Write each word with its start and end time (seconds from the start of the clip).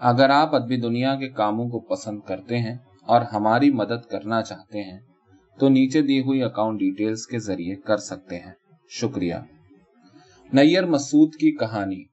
اگر 0.00 0.30
آپ 0.30 0.54
ادبی 0.54 0.76
دنیا 0.76 1.14
کے 1.14 1.28
کاموں 1.28 1.68
کو 1.68 1.80
پسند 1.80 2.20
کرتے 2.20 2.58
ہیں 2.58 2.76
اور 3.06 3.20
ہماری 3.20 3.70
مدد 3.70 4.10
کرنا 4.10 4.42
چاہتے 4.42 4.82
ہیں، 4.82 4.98
تو 5.58 5.68
نیچے 5.68 6.02
دی 6.02 6.20
ہوئی 6.20 6.42
اکاؤنٹ 6.42 6.78
ڈیٹیلز 6.78 7.26
کے 7.26 7.38
ذریعے 7.38 7.74
کر 7.74 7.96
سکتے 7.96 8.38
ہیں۔ 8.38 8.52
شکریہ۔ 8.90 9.34
نیر 10.52 10.86
مسعود 10.86 11.34
کی 11.34 11.56
کہانی 11.56 12.04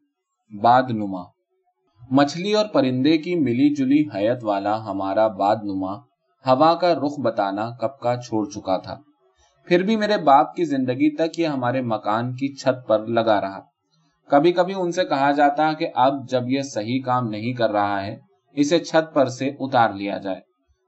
باد 0.62 0.84
نما 0.90 1.24
مچھلی 2.12 2.54
اور 2.54 2.66
پرندے 2.66 3.18
کی 3.18 3.36
ملی 3.36 3.76
جلی 3.76 4.02
حیت 4.16 4.44
والا 4.44 4.86
ہمارا 4.86 5.28
باد 5.28 5.56
نما 5.56 5.94
ہوا 6.48 6.76
کا 6.76 6.94
رخ 6.94 7.20
بتانا 7.20 7.70
کب 7.70 8.00
کا 8.00 8.16
چھوڑ 8.16 8.50
چکا 8.50 8.78
تھا۔ 8.78 9.02
پھر 9.68 9.84
بھی 9.84 9.96
میرے 9.96 10.18
باپ 10.18 10.56
کی 10.56 10.66
زندگی 10.66 11.16
تک 11.16 11.40
یہ 11.40 11.48
ہمارے 11.48 11.82
مکان 11.82 12.34
کی 12.34 12.56
چھت 12.56 12.88
پر 12.88 13.06
لگا 13.06 13.42
رہا۔ 13.42 13.60
کبھی 14.30 14.52
کبھی 14.52 14.74
ان 14.78 14.92
سے 14.92 15.04
کہا 15.04 15.32
جاتا 15.32 15.74
کہ 15.74 15.88
اب 15.96 16.30
جب 16.30 16.50
یہ 16.50 16.62
صحیح 16.62 17.02
کام 17.06 17.28
نہیں 17.28 17.54
کر 17.54 17.72
رہا 17.72 18.06
ہے، 18.06 18.18
اسے 18.54 18.80
چھت 18.80 19.14
پر 19.14 19.26
سے 19.26 19.52
اتار 19.60 19.90
لیا 19.90 20.18
جائے۔ 20.18 20.40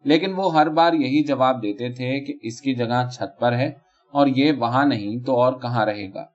لیکن 0.04 0.34
وہ 0.34 0.54
ہر 0.54 0.70
بار 0.70 0.94
یہی 0.94 1.24
جواب 1.24 1.62
دیتے 1.62 1.90
تھے 1.90 2.20
کہ 2.20 2.34
اس 2.42 2.62
کی 2.62 2.76
جگہ 2.76 3.10
چھت 3.14 3.40
پر 3.40 3.54
ہے 3.54 3.72
اور 4.12 4.28
یہ 4.28 4.52
وہاں 4.60 4.86
نہیں 4.86 5.26
تو 5.26 5.42
اور 5.42 5.54
کہاں 5.54 5.86
رہے 5.86 6.14
گا۔ 6.14 6.26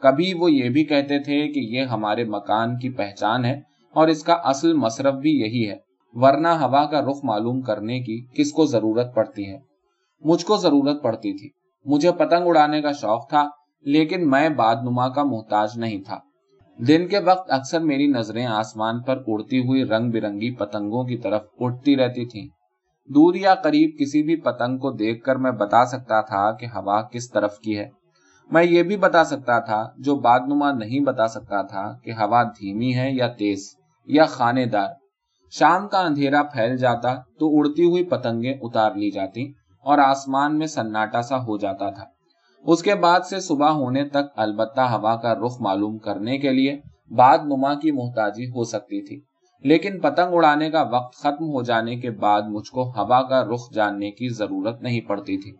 کبھی 0.00 0.34
وہ 0.34 0.52
یہ 0.52 0.68
بھی 0.68 0.84
کہتے 0.84 1.18
تھے 1.18 1.48
کہ 1.48 1.60
یہ 1.60 1.82
ہمارے 1.82 2.24
مکان 2.24 2.78
کی 2.78 2.90
پہچان 2.90 3.44
ہے 3.44 3.60
اور 3.94 4.08
اس 4.08 4.24
کا 4.24 4.32
اصل 4.32 4.74
مصرف 4.74 5.14
بھی 5.14 5.30
یہی 5.30 5.70
ہے۔ 5.70 5.76
ورنہ 6.12 6.48
ہوا 6.48 6.84
کا 6.84 7.00
رخ 7.00 7.16
معلوم 7.22 7.60
کرنے 7.60 8.00
کی 8.00 8.26
کس 8.34 8.52
کو 8.52 8.66
ضرورت 8.66 9.14
پڑتی 9.14 9.52
ہے؟ 9.52 9.58
مجھ 10.20 10.46
کو 10.46 10.56
ضرورت 10.56 11.02
پڑتی 11.02 11.32
تھی۔ 11.32 11.48
مجھے 11.84 12.12
پتنگ 12.12 12.46
اڑانے 12.46 12.82
کا 12.82 12.92
شوق 12.92 13.28
تھا، 13.28 13.48
لیکن 13.84 14.30
میں 14.30 14.48
باد 14.48 14.76
نما 14.76 15.08
کا 15.08 15.22
محتاج 15.22 15.68
نہیں 15.76 16.02
تھا۔ 16.02 16.18
دن 16.88 17.08
کے 17.08 17.18
وقت 17.18 17.50
اکثر 17.52 17.80
میری 17.80 18.06
نظریں 18.06 18.46
آسمان 18.46 19.02
پر 19.02 19.22
اڑتی 19.26 19.58
ہوئی 19.58 19.84
رنگ 19.84 20.10
برنگی 20.10 20.54
پتنگوں 20.54 21.04
کی 21.04 21.16
طرف 21.16 21.42
اٹھتی 21.60 21.96
رہتی 21.96 22.24
تھیں۔ 22.24 22.48
دور 23.08 23.34
یا 23.34 23.54
قریب 23.54 23.90
کسی 24.00 24.22
بھی 24.22 24.36
پتنگ 24.36 24.78
کو 24.78 24.90
دیکھ 24.90 25.24
کر 25.24 25.36
میں 25.36 25.50
بتا 25.50 25.84
سکتا 25.84 26.20
تھا 26.20 26.52
کہ 26.52 26.66
ہوا 26.66 27.02
کس 27.02 27.30
طرف 27.30 27.58
کی 27.58 27.78
ہے۔ 27.78 27.88
میں 28.50 28.64
یہ 28.64 28.82
بھی 28.82 28.96
بتا 28.96 29.24
سکتا 29.24 29.58
تھا، 29.58 29.88
جو 29.98 30.16
باد 30.16 30.40
نما 30.48 30.72
نہیں 30.72 31.00
بتا 31.00 31.28
سکتا 31.28 31.62
تھا، 31.62 31.98
کہ 32.04 32.10
ہوا 32.10 32.42
دھیمی 32.42 32.94
ہے 32.94 33.12
یا 33.12 33.28
تیز 33.28 33.76
یا 34.06 34.24
خانے 34.24 34.66
دار 34.66 34.88
شام 35.50 35.88
کا 35.88 35.98
اندھیرا 35.98 36.42
پھیل 36.42 36.76
جاتا 36.76 37.14
تو 37.14 37.58
اڑتی 37.58 37.84
ہوئی 37.84 38.04
پتنگیں 38.04 38.54
اتار 38.62 38.92
لی 38.94 39.10
جاتی 39.10 39.52
اور 39.84 39.98
آسمان 39.98 40.58
میں 40.58 40.66
سناٹا 40.66 41.22
سا 41.22 41.36
ہو 41.36 41.58
جاتا 41.58 41.90
تھا۔ 41.90 42.04
اس 42.62 42.82
کے 42.82 42.94
بعد 42.94 43.20
سے 43.20 43.40
صبح 43.40 43.68
ہونے 43.68 44.04
تک 44.04 44.32
البتہ 44.36 44.80
ہوا 44.80 45.16
کا 45.16 45.34
رخ 45.34 45.60
معلوم 45.60 45.98
کرنے 45.98 46.38
کے 46.38 46.50
لیے 46.50 46.80
بعد 47.10 47.38
نما 47.44 47.74
کی 47.74 47.90
محتاجی 47.90 48.44
ہو 48.44 48.64
سکتی 48.64 49.06
تھی۔ 49.06 49.20
لیکن 49.64 50.00
پتنگ 50.00 50.34
اڑانے 50.34 50.70
کا 50.70 50.82
وقت 50.82 51.14
ختم 51.14 51.44
ہو 51.44 51.62
جانے 51.62 51.96
کے 51.96 52.10
بعد 52.10 52.42
مجھ 52.42 52.70
کو 52.70 52.90
ہوا 52.90 53.22
کا 53.22 53.44
رخ 53.44 53.74
جاننے 53.74 54.10
کی 54.10 54.28
ضرورت 54.28 54.82
نہیں 54.82 55.00
پڑتی 55.00 55.36
تھی۔ 55.36 55.52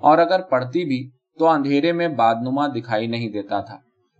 اور 0.00 0.18
اگر 0.18 0.42
پڑتی 0.42 0.84
بھی 0.84 1.10
تو 1.38 1.48
اندھیرے 1.48 1.92
میں 1.92 2.08
باد 2.08 2.34
نما 2.34 2.66
دکھائی 2.66 3.06
نہیں 3.06 3.28
دیتا 3.28 3.60
تھا۔ 3.60 3.78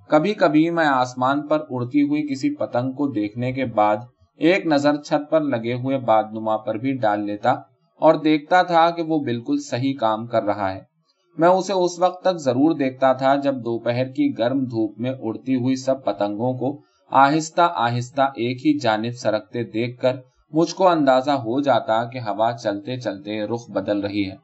کبھی 0.08 0.34
کبھی 0.34 0.70
میں 0.70 0.86
آسمان 0.86 1.47
پر 1.47 1.64
اڑتی 1.70 2.02
ہوئی 2.02 2.22
کسی 2.22 2.55
پتنگ 2.55 2.92
کو 2.92 3.08
دیکھنے 3.08 3.52
کے 3.52 3.64
بعد 3.64 3.97
ایک 4.36 4.67
نظر 4.67 4.97
چھت 4.97 5.30
پر 5.30 5.41
لگے 5.41 5.75
ہوئے 5.75 5.98
باد 5.98 6.25
نما 6.33 6.56
پر 6.56 6.75
بھی 6.75 6.92
ڈال 6.92 7.25
لیتا 7.25 7.52
اور 8.00 8.14
دیکھتا 8.14 8.62
تھا 8.62 8.91
کہ 8.91 9.02
وہ 9.02 9.19
بالکل 9.19 9.58
صحیح 9.58 9.95
کام 10.00 10.27
کر 10.27 10.42
رہا 10.42 10.75
ہے۔ 10.75 10.94
میں 11.38 11.48
اسے 11.48 11.72
اس 11.72 11.98
وقت 11.98 12.22
تک 12.22 12.36
ضرور 12.36 12.74
دیکھتا 12.74 13.12
تھا 13.12 13.34
جب 13.36 13.54
دوپہر 13.54 14.08
کی 14.08 14.38
گرم 14.38 14.64
دھوپ 14.64 15.00
میں 15.00 15.12
اڑتی 15.20 15.54
ہوئی 15.54 15.77
سب 15.77 16.04
پتنگوں 16.04 16.52
کو 16.52 16.80
آہستہ 17.12 17.68
آہستہ 17.74 18.22
ایک 18.22 18.66
ہی 18.66 18.78
جانب 18.78 19.16
سرکتے 19.18 19.64
دیکھ 19.64 20.00
کر 20.02 20.16
مجھ 20.52 20.74
کو 20.74 20.88
اندازہ 20.88 21.30
ہو 21.30 21.60
جاتا 21.60 22.05
کہ 22.05 22.18
ہوا 22.18 22.52
چلتے 22.52 22.96
چلتے 22.96 23.46
رخ 23.46 23.70
بدل 23.70 24.00
رہی 24.00 24.30
ہے۔ 24.30 24.36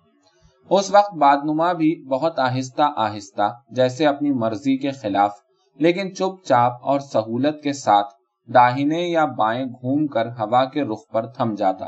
اس 0.70 0.90
وقت 0.90 1.14
بادنما 1.14 1.72
بھی 1.72 1.94
بہت 2.08 2.38
آہستہ 2.38 2.92
آہستہ 2.96 3.50
جیسے 3.70 4.06
اپنی 4.06 4.30
مرضی 4.30 4.76
کے 4.76 4.90
خلاف، 4.90 5.30
لیکن 5.78 6.14
چپ 6.14 6.44
چاپ 6.44 6.72
اور 6.82 7.00
سہولت 7.00 7.62
کے 7.62 7.72
ساتھ 7.72 8.14
داہنے 8.48 9.02
یا 9.08 9.24
بائیں 9.24 9.64
گھوم 9.64 10.06
کر 10.06 10.26
ہوا 10.26 10.64
کے 10.64 10.82
رخ 10.82 11.08
پر 11.12 11.26
تھم 11.26 11.54
جاتا۔ 11.54 11.86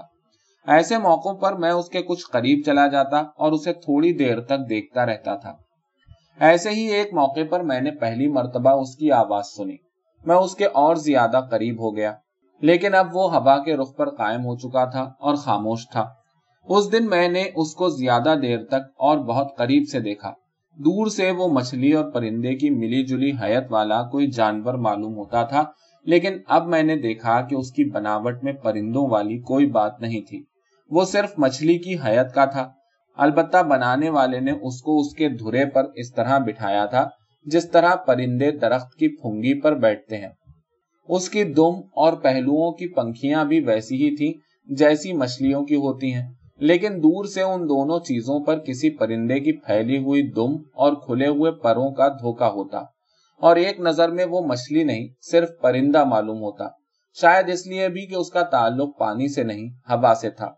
ایسے 0.67 0.99
موقعوں 0.99 1.35
پر 1.35 1.53
میں 1.53 1.71
اس 1.71 1.89
کے 1.89 2.03
کچھ 2.03 2.25
قریب 2.33 2.61
چلا 2.67 2.87
جاتا 2.87 3.17
اور 3.17 3.53
اسے 3.53 3.73
تھوڑی 3.73 4.13
دیر 4.13 4.41
تک 4.41 4.69
دیکھتا 4.69 5.07
رہتا 5.07 5.35
تھا۔ 5.37 5.57
ایسے 6.41 6.71
ہی 6.71 6.85
ایک 6.93 7.15
موقع 7.15 7.41
پر 7.51 7.61
میں 7.61 7.81
نے 7.81 7.91
پہلی 7.91 8.29
مرتبہ 8.29 8.71
اس 8.71 8.97
کی 8.97 9.11
آواز 9.13 9.47
سنی۔ 9.47 9.77
میں 10.25 10.37
اس 10.37 10.55
کے 10.55 10.65
اور 10.65 10.97
زیادہ 10.97 11.41
قریب 11.51 11.81
ہو 11.81 11.97
گیا، 11.97 12.13
لیکن 12.63 12.95
اب 12.95 13.17
وہ 13.17 13.37
ہوا 13.37 13.59
کے 13.59 13.77
رخ 13.77 13.97
پر 13.97 14.11
قائم 14.11 14.45
ہو 14.45 14.57
چکا 14.57 14.85
تھا 14.85 15.03
اور 15.21 15.35
خاموش 15.35 15.89
تھا۔ 15.89 16.07
اس 16.69 16.93
دن 16.93 17.09
میں 17.09 17.29
نے 17.29 17.43
اس 17.57 17.75
کو 17.75 17.89
زیادہ 17.89 18.35
دیر 18.43 18.65
تک 18.65 18.89
اور 18.97 19.19
بہت 19.19 19.57
قریب 19.57 19.83
سے 19.93 20.01
دیکھا۔ 20.01 20.33
دور 20.77 21.07
سے 21.07 21.31
وہ 21.31 21.49
مچھلی 21.49 21.93
اور 21.93 22.11
پرندے 22.11 22.55
کی 22.55 22.71
ملی 22.71 23.05
جلی 23.05 23.31
حیت 23.43 23.67
والا 23.71 24.03
کوئی 24.03 24.27
جانور 24.27 24.75
معلوم 24.75 25.15
ہوتا 25.15 25.43
تھا، 25.43 25.65
لیکن 26.07 26.39
اب 26.49 26.67
میں 26.67 26.83
نے 26.83 26.97
دیکھا 26.97 27.41
کہ 27.41 27.55
اس 27.55 27.73
کی 27.73 27.85
بناوٹ 27.85 28.45
میں 28.45 28.53
پرندوں 28.53 29.09
والی 29.09 29.39
کوئی 29.39 29.67
بات 29.67 30.01
نہیں 30.01 30.21
تھی۔ 30.21 30.43
وہ 30.93 31.05
صرف 31.05 31.33
مچھلی 31.39 31.79
کی 31.79 31.95
حیت 31.95 32.35
کا 32.35 32.45
تھا۔ 32.45 32.73
البتہ 33.17 33.63
بنانے 33.63 34.11
والے 34.11 34.41
نے 34.41 34.53
اس 34.53 34.83
کو 34.83 35.01
اس 35.01 35.15
کے 35.15 35.29
دھرے 35.29 35.67
پر 35.67 35.87
اس 35.95 36.15
طرح 36.15 36.39
بٹھایا 36.39 36.87
تھا، 36.87 37.09
جس 37.45 37.71
طرح 37.71 37.95
پرندے 37.95 38.51
درخت 38.51 38.95
کی 38.95 39.09
پھنگی 39.09 39.61
پر 39.61 39.75
بیٹھتے 39.75 40.19
ہیں۔ 40.19 40.29
اس 41.09 41.31
کی 41.31 41.45
دم 41.45 41.81
اور 41.97 42.13
پہلوؤں 42.13 42.73
کی 42.73 42.87
پنکھیاں 42.89 43.45
بھی 43.45 43.61
ویسی 43.61 43.97
ہی 43.97 44.17
تھی 44.17 44.35
جیسی 44.75 45.13
مچھلیوں 45.13 45.65
کی 45.65 45.75
ہوتی 45.75 46.15
ہیں۔ 46.15 46.33
لیکن 46.59 47.03
دور 47.03 47.25
سے 47.25 47.43
ان 47.43 47.69
دونوں 47.69 48.01
چیزوں 48.01 48.45
پر 48.45 48.59
کسی 48.59 48.91
پرندے 48.91 49.41
کی 49.41 49.53
پھیلی 49.53 49.99
ہوئی 49.99 50.23
دم 50.23 50.55
اور 50.75 50.93
کھلے 50.93 51.29
ہوئے 51.29 51.53
پروں 51.53 51.91
کا 51.91 52.09
دھوکا 52.09 52.49
ہوتا۔ 52.49 52.79
اور 53.41 53.57
ایک 53.57 53.81
نظر 53.81 54.09
میں 54.09 54.25
وہ 54.25 54.41
مچھلی 54.41 54.85
نہیں، 54.85 55.09
صرف 55.21 55.49
پرندہ 55.61 56.05
معلوم 56.05 56.39
ہوتا۔ 56.39 56.69
شاید 57.21 57.49
اس 57.49 57.67
لیے 57.67 57.89
بھی 57.89 58.07
کہ 58.07 58.15
اس 58.15 58.31
کا 58.31 58.43
تعلق 58.43 58.99
پانی 58.99 59.29
سے 59.29 59.43
نہیں، 59.43 59.69
ہوا 59.69 60.15
سے 60.21 60.31
تھا۔ 60.31 60.53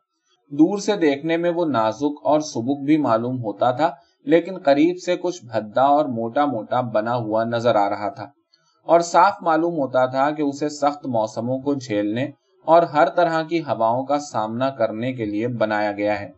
دور 0.51 0.79
سے 0.79 0.97
دیکھنے 0.97 1.37
میں 1.37 1.51
وہ 1.51 1.65
نازک 1.65 2.21
اور 2.25 2.41
سبک 2.41 2.85
بھی 2.85 2.97
معلوم 2.97 3.39
ہوتا 3.39 3.71
تھا، 3.71 3.91
لیکن 4.25 4.59
قریب 4.59 4.97
سے 5.05 5.17
کچھ 5.17 5.45
بھدا 5.45 5.83
اور 5.83 6.05
موٹا 6.05 6.45
موٹا 6.45 6.81
بنا 6.81 7.17
ہوا 7.17 7.45
نظر 7.45 7.75
آ 7.75 7.91
رہا 7.91 8.09
تھا۔ 8.09 8.29
اور 8.83 9.01
صاف 9.01 9.33
معلوم 9.41 9.75
ہوتا 9.75 10.07
تھا 10.07 10.31
کہ 10.31 10.43
اسے 10.43 10.69
سخت 10.69 11.07
موسموں 11.07 11.59
کو 11.59 11.75
جھیلنے 11.75 12.31
اور 12.65 12.83
ہر 12.83 13.09
طرح 13.09 13.43
کی 13.43 13.61
ہواؤں 13.61 14.05
کا 14.05 14.19
سامنا 14.19 14.71
کرنے 14.71 15.13
کے 15.13 15.25
لیے 15.25 15.49
بنایا 15.49 15.93
گیا 15.93 16.21
ہے۔ 16.21 16.31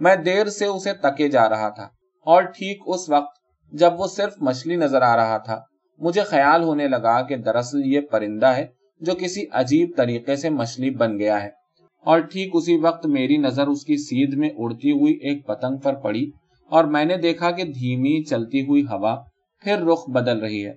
میں 0.00 0.16
دیر 0.16 0.48
سے 0.48 0.66
اسے 0.66 0.92
تکے 0.92 1.28
جا 1.28 1.48
رہا 1.48 1.68
تھا۔ 1.68 1.88
اور 2.20 2.42
ٹھیک 2.42 2.82
اس 2.86 3.10
وقت 3.10 3.36
جب 3.72 4.00
وہ 4.00 4.06
صرف 4.06 4.32
مچھلی 4.40 4.76
نظر 4.76 5.02
آ 5.02 5.16
رہا 5.16 5.38
تھا۔ 5.38 5.60
مجھے 5.98 6.20
خیال 6.20 6.62
ہونے 6.62 6.88
لگا 6.88 7.22
کہ 7.22 7.36
دراصل 7.36 7.80
یہ 7.84 8.00
پرندہ 8.00 8.46
ہے 8.46 8.66
جو 9.00 9.12
کسی 9.18 9.44
عجیب 9.52 9.90
طریقے 9.96 10.36
سے 10.36 10.50
مچھلی 10.50 10.90
بن 10.90 11.18
گیا 11.18 11.42
ہے۔ 11.42 11.61
اور 12.04 12.18
ٹھیک 12.18 12.50
اسی 12.54 12.76
وقت 12.76 13.06
میری 13.06 13.36
نظر 13.36 13.66
اس 13.66 13.84
کی 13.84 13.96
سیدھ 13.96 14.34
میں 14.34 14.50
اڑتی 14.58 14.90
ہوئی 14.90 15.12
ایک 15.12 15.46
پتنگ 15.46 15.76
پر 15.76 15.94
پڑی 15.94 16.30
اور 16.70 16.84
میں 16.84 17.04
نے 17.04 17.16
دیکھا 17.16 17.50
کہ 17.50 17.64
دھیمی 17.64 18.24
چلتی 18.24 18.66
ہوئی 18.66 18.82
ہوا 18.82 19.16
پھر 19.64 19.78
رخ 19.78 20.10
بدل 20.10 20.38
رہی 20.38 20.66
ہے۔ 20.66 20.72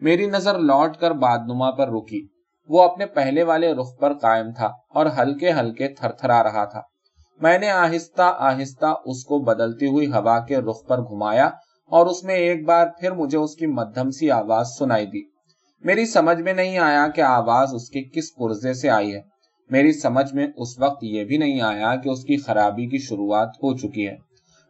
میری 0.00 0.26
نظر 0.26 0.58
لوٹ 0.58 0.96
کر 0.96 1.10
بادنما 1.10 1.70
پر 1.70 1.88
رکی۔ 1.88 2.26
وہ 2.68 2.82
اپنے 2.82 3.06
پہلے 3.06 3.42
والے 3.42 3.72
رخ 3.72 3.98
پر 4.00 4.12
قائم 4.12 4.50
تھا 4.52 4.66
اور 4.66 5.06
ہلکے 5.18 5.52
ہلکے 5.52 5.88
تھر 5.88 6.12
تھرا 6.12 6.42
رہا 6.42 6.64
تھا۔ 6.64 6.80
میں 7.40 7.58
نے 7.58 7.70
آہستہ 7.70 8.36
آہستہ 8.38 8.94
اس 9.04 9.24
کو 9.24 9.38
بدلتی 9.38 9.86
ہوئی 9.86 10.06
ہوا 10.06 10.38
کے 10.38 10.56
رخ 10.56 10.86
پر 10.88 11.00
گھمایا 11.00 11.50
اور 11.90 12.06
اس 12.06 12.24
میں 12.24 12.34
ایک 12.34 12.66
بار 12.66 12.86
پھر 13.00 13.12
مجھے 13.12 13.38
اس 13.38 13.56
کی 13.56 13.66
مدھم 13.66 14.10
سی 14.10 14.30
آواز 14.30 14.66
سنائی 14.78 15.06
دی۔ 15.06 15.22
میری 15.84 16.06
سمجھ 16.06 16.40
میں 16.40 16.52
نہیں 16.52 16.78
آیا 16.78 17.08
کہ 17.08 17.20
آواز 17.20 17.74
اس 17.74 17.90
کے 17.90 18.02
کس 18.02 18.34
پرزے 18.34 18.74
سے 18.74 18.90
آئی 18.90 19.14
ہے۔ 19.14 19.33
میری 19.74 19.92
سمجھ 19.92 20.32
میں 20.34 20.46
اس 20.56 20.78
وقت 20.78 21.02
یہ 21.04 21.24
بھی 21.24 21.36
نہیں 21.36 21.60
آیا 21.62 21.94
کہ 21.96 22.08
اس 22.08 22.24
کی 22.24 22.36
خرابی 22.36 22.86
کی 22.86 22.98
شروعات 22.98 23.56
ہو 23.62 23.76
چکی 23.76 24.06
ہے۔ 24.08 24.16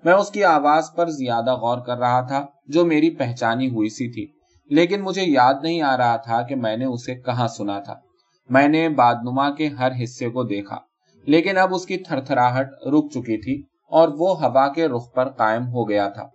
میں 0.05 0.13
اس 0.13 0.31
کی 0.31 0.45
آواز 0.45 0.91
پر 0.97 1.11
زیادہ 1.11 1.55
غور 1.55 1.79
کر 1.79 1.99
رہا 1.99 2.21
تھا 2.21 2.45
جو 2.69 2.85
میری 2.85 3.11
پہچانی 3.11 3.69
ہوئی 3.71 3.89
سی 3.89 4.09
تھی، 4.13 4.27
لیکن 4.71 5.03
مجھے 5.03 5.23
یاد 5.25 5.55
نہیں 5.63 5.83
آ 5.83 5.97
رہا 5.97 6.17
تھا 6.17 6.41
کہ 6.43 6.57
میں 6.57 6.77
نے 6.77 6.85
اسے 6.85 7.15
کہاں 7.15 7.49
سنا 7.49 7.79
تھا۔ 7.81 7.95
میں 8.51 8.69
نے 8.69 8.89
بادنما 8.95 9.51
کے 9.51 9.69
ہر 9.79 9.93
حصے 10.03 10.29
کو 10.29 10.43
دیکھا، 10.45 10.79
لیکن 11.27 11.59
اب 11.59 11.75
اس 11.75 11.87
کی 11.87 11.97
تھر 11.99 12.21
تھراہٹ 12.21 12.69
رک 12.87 13.11
چکی 13.11 13.37
تھی 13.43 13.61
اور 13.91 14.09
وہ 14.19 14.31
ہوا 14.43 14.67
کے 14.69 14.89
رخ 14.89 15.13
پر 15.15 15.29
قائم 15.33 15.67
ہو 15.67 15.89
گیا 15.89 16.09
تھا۔ 16.09 16.27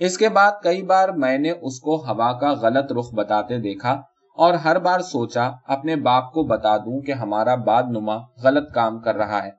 اس 0.00 0.18
کے 0.18 0.28
بعد 0.28 0.62
کئی 0.62 0.82
بار 0.82 1.08
میں 1.16 1.36
نے 1.38 1.50
اس 1.50 1.80
کو 1.80 1.96
ہوا 2.04 2.32
کا 2.32 2.52
غلط 2.62 2.92
رخ 2.92 3.12
بتاتے 3.14 3.58
دیکھا 3.60 4.00
اور 4.38 4.54
ہر 4.54 4.78
بار 4.78 5.00
سوچا، 5.00 5.50
اپنے 5.66 5.96
باپ 5.96 6.32
کو 6.32 6.42
بتا 6.42 6.76
دوں 6.76 7.00
کہ 7.00 7.12
ہمارا 7.12 7.54
باد 7.54 7.82
نما 7.82 8.16
غلط 8.16 8.72
کام 8.72 9.00
کر 9.00 9.16
رہا 9.16 9.44
ہے۔ 9.44 9.50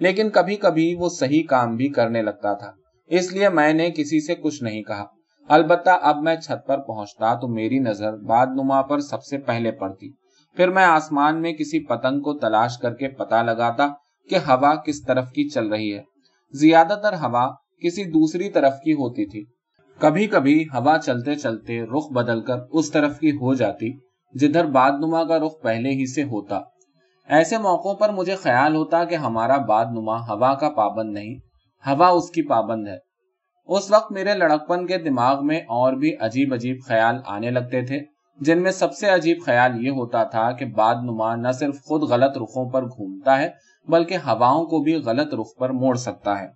لیکن 0.00 0.30
کبھی 0.30 0.56
کبھی 0.56 0.94
وہ 0.94 1.08
صحیح 1.08 1.42
کام 1.48 1.76
بھی 1.76 1.88
کرنے 1.88 2.22
لگتا 2.22 2.54
تھا۔ 2.54 2.72
اس 3.06 3.32
لیے 3.32 3.48
میں 3.48 3.72
نے 3.72 3.90
کسی 3.90 4.26
سے 4.26 4.34
کچھ 4.34 4.62
نہیں 4.62 4.82
کہا۔ 4.82 5.04
البتہ 5.48 5.90
اب 6.02 6.16
میں 6.16 6.36
چھت 6.36 6.66
پر 6.66 6.78
پہنچتا 6.78 7.34
تو 7.34 7.48
میری 7.48 7.78
نظر 7.78 8.16
باد 8.16 8.46
نما 8.46 8.82
پر 8.82 9.00
سب 9.00 9.24
سے 9.24 9.38
پہلے 9.38 9.70
پڑتی۔ 9.70 10.12
پھر 10.56 10.70
میں 10.70 10.84
آسمان 10.84 11.42
میں 11.42 11.52
کسی 11.52 11.86
پتنگ 11.86 12.20
کو 12.20 12.38
تلاش 12.38 12.78
کر 12.78 12.94
کے 12.94 13.08
پتا 13.08 13.42
لگاتا 13.42 13.88
کہ 14.30 14.36
ہوا 14.36 14.74
کس 14.74 15.02
طرف 15.02 15.30
کی 15.30 15.48
چل 15.48 15.68
رہی 15.68 15.94
ہے۔ 15.94 16.02
زیادہ 16.52 16.98
تر 17.02 17.12
ہوا 17.12 17.52
کسی 17.82 18.04
دوسری 18.04 18.50
طرف 18.50 18.72
کی 18.84 18.92
ہوتی 18.92 19.26
تھی۔ 19.26 19.44
کبھی 19.98 20.26
کبھی 20.26 20.64
ہوا 20.64 20.98
چلتے 20.98 21.34
چلتے 21.34 21.82
رخ 21.82 22.12
بدل 22.12 22.40
کر 22.40 22.56
اس 22.70 22.90
طرف 22.90 23.18
کی 23.18 23.30
ہو 23.30 23.54
جاتی۔ 23.54 24.05
جدھر 24.32 24.64
باد 24.66 24.90
نما 24.90 25.24
کا 25.24 25.38
رخ 25.38 25.52
پہلے 25.62 25.90
ہی 25.90 26.06
سے 26.06 26.22
ہوتا۔ 26.22 26.60
ایسے 27.28 27.58
موقعوں 27.58 27.94
پر 27.94 28.12
مجھے 28.12 28.36
خیال 28.36 28.76
ہوتا 28.76 29.04
کہ 29.04 29.14
ہمارا 29.14 29.56
باد 29.56 29.84
نما 29.84 30.16
ہوا 30.16 30.54
کا 30.54 30.68
پابند 30.70 31.12
نہیں، 31.12 31.34
ہوا 31.86 32.08
اس 32.08 32.30
کی 32.30 32.42
پابند 32.42 32.88
ہے۔ 32.88 32.96
اس 33.66 33.90
وقت 33.90 34.12
میرے 34.12 34.34
لڑکپن 34.34 34.86
کے 34.86 34.98
دماغ 34.98 35.46
میں 35.46 35.60
اور 35.60 35.92
بھی 35.92 36.16
عجیب 36.20 36.54
عجیب 36.54 36.76
خیال 36.86 37.16
آنے 37.26 37.50
لگتے 37.50 37.82
تھے، 37.82 38.00
جن 38.40 38.62
میں 38.62 38.70
سب 38.70 38.92
سے 38.92 39.08
عجیب 39.08 39.36
خیال 39.46 39.86
یہ 39.86 39.90
ہوتا 39.90 40.24
تھا 40.24 40.52
کہ 40.52 40.66
باد 40.66 40.94
نما 40.94 41.34
نہ 41.34 41.52
صرف 41.52 41.74
خود 41.84 42.02
غلط 42.02 42.38
رخوں 42.38 42.70
پر 42.70 42.84
گھومتا 42.84 43.38
ہے، 43.38 43.48
بلکہ 43.88 44.14
ہواؤں 44.14 44.64
کو 44.64 44.78
بھی 44.78 44.94
غلط 44.94 45.34
رخ 45.34 45.58
پر 45.58 45.70
موڑ 45.70 45.94
سکتا 45.94 46.40
ہے۔ 46.40 46.48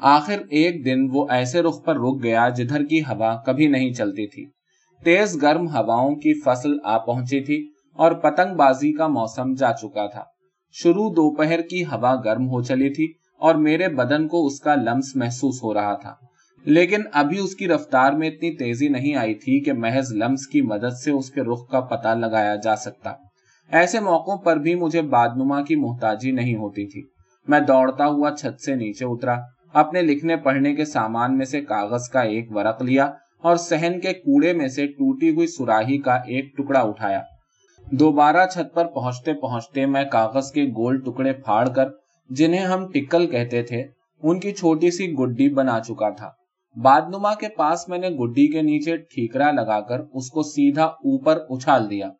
آخر 0.00 0.38
ایک 0.50 0.84
دن 0.84 1.08
وہ 1.12 1.26
ایسے 1.30 1.62
رخ 1.62 1.84
پر 1.84 1.96
رک 1.96 2.22
گیا 2.22 2.48
جدھر 2.48 2.84
کی 2.84 3.00
ہوا 3.00 3.36
کبھی 3.36 3.66
نہیں 3.66 3.92
چلتی 3.92 4.26
تھی۔ 4.26 4.46
تیز 5.04 5.42
گرم 5.42 5.68
ہواؤں 5.68 6.14
کی 6.14 6.40
فصل 6.40 6.72
آ 6.84 6.98
پہنچی 6.98 7.40
تھی 7.40 7.70
اور 7.94 8.12
پتنگ 8.12 8.56
بازی 8.56 8.92
کا 8.92 9.06
موسم 9.06 9.54
جا 9.54 9.72
چکا 9.72 10.06
تھا۔ 10.06 10.24
شروع 10.72 11.10
دوپہر 11.10 11.60
کی 11.60 11.84
ہوا 11.84 12.14
گرم 12.24 12.48
ہو 12.48 12.62
چلی 12.62 12.90
تھی 12.90 13.12
اور 13.38 13.54
میرے 13.54 13.88
بدن 13.88 14.28
کو 14.28 14.46
اس 14.46 14.60
کا 14.60 14.74
لمس 14.74 15.16
محسوس 15.16 15.62
ہو 15.62 15.74
رہا 15.74 15.94
تھا۔ 15.94 16.14
لیکن 16.64 17.00
ابھی 17.12 17.38
اس 17.38 17.54
کی 17.54 17.68
رفتار 17.68 18.12
میں 18.12 18.28
اتنی 18.28 18.56
تیزی 18.56 18.88
نہیں 18.88 19.14
آئی 19.14 19.34
تھی 19.34 19.60
کہ 19.60 19.72
محض 19.72 20.12
لمس 20.12 20.46
کی 20.46 20.62
مدد 20.62 20.92
سے 21.04 21.10
اس 21.10 21.30
کے 21.30 21.40
رخ 21.40 21.68
کا 21.70 21.80
پتہ 21.80 22.08
لگایا 22.08 22.56
جا 22.56 22.76
سکتا۔ 22.76 23.12
ایسے 23.70 24.00
موقعوں 24.00 24.36
پر 24.36 24.56
بھی 24.56 24.74
مجھے 24.74 25.02
بادنما 25.02 25.62
کی 25.62 25.76
محتاجی 25.76 26.30
نہیں 26.30 26.54
ہوتی 26.54 26.86
تھی۔ 26.86 27.06
میں 27.48 27.60
دوڑتا 27.60 28.06
ہوا 28.06 28.30
چھت 28.30 28.60
سے 28.60 28.74
نیچے 28.74 29.04
اترا، 29.04 29.36
اپنے 29.72 30.02
لکھنے 30.02 30.36
پڑھنے 30.36 30.74
کے 30.74 30.84
سامان 30.84 31.38
میں 31.38 31.46
سے 31.46 31.60
کاغذ 31.60 32.08
کا 32.08 32.20
ایک 32.20 32.56
ورق 32.56 32.82
لیا 32.82 33.12
اور 33.42 33.56
سہن 33.56 34.00
کے 34.00 34.12
کوڑے 34.12 34.52
میں 34.52 34.68
سے 34.68 34.86
ٹوٹی 34.86 35.30
ہوئی 35.30 35.46
سراہی 35.46 35.98
کا 35.98 36.14
ایک 36.14 36.56
ٹکڑا 36.56 36.80
اٹھایا۔ 36.80 37.20
دوبارہ 37.92 38.46
چھت 38.46 38.74
پر 38.74 38.86
پہنچتے 38.86 39.32
پہنچتے 39.32 39.86
میں 39.86 40.04
کاغذ 40.04 40.52
کے 40.52 40.64
گول 40.64 41.00
ٹکڑے 41.00 41.32
پھاڑ 41.32 41.68
کر، 41.68 41.88
جنہیں 42.30 42.60
ہم 42.60 42.86
ٹکل 42.86 43.26
کہتے 43.26 43.62
تھے، 43.62 43.84
ان 44.22 44.40
کی 44.40 44.52
چھوٹی 44.52 44.90
سی 44.90 45.12
گڈی 45.12 45.48
بنا 45.54 45.80
چکا 45.80 46.10
تھا۔ 46.10 46.30
بادنما 46.76 47.34
کے 47.34 47.48
پاس 47.48 47.88
میں 47.88 47.98
نے 47.98 48.08
گڈی 48.08 48.46
کے 48.48 48.62
نیچے 48.62 48.96
ٹھیکرا 48.96 49.50
لگا 49.50 49.80
کر 49.80 50.00
اس 50.12 50.30
کو 50.30 50.42
سیدھا 50.42 50.84
اوپر 50.84 51.38
اچھال 51.48 51.90
دیا۔ 51.90 52.10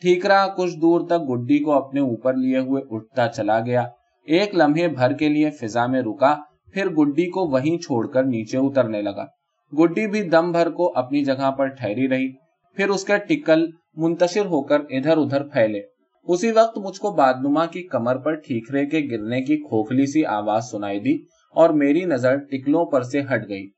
ٹھیکرا 0.00 0.46
کچھ 0.46 0.76
دور 0.76 1.00
تک 1.00 1.30
گڈی 1.30 1.58
کو 1.58 1.72
اپنے 1.72 2.00
اوپر 2.00 2.34
لیے 2.34 2.58
ہوئے 2.58 2.82
اٹھتا 2.90 3.28
چلا 3.28 3.60
گیا۔ 3.60 3.84
ایک 4.24 4.54
لمحے 4.54 4.88
بھر 4.88 5.12
کے 5.12 5.28
لیے 5.28 5.50
فضا 5.50 5.86
میں 5.86 6.00
رکا، 6.00 6.36
پھر 6.72 6.88
گڈی 6.88 7.30
کو 7.30 7.46
وہیں 7.46 7.78
چھوڑ 7.78 8.06
کر 8.06 8.24
نیچے 8.24 8.58
اترنے 8.58 9.02
لگا۔ 9.02 9.26
گڈی 9.72 10.06
بھی 10.06 10.28
دم 10.28 10.52
بھر 10.52 10.70
کو 10.70 10.92
اپنی 10.94 11.24
جگہ 11.24 11.50
پر 11.50 11.66
ٹھہری 11.66 12.08
رہی، 12.08 12.32
پھر 12.76 12.88
اس 12.88 13.04
کے 13.04 13.18
ٹکل 13.18 13.70
منتشر 13.96 14.44
ہو 14.46 14.62
کر 14.62 14.80
ادھر 14.90 15.16
ادھر 15.16 15.48
پھیلے۔ 15.48 15.80
اسی 16.28 16.50
وقت 16.50 16.78
مجھ 16.78 17.00
کو 17.00 17.10
بادنما 17.14 17.66
کی 17.66 17.82
کمر 17.82 18.16
پر 18.16 18.34
ٹھیکرے 18.34 18.86
کے 18.86 19.00
گرنے 19.10 19.42
کی 19.42 19.56
کھوکھلی 19.56 20.06
سی 20.06 20.24
آواز 20.24 20.70
سنائی 20.70 21.00
دی 21.00 21.14
اور 21.54 21.70
میری 21.70 22.04
نظر 22.04 22.36
ٹکلوں 22.36 22.84
پر 22.84 23.02
سے 23.02 23.20
ہٹ 23.20 23.48
گئی۔ 23.48 23.70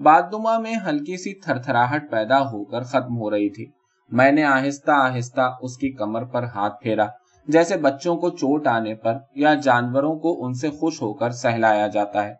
بادنما 0.00 0.58
میں 0.58 0.74
ہلکی 0.88 1.16
سی 1.16 1.40
تھر 1.40 1.58
تھراہٹ 1.58 2.10
پیدا 2.10 2.40
ہو 2.40 2.64
کر 2.64 2.82
ختم 2.82 3.18
ہو 3.18 3.30
رہی 3.30 3.48
تھی۔ 3.48 3.66
میں 4.10 4.32
نے 4.32 4.42
آہستہ 4.44 4.90
آہستہ 4.90 5.56
اس 5.60 5.76
کی 5.76 5.90
کمر 5.90 6.24
پر 6.24 6.42
ہاتھ 6.42 6.82
پھیرا، 6.82 7.06
جیسے 7.48 7.76
بچوں 7.76 8.16
کو 8.16 8.30
چوٹ 8.30 8.66
آنے 8.66 8.94
پر 8.94 9.14
یا 9.34 9.54
جانوروں 9.54 10.18
کو 10.18 10.46
ان 10.46 10.52
سے 10.52 10.70
خوش 10.70 11.02
ہو 11.02 11.12
کر 11.12 11.30
سہلایا 11.30 11.86
جاتا 11.86 12.24
ہے۔ 12.26 12.34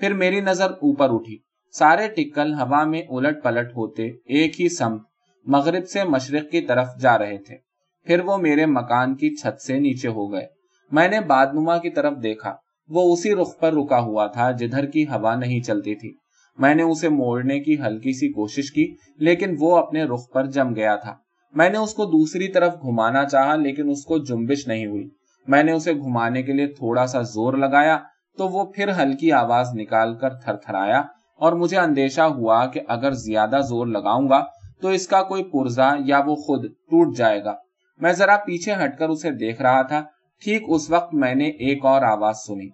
پھر 0.00 0.12
میری 0.12 0.40
نظر 0.40 0.70
اوپر 0.70 1.10
اٹھی۔ 1.10 1.47
سارے 1.72 2.08
ٹکل 2.08 2.54
ہوا 2.54 2.84
میں 2.84 3.02
الٹ 3.08 3.44
پلٹ 3.44 3.76
ہوتے 3.76 4.06
ایک 4.06 4.60
ہی 4.60 4.68
سمت 4.68 5.02
مغرب 5.46 5.88
سے 5.88 6.04
مشرق 6.04 6.50
کی 6.50 6.60
طرف 6.60 6.86
جا 7.00 7.18
رہے 7.18 7.38
تھے۔ 7.38 7.56
پھر 8.04 8.20
وہ 8.20 8.36
میرے 8.36 8.66
مکان 8.66 9.14
کی 9.14 9.36
چھت 9.36 9.62
سے 9.62 9.78
نیچے 9.78 10.08
ہو 10.08 10.32
گئے۔ 10.32 10.46
میں 10.92 11.08
نے 11.08 11.20
بادنما 11.20 11.78
کی 11.78 11.90
طرف 11.90 12.12
دیکھا۔ 12.22 12.54
وہ 12.88 13.12
اسی 13.12 13.34
رخ 13.34 13.58
پر 13.58 13.72
رکا 13.72 14.00
ہوا 14.00 14.26
تھا 14.26 14.50
جدھر 14.50 14.86
کی 14.86 15.04
ہوا 15.04 15.34
نہیں 15.34 15.60
چلتی 15.60 15.94
تھی۔ 15.94 16.14
میں 16.58 16.74
نے 16.74 16.82
اسے 16.82 17.08
موڑنے 17.08 17.60
کی 17.60 17.80
ہلکی 17.80 18.12
سی 18.12 18.28
کوشش 18.28 18.72
کی، 18.72 18.94
لیکن 19.16 19.54
وہ 19.60 19.76
اپنے 19.76 20.04
رخ 20.04 20.20
پر 20.34 20.46
جم 20.46 20.74
گیا 20.74 20.96
تھا۔ 20.96 21.14
میں 21.52 21.70
نے 21.70 21.78
اس 21.78 21.94
کو 21.94 22.04
دوسری 22.04 22.48
طرف 22.48 22.74
گھمانا 22.74 23.24
چاہا، 23.24 23.56
لیکن 23.56 23.90
اس 23.90 24.04
کو 24.04 24.18
جمبش 24.18 24.68
نہیں 24.68 24.86
ہوئی۔ 24.86 25.08
میں 25.48 25.62
نے 25.62 25.72
اسے 25.72 25.92
گھمانے 25.92 26.42
کے 26.42 26.52
لیے 26.52 26.66
تھوڑا 26.66 27.06
سا 27.06 27.22
زور 27.22 27.54
لگایا 27.54 27.98
تو 28.38 28.48
وہ 28.48 28.64
پھر 28.64 28.88
ہلکی 29.02 29.32
آواز 29.32 29.68
نکال 29.74 30.18
کر 30.18 30.34
تھر 30.34 30.56
تھرایا 30.56 31.02
اور 31.38 31.52
مجھے 31.52 31.76
اندیشہ 31.76 32.20
ہوا 32.20 32.66
کہ 32.66 32.80
اگر 32.88 33.10
زیادہ 33.10 33.60
زور 33.68 33.86
لگاؤں 33.86 34.28
گا 34.28 34.44
تو 34.80 34.88
اس 34.88 35.08
کا 35.08 35.22
کوئی 35.22 35.42
پرزا 35.42 35.90
یا 36.04 36.20
وہ 36.26 36.34
خود 36.34 36.64
ٹوٹ 36.64 37.16
جائے 37.16 37.44
گا۔ 37.44 37.54
میں 38.00 38.12
ذرا 38.12 38.36
پیچھے 38.36 38.74
ہٹ 38.84 38.98
کر 38.98 39.08
اسے 39.08 39.30
دیکھ 39.30 39.62
رہا 39.62 39.82
تھا۔ 39.82 40.04
ٹھیک 40.42 40.62
اس 40.68 40.90
وقت 40.90 41.14
میں 41.14 41.34
نے 41.34 41.48
ایک 41.48 41.84
اور 41.84 42.02
آواز 42.02 42.36
سنی۔ 42.36 42.68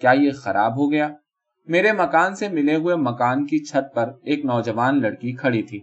کیا 0.00 0.10
یہ 0.10 0.30
خراب 0.30 0.78
ہو 0.78 0.92
گیا؟ 0.92 1.08
میرے 1.68 1.92
مکان 1.92 2.34
سے 2.34 2.48
ملے 2.48 2.74
ہوئے 2.74 2.96
مکان 2.96 3.46
کی 3.46 3.58
چھت 3.58 3.94
پر 3.94 4.10
ایک 4.22 4.44
نوجوان 4.44 5.02
لڑکی 5.02 5.32
کھڑی 5.32 5.62
تھی۔ 5.62 5.80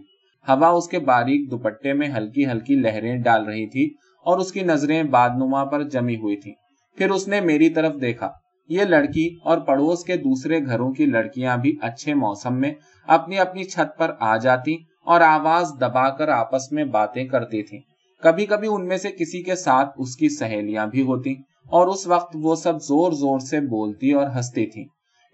ہوا 0.48 0.68
اس 0.68 0.88
کے 0.88 0.98
باریک 0.98 1.50
دوپٹے 1.50 1.92
میں 1.92 2.08
ہلکی 2.16 2.46
ہلکی 2.46 2.74
لہریں 2.74 3.16
ڈال 3.16 3.44
رہی 3.44 3.66
تھی 3.66 3.94
اور 4.26 4.38
اس 4.38 4.52
کی 4.52 4.60
نظریں 4.60 5.02
بادنما 5.02 5.64
پر 5.64 5.82
جمی 5.82 6.16
ہوئی 6.16 6.36
تھی 6.36 6.52
پھر 6.96 7.10
اس 7.10 7.28
نے 7.28 7.40
میری 7.40 7.68
طرف 7.68 7.94
دیکھا۔ 8.00 8.30
یہ 8.68 8.84
لڑکی 8.84 9.28
اور 9.44 9.58
پڑوس 9.58 10.04
کے 10.04 10.16
دوسرے 10.16 10.64
گھروں 10.66 10.92
کی 10.92 11.06
لڑکیاں 11.06 11.56
بھی 11.56 11.76
اچھے 11.82 12.14
موسم 12.14 12.60
میں 12.60 12.72
اپنی 13.06 13.38
اپنی 13.38 13.64
چھت 13.64 13.98
پر 13.98 14.12
آ 14.20 14.36
جاتی 14.36 14.74
اور 15.04 15.20
آواز 15.20 15.72
دبا 15.80 16.08
کر 16.08 16.28
آپس 16.28 16.72
میں 16.72 16.84
باتیں 16.84 17.24
کرتی 17.24 17.62
تھی 17.62 17.80
کبھی 18.22 18.46
کبھی 18.46 18.68
ان 18.70 18.86
میں 18.86 18.96
سے 18.96 19.10
کسی 19.10 19.42
کے 19.42 19.54
ساتھ 19.54 19.88
اس 19.96 20.16
کی 20.16 20.28
سہیلیاں 20.28 20.86
بھی 20.86 21.02
ہوتی 21.02 21.34
اور 21.66 21.86
اس 21.86 22.06
وقت 22.06 22.36
وہ 22.42 22.54
سب 22.54 22.82
زور 22.82 23.12
زور 23.12 23.38
سے 23.38 23.60
بولتی 23.60 24.12
اور 24.12 24.26
ہنستی 24.26 24.66
تھی 24.66 24.84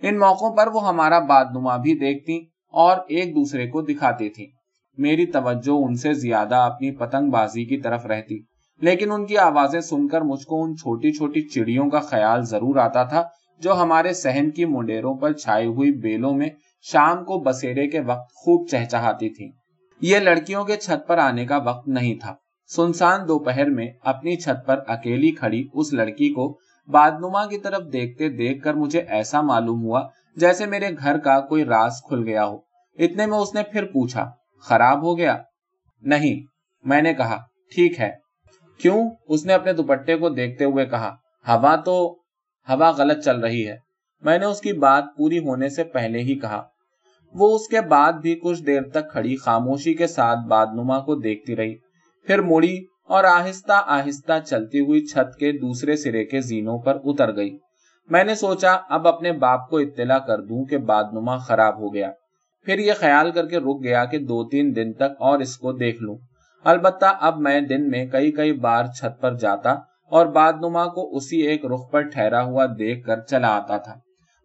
ان 0.02 0.18
موقعوں 0.18 0.56
پر 0.56 0.66
وہ 0.66 0.88
ہمارا 0.88 1.18
باد 1.18 1.44
نما 1.54 1.76
بھی 1.76 1.94
دیکھتی 1.94 2.38
اور 2.74 2.96
ایک 3.08 3.34
دوسرے 3.34 3.66
کو 3.66 3.80
دکھاتی 3.82 4.28
تھی 4.28 4.46
میری 4.98 5.26
توجہ 5.26 5.72
ان 5.72 5.94
سے 5.94 6.12
زیادہ 6.12 6.54
اپنی 6.54 6.90
پتنگ 6.90 7.30
بازی 7.30 7.64
کی 7.64 7.76
طرف 7.80 8.06
رہتی۔ 8.06 8.38
لیکن 8.80 9.12
ان 9.12 9.26
کی 9.26 9.38
آوازیں 9.38 9.80
سن 9.80 10.08
کر 10.08 10.20
مجھ 10.20 10.44
کو 10.46 10.62
ان 10.62 10.76
چھوٹی 10.76 11.12
چھوٹی 11.12 11.40
چڑیوں 11.48 11.88
کا 11.90 12.00
خیال 12.00 12.42
ضرور 12.42 12.76
آتا 12.76 13.02
تھا، 13.04 13.22
جو 13.60 13.74
ہمارے 13.74 14.12
سہن 14.12 14.50
کی 14.50 14.64
منڈیروں 14.64 15.14
پر 15.14 15.32
چھائی 15.32 15.66
ہوئی 15.66 15.90
بیلوں 15.92 16.34
میں 16.34 16.48
شام 16.82 17.24
کو 17.24 17.38
بسیرے 17.38 17.86
کے 17.88 18.00
وقت 18.00 18.32
خوب 18.34 18.68
چہچہاتی 18.68 19.28
تھی 19.28 19.50
یہ 20.02 20.18
لڑکیوں 20.18 20.64
کے 20.64 20.76
چھت 20.76 21.06
پر 21.06 21.18
آنے 21.18 21.44
کا 21.46 21.56
وقت 21.56 21.88
نہیں 21.88 22.14
تھا۔ 22.14 22.34
سنسان 22.70 23.28
دوپہر 23.28 23.68
میں 23.68 23.86
اپنی 24.02 24.36
چھت 24.36 24.66
پر 24.66 24.80
اکیلی 24.86 25.30
کھڑی 25.30 25.62
اس 25.72 25.92
لڑکی 25.92 26.32
کو 26.32 26.58
بادنما 26.88 27.44
کی 27.46 27.58
طرف 27.58 27.82
دیکھتے 27.92 28.28
دیکھ 28.28 28.62
کر 28.64 28.74
مجھے 28.74 29.00
ایسا 29.00 29.40
معلوم 29.40 29.82
ہوا 29.82 30.02
جیسے 30.36 30.66
میرے 30.66 30.90
گھر 30.98 31.18
کا 31.18 31.40
کوئی 31.40 31.64
راز 31.64 32.00
کھل 32.08 32.22
گیا 32.24 32.46
ہو۔ 32.46 32.56
اتنے 32.98 33.26
میں 33.26 33.38
اس 33.38 33.54
نے 33.54 33.62
پھر 33.62 33.84
پوچھا، 33.84 34.30
خراب 34.64 35.02
ہو 35.02 35.16
گیا؟ 35.18 35.36
نہیں، 36.02 36.40
میں 36.84 37.02
نے 37.02 37.14
کہا، 37.14 37.36
ٹھیک 37.74 38.00
ہے۔ 38.00 38.10
کیوں 38.82 39.10
اس 39.28 39.46
نے 39.46 39.52
اپنے 39.52 39.72
دوپٹے 39.72 40.16
کو 40.16 40.28
دیکھتے 40.28 40.64
ہوئے 40.64 40.86
کہا، 40.86 41.08
ہوا 41.48 41.76
تو، 41.76 42.16
ہوا 42.68 42.90
غلط 42.90 43.24
چل 43.24 43.40
رہی 43.40 43.68
ہے۔ 43.68 43.76
میں 44.22 44.38
نے 44.38 44.44
اس 44.44 44.60
کی 44.60 44.72
بات 44.72 45.04
پوری 45.16 45.38
ہونے 45.38 45.68
سے 45.68 45.84
پہلے 45.84 46.18
ہی 46.18 46.38
کہا۔ 46.38 46.62
وہ 47.34 47.56
اس 47.56 47.68
کے 47.68 47.80
بعد 47.80 48.12
بھی 48.12 48.34
کچھ 48.34 48.62
دیر 48.62 48.82
تک 48.82 49.12
کھڑی 49.12 49.36
خاموشی 49.36 49.94
کے 49.94 50.06
ساتھ 50.06 50.38
بادنما 50.48 50.98
کو 50.98 51.14
دیکھتی 51.14 51.56
رہی۔ 51.56 51.74
پھر 52.26 52.42
مڑی 52.42 52.84
اور 53.08 53.24
آہستہ 53.24 53.82
آہستہ 53.86 54.32
چلتی 54.46 54.80
ہوئی 54.80 55.06
چھت 55.06 55.36
کے 55.38 55.52
دوسرے 55.52 55.96
سرے 55.96 56.24
کے 56.24 56.40
زینوں 56.40 56.78
پر 56.78 56.98
اتر 57.04 57.36
گئی۔ 57.36 57.58
میں 58.10 58.24
نے 58.24 58.34
سوچا، 58.34 58.72
اب 58.88 59.08
اپنے 59.08 59.32
باپ 59.32 59.70
کو 59.70 59.78
اطلاع 59.78 60.18
کر 60.18 60.40
دوں 60.40 60.64
کہ 60.64 60.78
بادنما 60.78 61.36
خراب 61.36 61.78
ہو 61.78 61.94
گیا۔ 61.94 62.10
پھر 62.64 62.78
یہ 62.78 62.92
خیال 62.96 63.30
کر 63.30 63.46
کے 63.46 63.58
رک 63.58 63.84
گیا 63.84 64.04
کہ 64.04 64.18
دو 64.18 64.48
تین 64.48 64.76
دن 64.76 64.92
تک 64.92 65.16
اور 65.18 65.40
اس 65.40 65.56
کو 65.56 65.72
دیکھ 65.72 66.02
لوں۔ 66.02 66.16
البتہ 66.64 67.06
اب 67.20 67.38
میں 67.38 67.60
دن 67.60 67.90
میں 67.90 68.06
کئی 68.06 68.32
کئی 68.32 68.52
بار 68.52 68.84
چھت 68.84 69.20
پر 69.20 69.34
جاتا 69.34 69.70
اور 70.10 70.26
بادنما 70.26 70.86
کو 70.86 71.16
اسی 71.16 71.40
ایک 71.40 71.66
رخ 71.66 71.90
پر 71.90 72.00
ٹھہرا 72.00 72.42
ہوا 72.42 72.66
دیکھ 72.66 73.06
کر 73.06 73.20
چلا 73.20 73.48
آتا 73.48 73.76
تھا۔ 73.76 73.94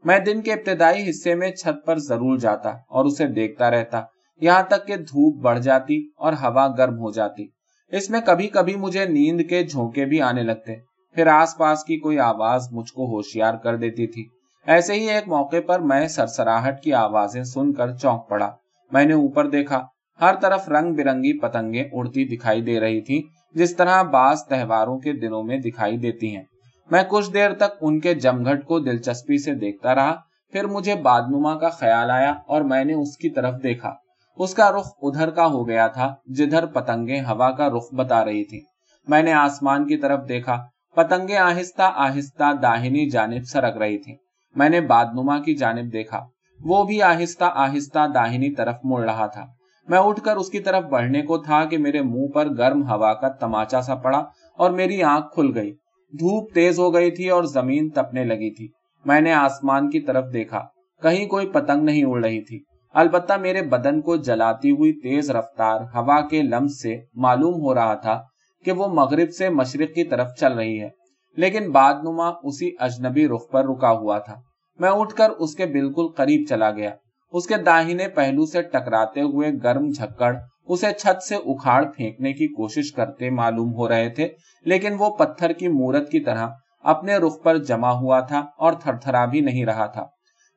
میں 0.04 0.20
دن 0.20 0.42
کے 0.42 0.54
ابتدائی 0.54 1.10
حصے 1.10 1.36
میں 1.36 1.52
چھت 1.52 1.86
پر 1.86 1.98
ضرور 1.98 2.38
جاتا 2.38 2.70
اور 2.70 3.06
اسے 3.06 3.28
دیکھتا 3.28 3.72
رہتا۔ 3.72 4.02
یہاں 4.42 4.64
تک 4.64 4.88
کہ 4.88 4.96
دھوپ 4.96 5.44
بڑھ 5.44 5.60
جاتی 5.60 6.08
اور 6.18 6.34
ہوا 6.34 6.68
گرم 6.68 7.00
ہو 7.00 7.12
جاتی۔ 7.12 7.48
اس 7.92 8.10
میں 8.10 8.20
کبھی 8.26 8.48
کبھی 8.48 8.76
مجھے 8.76 9.06
نیند 9.06 9.42
کے 9.50 9.64
جھونکے 9.64 10.06
بھی 10.06 10.22
آنے 10.22 10.44
لگتے۔ 10.44 10.76
پھر 11.16 11.28
آس 11.28 11.58
پاس 11.58 11.84
کی 11.84 11.98
کوئی 11.98 12.20
آواز 12.20 12.68
مجھ 12.72 12.94
کو 12.94 13.06
ہوشیار 13.06 13.54
کر 13.54 13.76
دیتی 13.76 14.08
تھی۔ 14.08 14.26
ایسے 14.66 14.94
ہی 14.94 15.10
ایک 15.10 15.28
موقع 15.28 15.62
پر 15.68 15.80
میں 15.80 16.08
سرسراہٹ 16.08 16.82
کی 16.82 16.94
آوازیں 16.94 17.44
سن 17.44 17.74
کر 17.74 17.96
چونک 17.96 18.30
پڑا۔ 18.30 18.52
میں 18.92 19.06
نے 19.06 19.14
اوپر 19.14 19.50
دیکھا 19.50 19.88
ہر 20.22 20.36
طرف 20.42 20.70
رنگ 20.70 20.94
برنگی 20.94 21.40
پتنگیں 21.40 21.84
اڑتی 21.92 22.26
دکھائی 22.26 22.62
دے 22.62 22.80
رہی 22.80 23.02
تھی 23.02 23.22
جس 23.56 23.76
طرح 23.76 24.02
بعض 24.02 24.46
تہواروں 24.46 24.98
کے 25.00 25.14
دنوں 25.14 25.44
میں 25.44 25.58
دکھائی 25.58 25.98
دیتی 25.98 26.36
ہیں۔ 26.36 26.44
میں 26.92 27.04
کچھ 27.10 27.34
دیر 27.34 27.54
تک 27.54 27.78
ان 27.82 28.00
کے 28.00 28.14
جمگھٹ 28.16 28.64
کو 28.66 28.80
دلچسپی 28.80 29.38
سے 29.38 29.54
دیکھتا 29.54 29.96
رہا، 29.96 30.16
پھر 30.54 30.66
مجھے 30.66 30.96
بادنما 30.96 31.58
کا 31.58 31.70
خیال 31.70 32.12
آیا 32.12 32.34
اور 32.48 32.62
میں 32.62 32.84
نے 32.84 32.94
اس 32.94 33.18
کی 33.18 33.30
طرف 33.30 33.54
دیکھا۔ 33.64 33.94
اس 34.38 34.54
کا 34.54 34.72
رخ 34.72 34.92
ادھر 35.02 35.30
کا 35.30 35.46
ہو 35.46 35.68
گیا 35.68 35.88
تھا، 35.88 36.14
جدھر 36.26 36.66
پتنگیں 36.66 37.22
ہوا 37.22 37.52
کا 37.52 37.70
رخ 37.70 37.94
بتا 37.94 38.24
رہی 38.26 38.44
تھی 38.44 38.62
میں 39.08 39.24
نے 39.24 39.34
آسمان 39.34 39.88
کی 39.88 39.98
طرف 39.98 40.28
دیکھا، 40.30 40.66
پتنگیں 40.96 41.38
آہستہ 41.38 41.92
آہستہ 41.96 42.52
داہنی 42.62 43.10
جانب 43.10 43.44
سرک 43.44 43.78
رہی 43.78 43.98
تھی 43.98 44.16
میں 44.56 44.70
نے 44.70 44.82
بادنما 44.82 45.38
کی 45.40 45.56
جانب 45.56 45.92
دیکھا، 45.94 46.26
وہ 46.60 46.84
بھی 46.84 47.02
آہستہ 47.02 47.52
آہستہ 47.56 48.08
داہنی 48.14 48.54
طرف 48.56 48.76
مڑ 48.84 49.04
رہا 49.04 49.28
تھا۔ 49.28 49.46
میں 49.88 50.00
اٹھ 50.00 50.22
کر 50.22 50.36
اس 50.36 50.50
کی 50.50 50.60
طرف 50.60 50.84
بڑھنے 50.84 51.22
کو 51.22 51.38
تھا 51.38 51.66
کہ 51.66 51.78
میرے 51.78 52.02
منہ 52.02 52.28
پر 52.28 52.58
گرم 52.58 52.84
ہوا 52.84 53.14
کا 53.14 53.30
تماچا 53.30 53.82
سا 53.82 53.96
پڑا 53.96 54.24
اور 54.58 54.72
میری 54.72 55.04
آنکھ 55.04 55.34
کھل 55.34 55.52
گئی۔ 55.56 55.72
دھوپ 56.12 56.54
تیز 56.54 56.80
ہو 56.80 56.94
گئی 56.94 57.12
تھی 57.12 57.30
اور 57.30 57.44
زمین 57.44 57.90
تپنے 57.90 58.24
لگی 58.24 58.56
تھی۔ 58.56 58.68
میں 59.06 59.22
نے 59.22 59.34
آسمان 59.34 59.90
کی 59.90 60.00
طرف 60.00 60.26
دیکھا۔ 60.34 60.66
کہیں 61.02 61.26
کوئی 61.26 61.48
پتنگ 61.48 61.84
نہیں 61.84 62.04
اڑ 62.04 62.26
رہی 62.26 62.42
تھی۔ 62.42 62.64
البتہ 62.94 63.34
میرے 63.34 63.62
بدن 63.62 64.02
کو 64.02 64.16
جلاتی 64.16 64.72
ہوئی 64.72 64.94
تیز 64.94 65.32
رفتار 65.32 65.82
ہوا 65.82 66.28
کے 66.28 66.42
لمس 66.42 66.82
سے 66.82 66.98
معلوم 67.14 67.54
ہو 67.54 67.76
رہا 67.76 67.94
تھا 67.94 68.22
کہ 68.66 68.72
وہ 68.72 68.88
مغرب 68.88 69.30
سے 69.38 69.50
مشرق 69.50 69.96
کی 69.96 70.04
طرف 70.04 70.28
چل 70.40 70.54
رہی 70.54 70.82
ہے۔ 70.82 70.90
لیکن 71.38 71.72
بعد 71.72 71.94
نما 72.04 72.30
اسی 72.44 72.76
اجنبی 72.80 73.28
رخ 73.28 73.52
پر 73.52 73.66
رکا 73.66 73.92
ہوا 73.92 74.20
تھا۔ 74.20 74.36
میں 74.80 74.90
اٹھ 74.90 75.16
کر 75.16 75.30
اس 75.30 75.56
کے 75.56 75.66
بالکل 75.66 76.08
قریب 76.08 76.46
چلا 76.50 76.72
گیا۔ 76.72 76.90
اس 77.36 77.48
کے 77.48 77.58
داہنے 77.58 78.08
پہلو 78.08 78.46
سے 78.46 78.62
ٹکراتے 78.62 79.22
ہوئے 79.22 79.50
گرم 79.64 79.90
جھکڑ، 79.90 80.36
اسے 80.66 80.92
چھت 80.98 81.24
سے 81.24 81.36
اکھاڑ 81.36 81.86
پھینکنے 81.86 82.34
کی 82.34 82.48
کوشش 82.48 82.92
کرتے 82.92 83.30
معلوم 83.30 83.74
ہو 83.74 83.90
رہے 83.90 84.10
تھے، 84.10 84.28
لیکن 84.66 84.96
وہ 85.00 85.10
پتھر 85.10 85.54
کی 85.54 85.68
مورت 85.68 86.10
کی 86.10 86.20
طرح 86.20 86.48
اپنے 86.84 87.18
رخ 87.18 87.42
پر 87.44 87.58
جمع 87.58 87.92
ہوا 87.92 88.20
تھا 88.20 88.46
اور 88.58 88.74
تھر 88.74 88.96
تھرا 88.96 89.26
بھی 89.26 89.40
نہیں 89.40 89.66
رہا 89.66 89.86
تھا۔ 89.86 90.06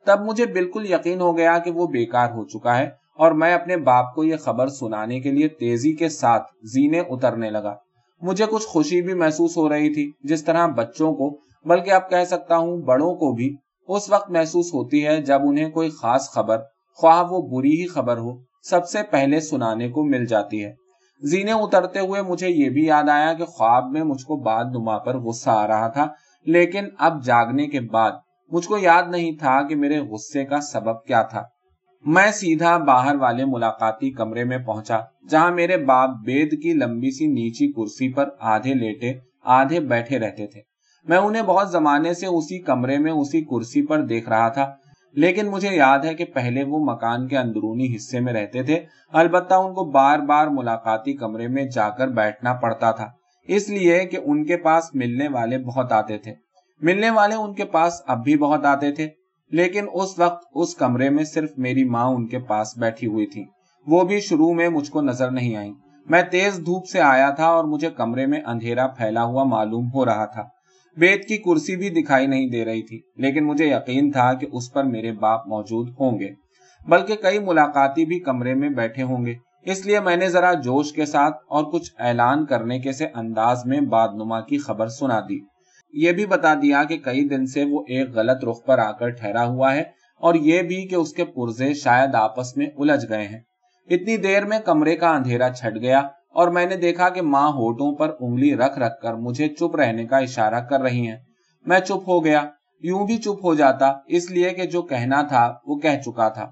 تب 0.07 0.21
مجھے 0.21 0.47
بالکل 0.47 0.91
یقین 0.91 1.21
ہو 1.21 1.37
گیا 1.37 1.59
کہ 1.59 1.71
وہ 1.71 1.87
بیکار 1.87 2.31
ہو 2.31 2.45
چکا 2.45 2.79
ہے 2.79 2.89
اور 3.19 3.33
میں 3.33 3.55
اپنے 3.55 3.77
باپ 3.77 4.15
کو 4.15 4.25
یہ 4.25 4.37
خبر 4.37 4.69
سنانے 4.69 5.21
کے 5.21 5.31
لیے 5.31 5.49
تیزی 5.49 5.93
کے 5.93 6.09
ساتھ 6.09 6.43
زینے 6.65 7.01
اترنے 7.01 7.51
لگا۔ 7.51 7.75
مجھے 8.23 8.45
کچھ 8.51 8.67
خوشی 8.67 9.03
بھی 9.03 9.15
محسوس 9.15 9.57
ہو 9.57 9.69
رہی 9.69 9.95
تھی 9.95 10.11
جس 10.23 10.45
طرح 10.45 10.67
بچوں 10.67 11.13
کو، 11.13 11.39
بلکہ 11.65 11.91
اب 11.91 12.11
کہہ 12.11 12.25
سکتا 12.25 12.57
ہوں 12.57 12.77
بڑوں 12.83 13.15
کو 13.15 13.35
بھی 13.35 13.57
اس 13.89 14.11
وقت 14.11 14.31
محسوس 14.31 14.67
ہوتی 14.75 15.07
ہے 15.07 15.23
جب 15.23 15.41
انہیں 15.45 15.71
کوئی 15.71 15.91
خاص 15.91 16.31
خبر، 16.31 16.59
خواہ 16.99 17.23
وہ 17.31 17.41
بری 17.49 17.81
ہی 17.81 17.87
خبر 17.87 18.17
ہو، 18.17 18.37
سب 18.63 18.89
سے 18.89 19.03
پہلے 19.11 19.41
سنانے 19.41 19.89
کو 19.89 20.05
مل 20.05 20.27
جاتی 20.27 20.65
ہے۔ 20.65 20.73
زینے 21.23 21.53
اترتے 21.53 21.99
ہوئے 21.99 22.23
مجھے 22.23 22.49
یہ 22.49 22.69
بھی 22.69 22.85
یاد 22.87 23.09
آیا 23.09 23.33
کہ 23.33 23.45
خواب 23.45 23.91
میں 23.91 24.03
مجھ 24.03 24.25
کو 24.27 24.37
بعد 24.37 24.65
نما 24.65 24.99
پر 24.99 25.19
غصہ 25.19 25.51
آ 25.51 25.67
رہا 25.67 25.89
تھا، 25.89 26.07
لیکن 26.47 26.85
اب 26.99 27.25
جاگنے 27.25 27.67
کے 27.67 27.81
بعد 27.81 28.13
مجھ 28.51 28.67
کو 28.69 28.79
یاد 28.79 29.03
نہیں 29.11 29.33
تھا 29.37 29.63
کہ 29.63 29.77
میرے 29.77 29.99
غصے 30.01 30.45
کا 30.45 30.61
سبب 30.61 31.05
کیا 31.05 31.23
تھا۔ 31.23 31.43
میں 32.05 32.31
سیدھا 32.31 32.77
باہر 32.77 33.17
والے 33.17 33.45
ملاقاتی 33.45 34.11
کمرے 34.11 34.45
میں 34.45 34.59
پہنچا، 34.59 34.99
جہاں 35.31 35.51
میرے 35.51 35.77
باپ 35.77 36.11
بید 36.25 36.63
کی 36.63 36.73
لمبی 36.73 37.11
سی 37.11 37.27
نیچی 37.27 37.73
کرسی 37.73 38.13
پر 38.13 38.29
آدھے 38.41 38.75
لیٹے، 38.75 39.13
آدھے 39.45 39.81
بیٹھے 39.81 40.19
رہتے 40.19 40.47
تھے۔ 40.47 40.68
میں 41.09 41.19
انہیں 41.19 41.43
بہت 41.43 41.71
زمانے 41.71 42.15
سے 42.15 42.27
اسی 42.27 42.59
کمرے 42.59 42.99
میں، 42.99 43.13
اسی 43.13 43.45
کرسی 43.45 43.87
پر 43.87 44.01
دیکھ 44.03 44.29
رہا 44.29 44.49
تھا۔ 44.49 44.75
لیکن 45.13 45.47
مجھے 45.47 45.77
یاد 45.77 45.99
ہے 45.99 46.15
کہ 46.15 46.25
پہلے 46.25 46.65
وہ 46.65 46.93
مکان 46.93 47.29
کے 47.29 47.39
اندرونی 47.39 47.97
حصے 47.97 48.21
میں 48.21 48.33
رہتے 48.33 48.63
تھے۔ 48.63 48.81
البتہ 49.13 49.55
ان 49.55 49.75
کو 49.75 49.85
بار 49.85 50.19
بار 50.19 50.47
ملاقاتی 50.47 51.13
کمرے 51.13 51.49
میں 51.49 51.65
جا 51.65 51.89
کر 51.89 52.09
بیٹھنا 52.09 52.53
پڑتا 52.53 52.91
تھا۔ 52.91 53.11
اس 53.49 53.69
لیے 53.69 53.99
کہ 53.99 54.19
ان 54.25 54.45
کے 54.45 54.57
پاس 54.57 54.95
ملنے 54.95 55.29
والے 55.29 55.59
بہت 55.59 55.93
آتے 55.93 56.19
تھے۔ 56.19 56.35
ملنے 56.83 57.11
والے 57.11 57.35
ان 57.35 57.55
کے 57.55 57.65
پاس 57.65 58.03
اب 58.07 58.25
بھی 58.25 58.39
بہت 58.39 58.65
آتے 58.65 58.93
تھے۔ 58.93 59.09
لیکن 59.51 59.85
اس 59.93 60.19
وقت 60.19 60.45
اس 60.55 60.75
کمرے 60.75 61.11
میں 61.11 61.25
صرف 61.25 61.51
میری 61.57 61.85
ماں 61.85 62.05
ان 62.05 62.27
کے 62.27 62.39
پاس 62.39 62.79
بیٹھی 62.79 63.07
ہوئی 63.07 63.27
تھی۔ 63.27 63.45
وہ 63.87 64.05
بھی 64.05 64.21
شروع 64.21 64.53
میں 64.53 64.69
مجھ 64.69 64.91
کو 64.91 65.01
نظر 65.01 65.31
نہیں 65.31 65.57
آئی 65.57 65.73
میں 66.09 66.23
تیز 66.23 66.61
دھوپ 66.67 66.87
سے 66.87 67.01
آیا 67.01 67.31
تھا 67.31 67.47
اور 67.47 67.65
مجھے 67.65 67.91
کمرے 67.91 68.27
میں 68.27 68.41
اندھیرا 68.47 68.87
پھیلا 68.87 69.25
ہوا 69.25 69.45
معلوم 69.45 69.89
ہو 69.95 70.05
رہا 70.05 70.25
تھا۔ 70.25 70.58
بیت 70.99 71.27
کی 71.29 71.37
کرسی 71.37 71.77
بھی 71.77 71.89
دکھائی 71.91 72.27
نہیں 72.27 72.49
دے 72.51 72.65
رہی 72.65 72.83
تھی، 72.83 73.01
لیکن 73.17 73.45
مجھے 73.45 73.67
یقین 73.67 74.11
تھا 74.11 74.33
کہ 74.35 74.47
اس 74.53 74.73
پر 74.73 74.85
میرے 74.85 75.13
باپ 75.13 75.47
موجود 75.47 75.89
ہوں 76.01 76.19
گے، 76.21 76.31
بلکہ 76.81 77.15
کئی 77.15 77.39
ملاقاتی 77.39 78.05
بھی 78.05 78.19
کمرے 78.21 78.55
میں 78.55 78.69
بیٹھے 78.69 79.03
ہوں 79.03 79.27
گے۔ 79.27 79.35
اس 79.63 79.87
لیے 79.87 80.01
میں 80.01 80.17
نے 80.17 80.29
ذرا 80.29 80.53
جوش 80.53 80.93
کے 80.93 81.07
ساتھ 81.07 81.37
اور 81.49 81.65
کچھ 81.65 81.91
اعلان 81.99 82.45
کرنے 82.47 82.79
کے 82.79 82.93
سے 82.93 83.07
انداز 83.15 83.65
میں 83.65 83.81
باد 83.81 84.09
نما 84.15 84.41
کی 84.41 84.59
خبر 84.59 84.89
سنا 84.89 85.21
دی۔ 85.21 85.39
یہ 85.95 86.13
بھی 86.13 86.27
بتا 86.27 86.55
دیا 86.55 86.83
کہ 86.85 86.97
کئی 86.97 87.29
دن 87.29 87.47
سے 87.47 87.65
وہ 87.65 87.85
ایک 87.89 88.11
غلط 88.11 88.45
رخ 88.45 88.65
پر 88.67 88.79
آ 88.79 88.91
کر 88.93 89.09
ٹھہرا 89.11 89.45
ہوا 89.47 89.75
ہے 89.75 89.83
اور 90.21 90.35
یہ 90.35 90.63
بھی 90.63 90.87
کہ 90.89 90.95
اس 90.95 91.13
کے 91.13 91.25
پرزے 91.25 91.73
شاید 91.75 92.15
آپس 92.15 92.57
میں 92.57 92.67
الجھ 92.79 93.05
گئے 93.09 93.27
ہیں۔ 93.29 93.41
اتنی 93.89 94.17
دیر 94.17 94.45
میں 94.45 94.59
کمرے 94.65 94.97
کا 94.97 95.11
اندھیرا 95.11 95.49
چھٹ 95.49 95.81
گیا 95.81 96.03
اور 96.39 96.49
میں 96.49 96.67
نے 96.67 96.77
دیکھا 96.77 97.09
کہ 97.09 97.23
ماں 97.23 97.49
ہوٹوں 97.49 97.95
پر 97.95 98.17
انگلی 98.21 98.57
رکھ 98.57 98.79
رکھ 98.79 99.03
کر 99.03 99.15
مجھے 99.15 99.49
چپ 99.49 99.77
رہنے 99.77 100.05
کا 100.05 100.17
اشارہ 100.17 100.61
کر 100.61 100.81
رہی 100.81 101.09
ہیں۔ 101.09 101.17
میں 101.67 101.81
چپ 101.81 102.09
ہو 102.09 102.25
گیا۔ 102.25 102.43
یوں 102.83 103.07
بھی 103.07 103.17
چپ 103.17 103.45
ہو 103.45 103.55
جاتا، 103.55 103.93
اس 104.07 104.31
لیے 104.31 104.51
کہ 104.51 104.67
جو 104.67 104.83
کہنا 104.83 105.23
تھا 105.23 105.55
وہ 105.67 105.77
کہہ 105.77 106.01
چکا 106.07 106.29
تھا۔ 106.29 106.51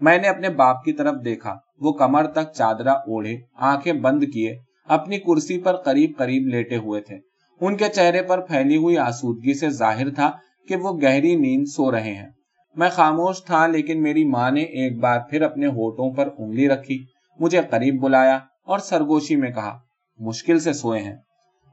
میں 0.00 0.18
نے 0.18 0.28
اپنے 0.28 0.48
باپ 0.48 0.84
کی 0.84 0.92
طرف 0.92 1.14
دیکھا۔ 1.24 1.58
وہ 1.80 1.92
کمر 1.92 2.26
تک 2.26 2.52
چادرا 2.54 2.92
اوڑھے، 2.92 3.36
آنکھیں 3.54 3.92
بند 3.92 4.24
کیے، 4.32 4.58
اپنی 4.88 5.18
کرسی 5.18 5.58
پر 5.58 5.76
قریب 5.76 6.12
قریب 6.18 6.48
لیٹے 6.48 6.76
ہوئے 6.76 7.00
تھے۔ 7.00 7.18
ان 7.60 7.76
کے 7.76 7.88
چہرے 7.88 8.22
پر 8.22 8.40
پھیلی 8.40 8.76
ہوئی 8.76 8.98
آسودگی 8.98 9.54
سے 9.54 9.70
ظاہر 9.70 10.10
تھا 10.10 10.30
کہ 10.68 10.76
وہ 10.76 11.00
گہری 11.02 11.34
نیند 11.34 11.64
سو 11.66 11.92
رہے 11.92 12.14
ہیں۔ 12.14 12.28
میں 12.76 12.88
خاموش 12.88 13.44
تھا، 13.44 13.66
لیکن 13.66 14.02
میری 14.02 14.24
ماں 14.24 14.50
نے 14.50 14.62
ایک 14.62 14.98
بار 14.98 15.18
پھر 15.30 15.42
اپنے 15.42 15.66
ہوٹوں 15.66 16.14
پر 16.14 16.28
انگلی 16.38 16.68
رکھی، 16.68 17.04
مجھے 17.40 17.60
قریب 17.70 18.02
بلایا۔ 18.02 18.38
اور 18.64 18.78
سرگوشی 18.78 19.36
میں 19.36 19.50
کہا، 19.50 19.78
مشکل 20.18 20.58
سے 20.58 20.72
سوئے 20.72 21.02
ہیں۔ 21.02 21.16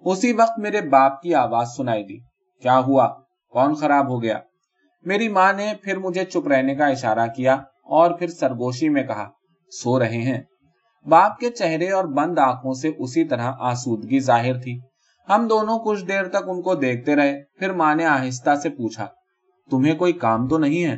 اسی 0.06 0.34
وقت 0.34 0.60
میرے 0.60 0.82
باپ 0.82 1.22
کی 1.22 1.36
آواز 1.36 1.68
سنائی 1.78 2.04
دی۔ 2.04 2.18
کیا 2.62 2.80
ہوا؟ 2.80 3.08
کون 3.50 3.74
خراب 3.74 4.10
ہو 4.10 4.24
گیا؟ 4.24 4.40
میری 5.06 5.30
ماں 5.30 5.54
نے 5.54 5.74
پھر 5.82 5.98
مجھے 5.98 6.26
چپ 6.26 6.48
رہنے 6.48 6.76
کا 6.76 6.86
اشارہ 6.86 7.28
کیا 7.36 7.54
اور 7.84 8.12
پھر 8.12 8.28
سرگوشی 8.28 8.90
میں 8.90 9.04
کہا، 9.04 9.30
سو 9.72 10.00
رہے 10.00 10.22
ہیں۔ 10.22 10.42
باپ 11.06 11.40
کے 11.40 11.50
چہرے 11.50 11.92
اور 11.92 12.06
بند 12.06 12.38
آنکھوں 12.38 12.74
سے 12.74 12.92
اسی 13.00 13.24
طرح 13.24 13.52
آسودگی 13.60 14.20
ظاہر 14.20 14.62
تھی۔ 14.62 14.80
ہم 15.30 15.48
دونوں 15.48 15.80
کچھ 15.80 16.06
دیر 16.06 16.28
تک 16.28 16.50
ان 16.50 16.62
کو 16.62 16.76
دیکھتے 16.76 17.16
رہے۔ 17.16 17.44
پھر 17.60 17.74
ماں 17.74 17.96
نے 17.96 18.06
آہستہ 18.06 18.56
سے 18.56 18.70
پوچھا، 18.70 19.08
تمہیں 19.72 19.96
کوئی 19.96 20.14
کام 20.14 20.48
تو 20.48 20.58
نہیں 20.58 20.84
ہے؟ 20.84 20.98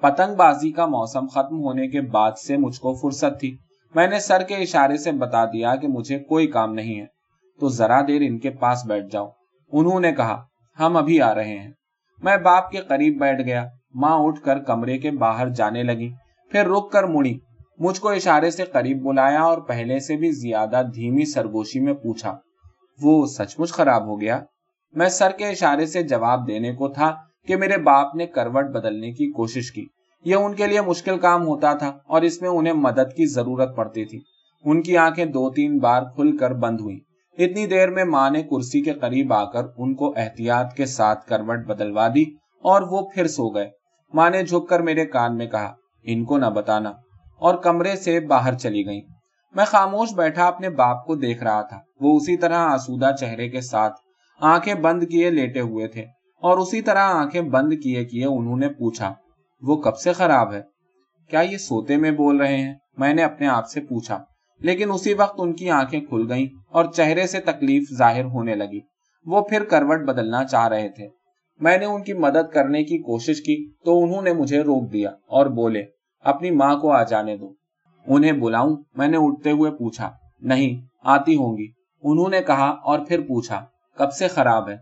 پتنگ 0.00 0.36
بازی 0.36 0.72
کا 0.72 0.86
موسم 0.86 1.26
ختم 1.26 1.60
ہونے 1.60 1.88
کے 1.88 2.00
بعد 2.00 2.32
سے 2.46 2.56
مجھ 2.56 2.80
کو 2.80 2.94
فرصت 2.94 3.40
تھی۔ 3.40 3.58
میں 3.94 4.06
نے 4.06 4.18
سر 4.18 4.42
کے 4.42 4.54
اشارے 4.54 4.96
سے 4.96 5.12
بتا 5.12 5.44
دیا 5.44 5.76
کہ 5.76 5.88
مجھے 5.88 6.18
کوئی 6.18 6.46
کام 6.46 6.74
نہیں 6.74 7.00
ہے۔ 7.00 7.06
تو 7.60 7.68
ذرا 7.68 8.00
دیر 8.00 8.20
ان 8.20 8.38
کے 8.38 8.50
پاس 8.50 8.86
بیٹھ 8.86 9.06
جاؤ۔ 9.12 9.28
انہوں 9.72 10.00
نے 10.00 10.12
کہا، 10.12 10.44
ہم 10.80 10.96
ابھی 10.96 11.20
آ 11.20 11.34
رہے 11.34 11.58
ہیں۔ 11.58 11.70
میں 12.22 12.36
باپ 12.36 12.70
کے 12.70 12.78
قریب 12.78 13.20
بیٹھ 13.20 13.42
گیا۔ 13.42 13.66
ماں 13.94 14.18
اٹھ 14.18 14.40
کر 14.40 14.58
کمرے 14.58 14.98
کے 14.98 15.10
باہر 15.10 15.48
جانے 15.48 15.82
لگی۔ 15.82 16.12
پھر 16.50 16.68
رک 16.68 16.92
کر 16.92 17.04
مڑی۔ 17.04 17.38
مجھ 17.78 18.00
کو 18.00 18.08
اشارے 18.08 18.50
سے 18.50 18.64
قریب 18.64 19.02
بلایا 19.02 19.42
اور 19.42 19.58
پہلے 19.58 19.98
سے 19.98 20.16
بھی 20.16 20.30
زیادہ 20.30 20.82
دھیمی 20.94 21.24
سرگوشی 21.24 21.80
میں 21.80 21.94
پوچھا، 21.94 22.38
وہ 23.02 23.26
سچ 23.26 23.60
مچ 23.60 23.72
خراب 23.72 24.06
ہو 24.06 24.20
گیا؟ 24.20 24.40
میں 24.92 25.08
سر 25.08 25.30
کے 25.30 25.46
اشارے 25.46 25.86
سے 25.86 26.02
جواب 26.02 26.48
دینے 26.48 26.72
کو 26.72 26.88
تھا 26.88 27.16
کہ 27.46 27.56
میرے 27.56 27.76
باپ 27.76 28.14
نے 28.14 28.26
کروٹ 28.26 28.64
بدلنے 28.64 29.12
کی 29.12 29.32
کوشش 29.32 29.72
کی۔ 29.72 29.86
یہ 30.24 30.34
ان 30.34 30.54
کے 30.54 30.66
لیے 30.66 30.80
مشکل 30.80 31.18
کام 31.18 31.46
ہوتا 31.46 31.72
تھا 31.72 31.98
اور 32.06 32.22
اس 32.22 32.42
میں 32.42 32.50
انہیں 32.50 32.72
مدد 32.72 33.16
کی 33.16 33.26
ضرورت 33.26 33.76
پڑتی 33.76 34.04
تھی۔ 34.04 34.20
ان 34.64 34.82
کی 34.82 34.96
آنکھیں 34.96 35.24
دو 35.24 35.50
تین 35.50 35.78
بار 35.78 36.02
کھل 36.02 36.36
کر 36.36 36.52
بند 36.52 36.80
ہوئی 36.80 36.98
اتنی 37.38 37.66
دیر 37.66 37.90
میں 37.90 38.04
ماں 38.04 38.30
نے 38.30 38.42
کرسی 38.42 38.82
کے 38.82 38.92
قریب 38.92 39.32
آ 39.32 39.44
کر 39.44 39.62
ان 39.76 39.94
کو 39.94 40.12
احتیاط 40.16 40.74
کے 40.74 40.86
ساتھ 40.86 41.26
کروٹ 41.26 41.66
بدلوا 41.66 42.08
دی 42.08 42.22
اور 42.62 42.82
وہ 42.82 43.08
پھر 43.14 43.26
سو 43.26 43.48
گئے۔ 43.48 43.70
ماں 44.14 44.30
نے 44.30 44.42
جھک 44.42 44.68
کر 44.68 44.80
میرے 44.80 45.06
کان 45.06 45.36
میں 45.36 45.46
کہا، 45.46 45.74
ان 46.02 46.24
کو 46.24 46.38
نہ 46.38 46.46
بتانا۔ 46.46 46.92
اور 47.38 47.54
کمرے 47.54 47.96
سے 47.96 48.20
باہر 48.20 48.54
چلی 48.54 48.86
گئی 48.86 49.00
میں 49.54 49.64
خاموش 49.64 50.14
بیٹھا 50.14 50.46
اپنے 50.46 50.70
باپ 50.70 51.06
کو 51.06 51.14
دیکھ 51.14 51.42
رہا 51.42 51.62
تھا۔ 51.62 51.80
وہ 52.00 52.16
اسی 52.16 52.36
طرح 52.36 52.58
آسودہ 52.58 53.10
چہرے 53.20 53.48
کے 53.48 53.60
ساتھ 53.60 53.94
آنکھیں 54.40 54.74
بند 54.74 55.02
کیے 55.02 55.30
لیٹے 55.30 55.60
ہوئے 55.60 55.88
تھے 55.88 56.02
اور 56.42 56.58
اسی 56.58 56.80
طرح 56.82 56.98
آنکھیں 56.98 57.42
بند 57.42 57.72
کیے 57.82 58.04
کیے 58.04 58.24
انہوں 58.24 58.56
نے 58.56 58.68
پوچھا 58.68 59.14
وہ 59.60 59.76
کب 59.76 59.96
سے 59.96 60.12
خراب 60.12 60.52
ہے؟ 60.52 60.62
کیا 61.30 61.40
یہ 61.40 61.56
سوتے 61.56 61.96
میں 61.96 62.10
بول 62.10 62.36
رہے 62.36 62.56
ہیں؟ 62.56 62.74
میں 62.96 63.14
نے 63.14 63.22
اپنے 63.22 63.46
آپ 63.46 63.68
سے 63.68 63.80
پوچھا، 63.80 64.24
لیکن 64.60 64.92
اسی 64.92 65.14
وقت 65.14 65.34
ان 65.38 65.52
کی 65.52 65.70
آنکھیں 65.70 66.00
کھل 66.00 66.32
گئیں 66.32 66.46
اور 66.68 66.84
چہرے 66.84 67.26
سے 67.26 67.40
تکلیف 67.40 67.82
ظاہر 67.98 68.24
ہونے 68.24 68.54
لگی۔ 68.54 68.80
وہ 69.26 69.40
پھر 69.40 69.64
کروٹ 69.64 70.00
بدلنا 70.00 70.44
چاہ 70.44 70.68
رہے 70.68 70.88
تھے۔ 70.88 71.08
میں 71.60 71.78
نے 71.78 71.84
ان 71.84 72.02
کی 72.02 72.12
مدد 72.12 72.52
کرنے 72.52 72.84
کی 72.84 72.98
کوشش 72.98 73.40
کی 73.42 73.70
تو 73.84 74.04
انہوں 74.04 74.22
نے 74.22 74.32
مجھے 74.32 74.60
روک 74.60 74.92
دیا 74.92 75.10
اور 75.10 75.46
بولے، 75.46 75.82
اپنی 76.24 76.50
ماں 76.50 76.76
کو 76.76 76.92
آ 76.92 77.02
جانے 77.02 77.36
دو۔ 77.36 77.52
انہیں 78.06 78.32
بلاؤں؟ 78.32 78.76
میں 78.94 79.08
نے 79.08 79.16
اٹھتے 79.20 79.50
ہوئے 79.50 79.70
پوچھا، 79.70 80.10
نہیں، 80.40 80.86
آتی 81.04 81.36
ہوں 81.36 81.56
گی۔ 81.58 81.66
انہوں 82.02 82.28
نے 82.28 82.42
کہا 82.42 82.70
اور 82.70 82.98
پھر 82.98 83.20
پوچھا، 83.20 83.64
کب 83.96 84.12
سے 84.12 84.28
خراب 84.28 84.68
ہے؟ 84.68 84.76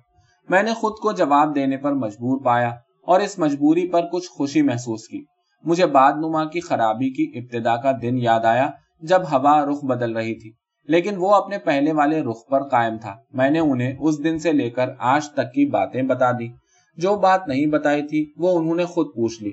میں 0.49 0.63
نے 0.63 0.75
خود 0.75 0.93
کو 1.03 1.13
جواب 1.13 1.55
دینے 1.55 1.77
پر 1.77 1.93
مجبور 1.93 2.41
پایا۔ 2.41 2.71
اور 3.03 3.21
اس 3.21 3.39
مجبوری 3.39 3.89
پر 3.89 4.07
کچھ 4.13 4.29
خوشی 4.31 4.63
محسوس 4.63 5.09
کی۔ 5.09 5.25
مجھے 5.65 5.87
بعد 5.87 6.13
نما 6.13 6.45
کی 6.45 6.61
خرابی 6.61 7.11
کی 7.11 7.39
ابتدا 7.39 7.77
کا 7.77 7.93
دن 8.03 8.19
یاد 8.19 8.45
آیا 8.45 8.71
جب 9.03 9.21
ہوا 9.33 9.67
رخ 9.67 9.85
بدل 9.85 10.17
رہی 10.17 10.35
تھی، 10.35 10.53
لیکن 10.89 11.15
وہ 11.17 11.35
اپنے 11.35 11.59
پہلے 11.59 11.93
والے 11.93 12.23
رخ 12.23 12.37
پر 12.51 12.63
قائم 12.69 12.97
تھا۔ 12.97 13.17
میں 13.33 13.51
نے 13.51 13.59
انہیں 13.59 13.95
اس 14.01 14.25
دن 14.25 14.39
سے 14.39 14.53
لے 14.53 14.71
کر 14.71 14.91
آج 14.99 15.31
تک 15.31 15.53
کی 15.55 15.67
باتیں 15.67 16.03
بتا 16.03 16.33
دی 16.33 16.49
جو 16.97 17.15
بات 17.17 17.49
نہیں 17.49 17.67
بتائی 17.67 18.07
تھی، 18.07 18.33
وہ 18.37 18.59
انہوں 18.59 18.75
نے 18.75 18.85
خود 18.85 19.07
پوچھ 19.07 19.43
لی۔ 19.43 19.51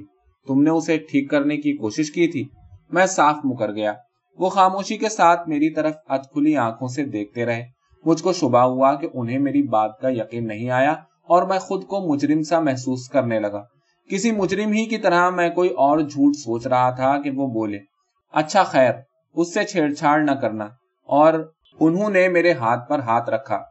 تم 0.48 0.62
نے 0.62 0.70
اسے 0.70 0.98
ٹھیک 0.98 1.30
کرنے 1.30 1.58
کی 1.58 1.78
کوشش 1.78 2.12
کی 2.12 2.28
تھی؟ 2.28 2.48
میں 2.90 3.06
صاف 3.06 3.36
مکر 3.44 3.72
گیا۔ 3.72 3.94
وہ 4.38 4.50
خاموشی 4.50 4.98
کے 4.98 5.10
ساتھ 5.10 5.50
میری 5.50 5.74
طرف 5.74 5.94
ات 6.10 6.32
کھلی 6.32 6.56
آنکھوں 6.58 6.88
سے 6.88 7.04
دیکھتے 7.06 7.46
رہے۔ 7.46 7.66
مجھ 8.06 8.24
کو 8.24 8.34
شبہ 8.34 8.60
ہوا 8.60 8.96
کہ 8.96 9.08
انہیں 9.14 9.40
میری 9.40 9.62
بات 9.62 10.00
کا 10.02 10.10
یقین 10.10 10.48
نہیں 10.48 10.70
آیا۔ 10.70 10.96
اور 11.30 11.44
میں 11.44 11.60
خود 11.60 11.84
کو 11.84 12.14
مجرم 12.14 12.42
سا 12.42 12.60
محسوس 12.60 13.10
کرنے 13.10 13.40
لگا۔ 13.40 13.64
کسی 14.10 14.32
مجرم 14.32 14.72
ہی 14.72 14.86
کی 14.86 14.98
طرح 14.98 15.30
میں 15.30 15.50
کوئی 15.50 15.70
اور 15.70 16.00
جھوٹ 16.00 16.36
سوچ 16.36 16.68
رہا 16.68 16.90
تھا 16.90 17.22
کہ 17.22 17.30
وہ 17.30 17.48
بولے 17.48 17.78
اچھا 18.34 18.64
خیر، 18.64 18.94
اس 19.36 19.54
سے 19.54 19.64
چھیڑ 19.64 19.94
چھاڑ 19.94 20.20
نہ 20.20 20.32
کرنا۔ 20.32 20.66
اور 21.08 21.52
انہوں 21.80 22.10
نے 22.10 22.28
میرے 22.28 22.54
ہاتھ 22.54 22.90
پر 22.90 23.00
ہاتھ 23.00 23.30
رکھا، 23.30 23.64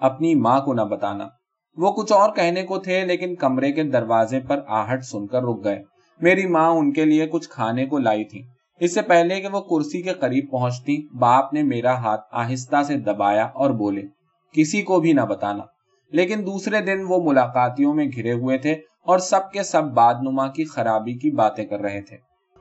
اپنی 0.00 0.34
ماں 0.34 0.60
کو 0.60 0.74
نہ 0.74 0.80
بتانا۔ 0.80 1.28
وہ 1.76 1.92
کچھ 1.92 2.12
اور 2.12 2.30
کہنے 2.30 2.62
کو 2.62 2.78
تھے، 2.78 3.04
لیکن 3.04 3.34
کمرے 3.34 3.72
کے 3.72 3.82
دروازے 3.82 4.40
پر 4.40 4.60
آہٹ 4.68 5.04
سن 5.04 5.26
کر 5.26 5.42
رک 5.42 5.64
گئے۔ 5.64 5.82
میری 6.20 6.46
ماں 6.46 6.70
ان 6.70 6.92
کے 6.92 7.04
لیے 7.04 7.26
کچھ 7.26 7.48
کھانے 7.48 7.86
کو 7.86 7.98
لائی 7.98 8.24
تھی۔ 8.24 8.42
اس 8.80 8.94
سے 8.94 9.02
پہلے 9.02 9.40
کہ 9.40 9.48
وہ 9.48 9.60
کرسی 9.60 10.02
کے 10.02 10.12
قریب 10.12 10.50
پہنچتی، 10.50 11.08
باپ 11.18 11.52
نے 11.52 11.62
میرا 11.62 11.94
ہاتھ 11.94 12.20
آہستہ 12.32 12.82
سے 12.82 12.96
دبایا 12.96 13.44
اور 13.44 13.70
بولے، 13.70 14.02
کسی 14.52 14.82
کو 14.82 15.00
بھی 15.00 15.12
نہ 15.12 15.20
بتانا۔ 15.20 15.73
لیکن 16.12 16.46
دوسرے 16.46 16.80
دن 16.80 17.04
وہ 17.08 17.18
ملاقاتیوں 17.24 17.94
میں 17.94 18.04
گھرے 18.16 18.32
ہوئے 18.32 18.58
تھے 18.58 18.72
اور 19.02 19.18
سب 19.18 19.52
کے 19.52 19.62
سب 19.62 19.84
باد 19.84 20.14
نما 20.22 20.46
کی 20.46 20.64
خرابی 20.64 21.12
کی 21.12 21.30
باتیں 21.30 21.66
کر 21.66 21.80
رہے 21.80 22.00
تھے۔ 22.00 22.16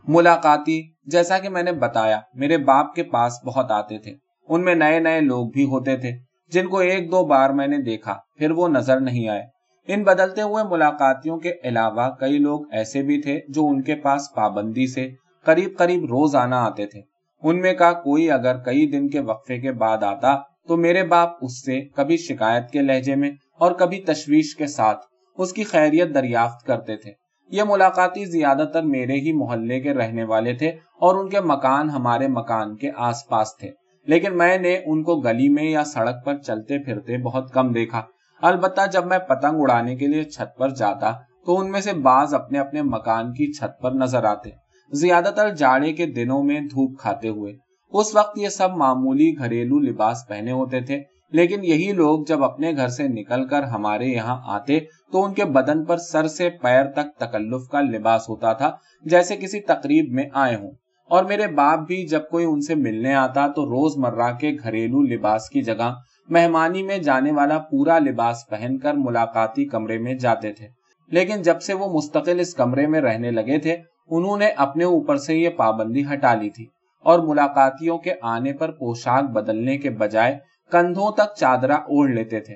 ملاقاتی، 0.08 0.82
جیسا 1.06 1.38
کہ 1.38 1.50
میں 1.50 1.64
نے 1.64 1.72
بتایا، 1.72 2.20
میرے 2.34 2.58
باپ 2.58 2.96
کے 2.96 3.04
پاس 3.04 3.44
بہت 3.46 3.72
آتے 3.72 3.98
تھے۔ 3.98 4.14
ان 4.50 4.66
میں 4.66 4.76
نئے 4.76 5.00
نئے 5.00 5.22
لوگ 5.22 5.50
بھی 5.50 5.66
ہوتے 5.66 5.98
تھے۔ 5.98 6.12
جن 6.52 6.68
کو 6.68 6.78
ایک 6.78 7.12
دو 7.12 7.26
بار 7.26 7.50
میں 7.50 7.68
نے 7.68 7.78
دیکھا، 7.78 8.18
پھر 8.38 8.52
وہ 8.52 8.68
نظر 8.68 9.00
نہیں 9.00 9.30
آئے۔ 9.30 9.44
ان 9.88 10.04
بدلتے 10.04 10.42
ہوئے 10.42 10.64
ملاقاتیوں 10.70 11.38
کے 11.38 11.54
علاوہ 11.64 12.10
کئی 12.10 12.38
لوگ 12.38 12.62
ایسے 12.72 13.02
بھی 13.02 13.22
تھے 13.22 13.40
جو 13.48 13.68
ان 13.68 13.82
کے 13.82 13.96
پاس 13.96 14.34
پابندی 14.36 14.88
سے 14.88 15.10
قریب 15.44 15.78
قریب 15.78 16.04
روز 16.04 16.36
آنا 16.36 16.66
آتے 16.66 16.86
تھے۔ 16.86 17.02
ان 17.44 17.60
میں 17.60 17.74
کا 17.74 17.94
کوئی 17.94 18.32
اگر 18.32 18.58
کئی 18.58 18.88
دن 18.88 19.10
کے 19.10 19.20
وقفے 19.20 19.60
کے 19.60 19.72
بعد 19.72 20.04
آتا 20.04 20.53
تو 20.68 20.78
میرے 20.78 21.04
باپ 21.04 21.30
اس 21.42 21.66
سے 21.66 21.82
کبھی 21.82 22.18
شکایت 22.18 22.70
کے 22.70 22.82
لہجے 22.82 23.16
میں 23.16 23.32
اور 23.60 23.72
کبھی 23.72 24.02
تشویش 24.02 24.56
کے 24.56 24.68
ساتھ 24.68 25.06
اس 25.38 25.54
کی 25.54 25.64
خیریت 25.64 26.14
دریافت 26.14 26.66
کرتے 26.66 26.96
تھے۔ 26.96 27.12
یہ 27.50 27.64
ملاقاتی 27.68 28.26
زیادہ 28.26 28.66
تر 28.74 28.82
میرے 28.82 29.14
ہی 29.14 29.34
محلے 29.34 29.80
کے 29.80 29.94
رہنے 29.94 30.24
والے 30.24 30.54
تھے 30.54 30.68
اور 31.02 31.16
ان 31.16 31.30
کے 31.30 31.42
مکان 31.42 31.90
ہمارے 31.90 32.28
مکان 32.28 32.76
کے 32.76 32.90
آس 32.96 33.28
پاس 33.28 33.58
تھے۔ 33.58 33.72
لیکن 34.08 34.38
میں 34.38 34.58
نے 34.58 34.80
ان 34.86 35.04
کو 35.04 35.20
گلی 35.20 35.50
میں 35.50 35.64
یا 35.64 35.84
سڑک 35.84 36.26
پر 36.26 36.38
چلتے 36.38 36.84
پھرتے 36.84 37.18
بہت 37.18 37.54
کم 37.54 37.72
دیکھا۔ 37.72 38.02
البتہ 38.42 38.82
جب 38.92 39.06
میں 39.06 39.20
پتنگ 39.20 39.62
اڑانے 39.62 39.96
کے 39.96 40.08
لیے 40.08 40.24
چھت 40.24 40.58
پر 40.58 40.70
جاتا 40.70 41.12
تو 41.46 41.60
ان 41.60 41.72
میں 41.72 41.82
سے 41.82 41.94
بعض 41.94 42.34
اپنے 42.34 42.60
اپنے 42.60 42.82
مکان 42.82 43.34
کی 43.34 43.54
چھت 43.54 43.82
پر 43.82 43.92
نظر 43.92 44.24
آتے۔ 44.24 44.50
زیادہ 44.92 45.30
تر 45.36 45.50
جاڑے 45.50 45.94
کے 45.94 46.06
دنوں 46.06 46.44
میں 46.44 46.60
دھوپ 46.60 47.00
کھاتے 47.00 47.30
ہوئے 47.30 47.54
اس 47.94 48.16
وقت 48.16 48.38
یہ 48.38 48.50
سب 48.50 48.70
معمولی 48.72 49.34
گھریلو 49.38 49.80
لباس 49.80 50.28
پہنے 50.28 50.52
ہوتے 50.52 50.82
تھے، 50.82 51.02
لیکن 51.32 51.64
یہی 51.64 51.92
لوگ 51.92 52.24
جب 52.28 52.44
اپنے 52.44 52.72
گھر 52.76 52.88
سے 52.88 53.08
نکل 53.08 53.48
کر 53.48 53.64
ہمارے 53.64 54.06
یہاں 54.06 54.42
آتے 54.46 54.80
تو 55.12 55.24
ان 55.24 55.34
کے 55.34 55.46
بدن 55.46 55.86
پر 55.86 55.98
سر 55.98 56.28
سے 56.28 56.50
پیر 56.50 56.86
تک 56.86 57.20
تکلف 57.20 57.70
کا 57.70 57.82
لباس 57.82 58.30
ہوتا 58.30 58.54
تھا، 58.54 58.72
جیسے 59.06 59.36
کسی 59.36 59.60
تقریب 59.60 60.14
میں 60.14 60.24
آئے 60.34 60.56
ہوں۔ 60.56 60.72
اور 61.10 61.24
میرے 61.24 61.48
باپ 61.48 61.80
بھی 61.80 62.08
جب 62.08 62.22
کوئی 62.32 62.46
ان 62.46 62.62
سے 62.62 62.76
ملنے 62.76 63.14
آتا 63.14 63.48
تو 63.48 63.66
روز 63.66 63.98
مرہ 63.98 64.34
کے 64.34 64.52
گھریلو 64.64 65.02
لباس 65.02 65.50
کی 65.50 65.62
جگہ 65.62 65.94
مہمانی 66.30 66.84
میں 66.84 66.98
جانے 66.98 67.32
والا 67.32 67.58
پورا 67.58 68.00
لباس 68.00 68.38
پہن 68.50 68.78
کر 68.78 68.94
ملاقاتی 68.94 69.66
کمرے 69.66 69.98
میں 69.98 70.14
جاتے 70.14 70.52
تھے۔ 70.54 70.68
لیکن 71.08 71.42
جب 71.42 71.62
سے 71.62 71.74
وہ 71.74 71.94
مستقل 71.94 72.40
اس 72.40 72.54
کمرے 72.54 72.88
میں 72.88 73.02
رہنے 73.02 73.32
لگے 73.32 73.60
تھے، 73.60 73.78
انہوں 74.08 74.38
نے 74.38 74.48
اپنے 74.48 74.84
اوپر 74.84 75.18
سے 75.18 75.36
یہ 75.36 75.50
پابندی 75.50 76.04
ہٹا 76.14 76.34
لی 76.34 76.50
تھی۔ 76.50 76.66
اور 77.04 77.20
ملاقاتیوں 77.20 77.98
کے 77.98 78.14
آنے 78.22 78.54
پر 78.54 78.72
پوشاک 78.72 79.30
بدلنے 79.30 79.78
کے 79.78 79.90
بجائے 79.90 80.38
کندھوں 80.72 81.12
تک 81.12 81.36
چادرا 81.38 81.76
اوڑھ 81.76 82.12
لیتے 82.12 82.40
تھے۔ 82.40 82.56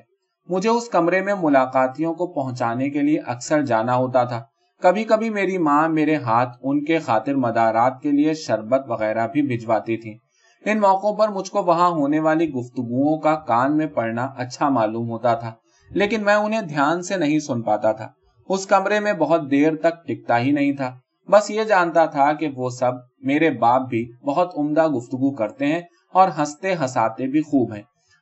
مجھے 0.50 0.70
اس 0.70 0.90
کمرے 0.90 1.22
میں 1.22 1.34
ملاقاتیوں 1.42 2.14
کو 2.14 2.28
پہنچانے 2.34 2.90
کے 2.90 3.02
لیے 3.02 3.20
اکثر 3.28 3.62
جانا 3.62 3.96
ہوتا 3.96 4.24
تھا۔ 4.24 4.44
کبھی 4.82 5.04
کبھی 5.04 5.30
میری 5.30 5.58
ماں 5.58 5.88
میرے 5.90 6.16
ہاتھ 6.16 6.58
ان 6.64 6.84
کے 6.86 7.00
خاطر 7.00 7.36
مدارات 7.36 8.02
کے 8.02 8.12
لیے 8.12 8.34
شربت 8.34 8.86
وغیرہ 8.88 9.28
بھی 9.28 9.42
بھجواتی 9.42 9.98
تھی 9.98 10.18
ان 10.66 10.80
موقعوں 10.80 11.16
پر 11.16 11.30
مجھ 11.30 11.52
کو 11.52 11.64
وہاں 11.64 11.90
ہونے 11.90 12.20
والی 12.20 12.50
گفتگو 12.50 13.20
کا 13.20 13.36
کان 13.36 13.78
میں 13.78 13.88
پڑنا 13.88 14.26
اچھا 14.38 14.70
معلوم 14.70 15.10
ہوتا 15.10 15.34
تھا، 15.34 15.54
لیکن 15.92 16.24
میں 16.24 16.36
انہیں 16.36 16.62
دھیان 16.62 17.02
سے 17.02 17.18
نہیں 17.18 17.40
سن 17.40 17.62
پاتا 17.62 17.92
تھا۔ 17.92 18.08
اس 18.50 18.66
کمرے 18.66 19.00
میں 19.00 19.14
بہت 19.14 19.52
دیر 19.52 19.76
تک 19.76 20.08
ٹکتا 20.08 20.40
ہی 20.40 20.52
نہیں 20.52 20.72
تھا۔ 20.72 20.96
بس 21.30 21.52
یہ 21.52 21.64
جانتا 21.64 22.06
تھا 22.06 22.34
کہ 22.34 22.50
وہ 22.56 22.70
سب 22.70 22.92
میرے 23.24 23.50
باپ 23.50 23.82
بھی 23.82 24.12
بہت 24.26 24.54
عمدہ 24.58 24.88
گفتگو 24.88 25.32
کرتے 25.32 25.66
ہیں 25.66 25.82
اور 26.14 26.30
ہنستے 26.38 26.74
ہنساتے 26.74 27.28
بھی 27.28 27.42
خوب 27.42 27.74
ہیں۔ 27.74 27.82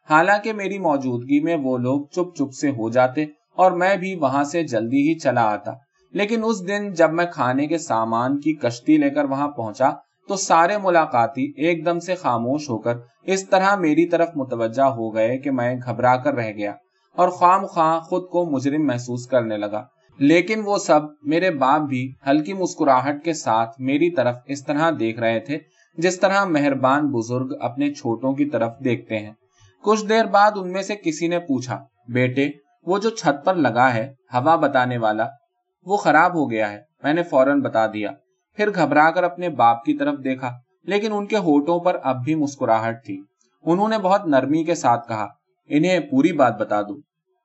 حالانکہ 0.10 0.54
میری 0.54 0.80
موجودگی 0.80 1.40
میں 1.40 1.58
وہ 1.64 1.78
لوگ 1.78 2.06
چپ 2.06 2.36
چپ 2.36 2.54
سے 2.62 2.70
ہو 2.70 2.90
جاتے 2.90 3.26
اور 3.56 3.72
میں 3.72 3.96
بھی 3.96 4.16
وہاں 4.16 4.44
سے 4.44 4.64
جلدی 4.64 5.10
ہی 5.10 5.20
چلا 5.20 5.44
آتا۔ 5.44 5.72
لیکن 6.14 6.42
اس 6.44 6.68
دن 6.68 6.94
جب 6.94 7.14
میں 7.14 7.26
کھانے 7.26 7.68
کے 7.68 7.78
سامان 7.78 8.40
کی 8.40 8.54
کشتی 8.54 8.98
لے 8.98 9.10
کر 9.10 9.24
وہاں 9.24 9.48
پہنچا 9.48 9.90
تو 10.28 10.36
سارے 10.36 10.78
ملاقاتی 10.78 11.54
ایک 11.58 11.86
دم 11.86 12.00
سے 12.00 12.16
خاموش 12.16 12.70
ہو 12.70 12.78
کر 12.78 12.98
اس 13.24 13.50
طرح 13.50 13.76
میری 13.76 14.08
طرف 14.08 14.30
متوجہ 14.36 14.84
ہو 14.84 15.16
گئے 15.16 15.38
کہ 15.38 15.52
میں 15.52 15.76
گھبرا 15.86 16.16
کر 16.16 16.34
رہ 16.34 16.52
گیا 16.52 16.74
اور 17.16 17.30
خواہ 17.30 17.60
خواہ 17.60 18.00
خود 18.00 18.24
کو 18.30 18.46
مجرم 18.46 18.86
محسوس 18.86 19.28
کرنے 19.28 19.58
لگا۔ 19.58 19.84
لیکن 20.20 20.62
وہ 20.66 20.78
سب 20.78 21.00
میرے 21.24 21.52
باپ 21.52 21.82
بھی 21.82 22.14
ہلکی 22.28 22.54
مسکراہٹ 22.54 23.24
کے 23.24 23.34
ساتھ 23.34 23.82
میری 23.82 24.12
طرف 24.12 24.36
اس 24.46 24.66
طرح 24.66 24.92
دیکھ 25.00 25.20
رہے 25.20 25.40
تھے، 25.40 25.58
جس 25.98 26.20
طرح 26.20 26.46
مہربان 26.46 27.12
بزرگ 27.12 27.54
اپنے 27.62 27.94
چھوٹوں 27.94 28.34
کی 28.34 28.46
طرف 28.46 28.74
دیکھتے 28.84 29.20
ہیں۔ 29.20 29.32
کچھ 29.84 30.06
دیر 30.06 30.26
بعد 30.26 30.52
ان 30.56 30.72
میں 30.72 30.82
سے 30.82 30.96
کسی 30.96 31.28
نے 31.28 31.40
پوچھا، 31.40 31.86
بیٹے، 32.08 32.50
وہ 32.86 32.98
جو 32.98 33.10
چھت 33.10 33.46
پر 33.46 33.56
لگا 33.56 33.94
ہے، 33.94 34.14
ہوا 34.34 34.56
بتانے 34.56 34.98
والا، 34.98 35.28
وہ 35.86 35.98
خراب 35.98 36.36
ہو 36.36 36.52
گیا 36.52 36.72
ہے۔ 36.72 36.82
میں 37.04 37.14
نے 37.14 37.24
فوراً 37.24 37.62
بتا 37.62 37.88
دیا۔ 37.88 38.12
پھر 38.56 38.70
گھبرا 38.76 39.12
کر 39.12 39.24
اپنے 39.24 39.50
باپ 39.50 39.86
کی 39.86 39.94
طرف 39.94 40.16
دیکھا، 40.24 40.52
لیکن 40.84 41.14
ان 41.14 41.26
کے 41.26 41.38
ہوٹوں 41.38 41.80
پر 41.80 41.98
اب 42.04 42.24
بھی 42.24 42.36
مسکراہٹ 42.36 43.06
تھی۔ 43.06 43.22
انہوں 43.64 43.90
نے 43.90 43.98
بہت 43.98 44.28
نرمی 44.28 44.64
کے 44.64 44.76
ساتھ 44.76 45.08
کہا، 45.08 45.28
انہیں 45.68 46.00
پوری 46.00 46.32
بات 46.32 46.60
بتا 46.60 46.82
دوں 46.82 46.98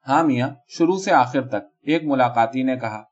ہاں 0.08 0.22
میاں، 0.24 0.48
شروع 0.68 0.96
سے 0.96 1.12
آخر 1.12 1.48
تک، 1.48 1.66
ایک 1.82 2.04
ملاقاتی 2.04 2.62
نے 2.62 2.76
کہا، 2.76 3.02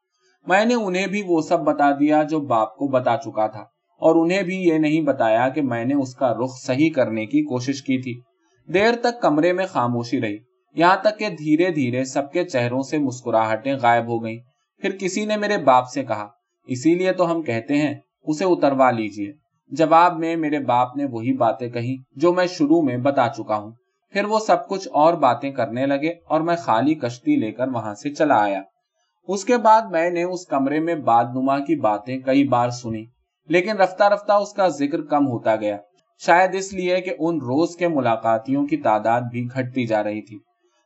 میں 0.47 0.65
نے 0.65 0.75
انہیں 0.75 1.07
بھی 1.07 1.23
وہ 1.27 1.41
سب 1.41 1.61
بتا 1.61 1.91
دیا 1.91 2.23
جو 2.23 2.41
باپ 2.41 2.77
کو 2.77 2.89
بتا 2.89 3.17
چکا 3.17 3.47
تھا، 3.47 3.65
اور 4.03 4.17
انہیں 4.17 4.43
بھی 4.43 4.57
یہ 4.57 4.79
نہیں 4.79 5.01
بتایا 5.01 5.49
کہ 5.49 5.63
میں 5.63 5.85
نے 5.85 5.95
اس 5.95 6.15
کا 6.15 6.33
رخ 6.35 6.51
صحیح 6.67 6.91
کرنے 6.95 7.27
کی 7.27 7.43
کوشش 7.43 7.83
کی 7.83 8.03
تھی۔ 8.03 8.21
دیر 8.69 8.95
تک 9.01 9.21
کمرے 9.21 9.53
میں 9.53 9.67
خاموشی 9.67 10.21
رہی۔ 10.21 10.37
یہاں 10.77 10.97
تک 10.97 11.19
کہ 11.19 11.29
دھیرے 11.29 11.71
دھیرے 11.71 12.05
سب 12.05 12.33
کے 12.33 12.45
چہروں 12.45 12.83
سے 12.83 12.99
مسکراہٹیں 12.99 13.75
غائب 13.83 14.09
ہو 14.09 14.25
گئیں۔ 14.25 14.39
پھر 14.83 14.97
کسی 14.97 15.25
نے 15.25 15.37
میرے 15.37 15.59
باپ 15.59 15.89
سے 15.89 16.05
کہا، 16.05 16.27
اسی 16.67 16.95
لیے 16.95 17.13
تو 17.13 17.31
ہم 17.33 17.43
کہتے 17.43 17.77
ہیں، 17.77 17.95
اسے 18.23 18.45
اتروا 18.45 18.91
لیجیے۔ 18.91 19.33
جواب 19.71 20.19
میں 20.19 20.37
میرے 20.37 20.59
باپ 20.59 20.97
نے 20.97 21.05
وہی 21.05 21.37
باتیں 21.37 21.69
کہی 21.69 21.97
جو 22.17 22.33
میں 22.33 22.47
شروع 22.47 22.83
میں 22.83 22.97
بتا 22.97 23.29
چکا 23.29 23.57
ہوں۔ 23.57 23.73
پھر 24.13 24.25
وہ 24.25 24.39
سب 24.39 24.69
کچھ 24.69 24.89
اور 24.93 25.15
باتیں 25.15 25.51
کرنے 25.51 25.87
لگے 25.87 26.09
اور 26.09 26.41
میں 26.41 26.57
خالی 26.57 26.95
کشتی 26.95 27.37
لے 27.37 27.53
کر 27.53 27.69
وہاں 27.69 27.95
سے 27.95 28.15
چلا 28.15 28.43
آیا۔ 28.43 28.63
اس 29.29 29.45
کے 29.45 29.57
بعد 29.57 29.83
میں 29.83 30.11
نے 30.11 30.23
اس 30.23 30.47
کمرے 30.47 30.81
میں 30.81 30.95
باد 30.95 31.25
نما 31.25 31.59
کی 31.59 31.77
باتیں 31.77 32.19
کئی 32.19 32.49
بار 32.49 32.71
سنی، 32.71 33.05
لیکن 33.49 33.77
رفتہ 33.77 34.05
رفتہ 34.05 34.33
اس 34.33 34.53
کا 34.53 34.69
ذکر 34.69 35.03
کم 35.03 35.27
ہوتا 35.27 35.57
گیا۔ 35.57 35.77
شاید 36.19 36.55
اس 36.55 36.73
لیے 36.73 37.01
کہ 37.01 37.11
ان 37.19 37.37
روز 37.37 37.77
کے 37.77 37.89
ملاقاتیوں 37.89 38.67
کی 38.67 38.77
تعداد 38.77 39.21
بھی 39.21 39.49
گھٹتی 39.55 39.87
جا 39.87 40.05
رہی 40.05 40.23
تھی۔ 40.23 40.39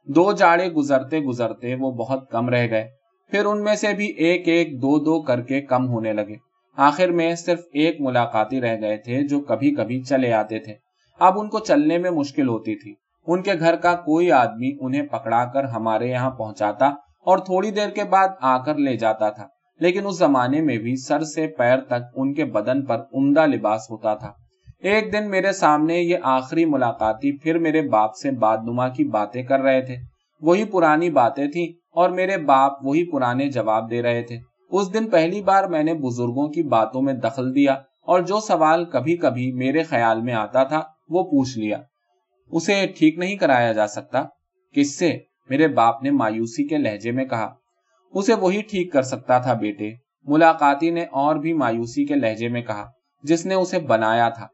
دو 0.07 0.33
جاڑے 0.33 0.69
گزرتے 0.69 1.21
گزرتے 1.21 1.75
وہ 1.75 1.91
بہت 1.91 2.31
کم 2.31 2.49
رہ 2.49 2.71
گئے۔ 2.71 2.89
پھر 3.31 3.45
ان 3.45 3.65
میں 3.65 3.75
سے 3.75 3.93
بھی 3.93 4.07
ایک 4.07 4.49
ایک 4.49 4.83
دو 4.83 4.99
دو 4.99 5.23
کر 5.23 5.41
کے 5.41 5.61
کم 5.61 5.89
ہونے 5.89 6.13
لگے۔ 6.13 6.35
آخر 6.77 7.09
میں 7.09 7.35
صرف 7.35 7.61
ایک 7.73 8.01
ملاقاتی 8.01 8.61
رہ 8.61 8.81
گئے 8.81 8.97
تھے 8.97 9.23
جو 9.29 9.41
کبھی 9.41 9.75
کبھی 9.75 10.03
چلے 10.03 10.33
آتے 10.33 10.59
تھے۔ 10.59 10.75
اب 11.21 11.41
ان 11.41 11.49
کو 11.49 11.59
چلنے 11.59 11.99
میں 11.99 12.11
مشکل 12.11 12.49
ہوتی 12.49 12.75
تھی۔ 12.75 12.95
ان 13.27 13.43
کے 13.43 13.53
گھر 13.61 13.77
کا 13.77 13.95
کوئی 13.95 14.31
آدمی 14.33 14.71
انہیں 14.81 15.03
پکڑا 15.03 15.45
کر 15.45 15.65
ہمارے 15.65 16.09
یہاں 16.09 16.31
پہنچاتا 16.31 16.87
اور 17.27 17.39
تھوڑی 17.39 17.71
دیر 17.71 17.89
کے 17.89 18.05
بعد 18.05 18.29
آ 18.41 18.57
کر 18.59 18.75
لے 18.75 18.97
جاتا 18.97 19.29
تھا، 19.31 19.47
لیکن 19.81 20.07
اس 20.07 20.19
زمانے 20.19 20.61
میں 20.61 20.79
بھی 20.79 20.97
سر 20.97 21.25
سے 21.25 21.47
پیر 21.47 21.81
تک 21.81 22.17
ان 22.17 22.35
کے 22.35 22.45
بدن 22.45 22.85
پر 22.85 23.03
عمدہ 23.15 23.47
لباس 23.47 23.91
ہوتا 23.91 24.15
تھا۔ 24.15 24.33
ایک 24.81 25.13
دن 25.13 25.31
میرے 25.31 25.53
سامنے 25.53 26.01
یہ 26.01 26.17
آخری 26.23 26.65
ملاقاتی 26.65 27.37
پھر 27.39 27.59
میرے 27.59 27.83
باپ 27.83 28.15
سے 28.15 28.31
باد 28.31 28.59
نما 28.63 28.89
کی 28.89 29.05
باتیں 29.05 29.43
کر 29.43 29.61
رہے 29.61 29.81
تھے۔ 29.81 29.97
وہی 30.43 30.65
پرانی 30.65 31.11
باتیں 31.11 31.47
تھیں 31.47 31.67
اور 31.91 32.11
میرے 32.11 32.37
باپ 32.37 32.73
وہی 32.85 33.05
پرانے 33.11 33.49
جواب 33.51 33.91
دے 33.91 34.03
رہے 34.03 34.23
تھے۔ 34.23 34.39
اس 34.71 34.93
دن 34.95 35.09
پہلی 35.11 35.43
بار 35.43 35.65
میں 35.65 35.83
نے 35.83 35.95
بزرگوں 35.95 36.49
کی 36.49 36.63
باتوں 36.63 37.03
میں 37.03 37.13
دخل 37.15 37.55
دیا 37.55 37.73
اور 38.03 38.21
جو 38.21 38.41
سوال 38.41 38.85
کبھی 38.85 39.17
کبھی 39.17 39.53
میرے 39.53 39.83
خیال 39.83 40.23
میں 40.23 40.35
آتا 40.35 40.65
تھا 40.65 40.83
وہ 41.09 41.23
پوچھ 41.23 41.59
لیا۔ 41.59 41.79
اسے 42.53 42.87
ٹھیک 42.87 43.19
نہیں 43.19 43.37
کرایا 43.37 43.73
جا 43.73 43.87
سکتا۔ 43.87 44.25
کس 44.75 44.99
سے؟ 44.99 45.19
میرے 45.49 45.69
باپ 45.69 46.03
نے 46.03 46.11
مایوسی 46.11 46.69
کے 46.69 46.79
لہجے 46.79 47.11
میں 47.11 47.25
کہا۔ 47.25 47.55
اسے 48.13 48.35
وہی 48.35 48.63
ٹھیک 48.63 48.93
کر 48.93 49.03
سکتا 49.03 49.39
تھا 49.39 49.55
بیٹے۔ 49.55 49.91
ملاقاتی 50.25 50.91
نے 50.91 51.05
اور 51.13 51.37
بھی 51.37 51.53
مایوسی 51.53 52.05
کے 52.05 52.15
لہجے 52.15 52.49
میں 52.49 52.63
کہا، 52.63 52.91
جس 53.23 53.47
نے 53.47 53.55
اسے 53.55 53.79
بنایا 53.79 54.29
تھا۔ 54.29 54.47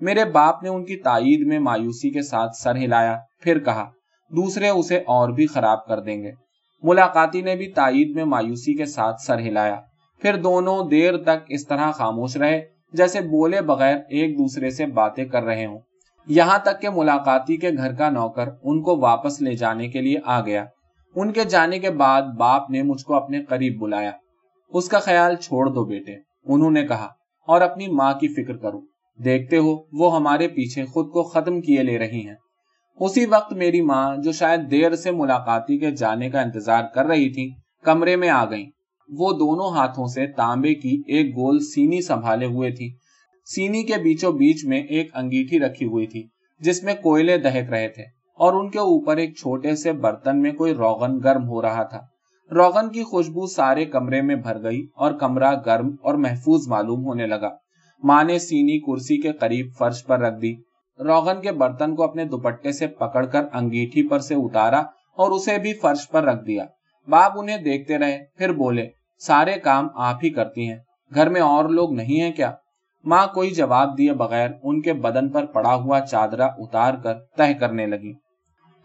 میرے 0.00 0.24
باپ 0.24 0.62
نے 0.62 0.68
ان 0.68 0.84
کی 0.84 0.96
تائید 0.96 1.46
میں 1.46 1.58
مایوسی 1.58 2.10
کے 2.10 2.22
ساتھ 2.22 2.56
سر 2.56 2.76
ہلایا، 2.76 3.18
پھر 3.40 3.58
کہا، 3.58 3.90
دوسرے 4.30 4.68
اسے 4.68 4.96
اور 4.96 5.28
بھی 5.28 5.46
خراب 5.46 5.86
کر 5.86 6.00
دیں 6.00 6.22
گے۔ 6.22 6.32
ملاقاتی 6.82 7.42
نے 7.42 7.56
بھی 7.56 7.68
تائید 7.68 8.16
میں 8.16 8.24
مایوسی 8.24 8.74
کے 8.74 8.84
ساتھ 8.84 9.20
سر 9.20 9.38
ہلایا۔ 9.38 9.80
پھر 10.20 10.36
دونوں 10.36 10.88
دیر 10.88 11.16
تک 11.16 11.44
اس 11.48 11.66
طرح 11.66 11.90
خاموش 11.90 12.36
رہے، 12.36 12.66
جیسے 12.92 13.20
بولے 13.20 13.60
بغیر 13.60 13.96
ایک 14.08 14.38
دوسرے 14.38 14.70
سے 14.70 14.86
باتیں 14.86 15.24
کر 15.24 15.42
رہے 15.42 15.66
ہوں۔ 15.66 15.78
یہاں 16.26 16.58
تک 16.58 16.80
کہ 16.80 16.88
ملاقاتی 16.90 17.56
کے 17.56 17.70
گھر 17.70 17.92
کا 17.94 18.10
نوکر 18.10 18.48
ان 18.62 18.82
کو 18.82 18.96
واپس 18.96 19.40
لے 19.42 19.54
جانے 19.54 19.88
کے 19.88 20.00
لیے 20.00 20.18
آ 20.24 20.40
گیا۔ 20.40 20.64
ان 21.14 21.32
کے 21.32 21.44
جانے 21.44 21.78
کے 21.78 21.90
بعد 21.90 22.22
باپ 22.22 22.70
نے 22.70 22.82
مجھ 22.82 23.04
کو 23.04 23.14
اپنے 23.14 23.44
قریب 23.44 23.80
بلایا۔ 23.80 24.10
اس 24.68 24.88
کا 24.88 24.98
خیال 24.98 25.36
چھوڑ 25.36 25.66
دو 25.66 25.84
بیٹے، 25.84 26.14
انہوں 26.44 26.70
نے 26.70 26.86
کہا، 26.86 27.08
اور 27.48 27.60
اپنی 27.60 27.88
ماں 27.88 28.12
کی 28.12 28.28
فکر 28.28 28.56
کرو۔ 28.56 28.80
دیکھتے 29.24 29.56
ہو، 29.56 29.76
وہ 29.92 30.16
ہمارے 30.16 30.48
پیچھے 30.48 30.84
خود 30.84 31.10
کو 31.10 31.22
ختم 31.22 31.60
کیے 31.60 31.82
لے 31.82 31.98
رہی 31.98 32.26
ہیں۔ 32.26 32.34
اسی 33.00 33.26
وقت 33.26 33.52
میری 33.52 33.80
ماں، 33.80 34.16
جو 34.16 34.32
شاید 34.32 34.70
دیر 34.70 34.96
سے 34.96 35.10
ملاقاتی 35.10 35.78
کے 35.78 35.90
جانے 35.90 36.30
کا 36.30 36.40
انتظار 36.40 36.84
کر 36.94 37.06
رہی 37.06 37.32
تھی 37.32 37.50
کمرے 37.84 38.16
میں 38.16 38.28
آ 38.28 38.44
گئی 38.44 38.70
وہ 39.08 39.32
دونوں 39.32 39.70
ہاتھوں 39.70 40.06
سے 40.06 40.26
تانبے 40.26 40.74
کی 40.74 41.02
ایک 41.06 41.36
گول 41.36 41.58
سینی 41.58 42.00
سنبھالے 42.02 42.46
ہوئے 42.46 42.70
تھی 42.70 42.94
سینی 43.48 43.82
کے 43.82 43.96
بیچوں 44.02 44.32
بیچ 44.32 44.64
میں 44.64 44.82
ایک 44.82 45.10
انگیٹھی 45.14 45.58
رکھی 45.58 45.86
ہوئی 45.86 46.06
تھی، 46.06 46.26
جس 46.60 46.82
میں 46.82 46.94
کوئلے 46.94 47.36
دہک 47.38 47.70
رہے 47.70 47.88
تھے، 47.88 48.02
اور 48.38 48.52
ان 48.52 48.70
کے 48.70 48.78
اوپر 48.78 49.16
ایک 49.16 49.36
چھوٹے 49.36 49.74
سے 49.76 49.92
برتن 49.92 50.40
میں 50.42 50.52
کوئی 50.52 50.74
روغن 50.74 51.18
گرم 51.24 51.48
ہو 51.48 51.62
رہا 51.62 51.82
تھا۔ 51.82 52.00
روغن 52.50 52.88
کی 52.88 53.02
خوشبو 53.02 53.46
سارے 53.46 53.84
کمرے 53.84 54.20
میں 54.22 54.36
بھر 54.36 54.62
گئی 54.62 54.86
اور 54.96 55.12
کمرہ 55.12 55.54
گرم 55.66 55.94
اور 56.02 56.14
محفوظ 56.14 56.68
معلوم 56.68 57.04
ہونے 57.04 57.26
لگا۔ 57.26 57.50
ماں 58.02 58.24
نے 58.24 58.38
سینی 58.38 58.78
کرسی 58.80 59.20
کے 59.20 59.32
قریب 59.32 59.66
فرش 59.78 60.04
پر 60.06 60.18
رکھ 60.18 60.40
دی۔ 60.42 60.54
روغن 60.98 61.40
کے 61.40 61.52
برتن 61.52 61.94
کو 61.94 62.02
اپنے 62.02 62.24
دوپٹے 62.24 62.72
سے 62.72 62.86
پکڑ 62.86 63.24
کر 63.26 63.44
انگیٹھی 63.52 64.08
پر 64.08 64.18
سے 64.18 64.34
اتارا 64.34 64.80
اور 65.18 65.30
اسے 65.30 65.58
بھی 65.58 65.72
فرش 65.72 66.08
پر 66.10 66.24
رکھ 66.24 66.44
دیا۔ 66.46 66.64
باپ 67.08 67.38
انہیں 67.38 67.56
دیکھتے 67.56 67.98
رہے، 67.98 68.18
پھر 68.36 68.52
بولے، 68.52 68.86
سارے 69.18 69.52
کام 69.52 69.88
آپ 69.94 70.24
ہی 70.24 70.30
کرتی 70.30 70.68
ہیں، 70.68 70.78
گھر 71.14 71.28
میں 71.28 71.40
اور 71.40 71.68
لوگ 71.68 71.92
نہیں 71.92 72.20
ہیں 72.20 72.32
کیا؟ 72.32 72.52
ماں 73.06 73.26
کوئی 73.26 73.50
جواب 73.50 73.98
دیے 73.98 74.12
بغیر 74.12 74.50
ان 74.62 74.80
کے 74.82 74.92
بدن 74.92 75.28
پر 75.28 75.44
پڑا 75.44 75.74
ہوا 75.74 76.00
چادرا 76.00 76.46
اتار 76.58 76.94
کر 76.94 77.14
تہ 77.36 77.52
کرنے 77.60 77.86
لگی۔ 77.86 78.12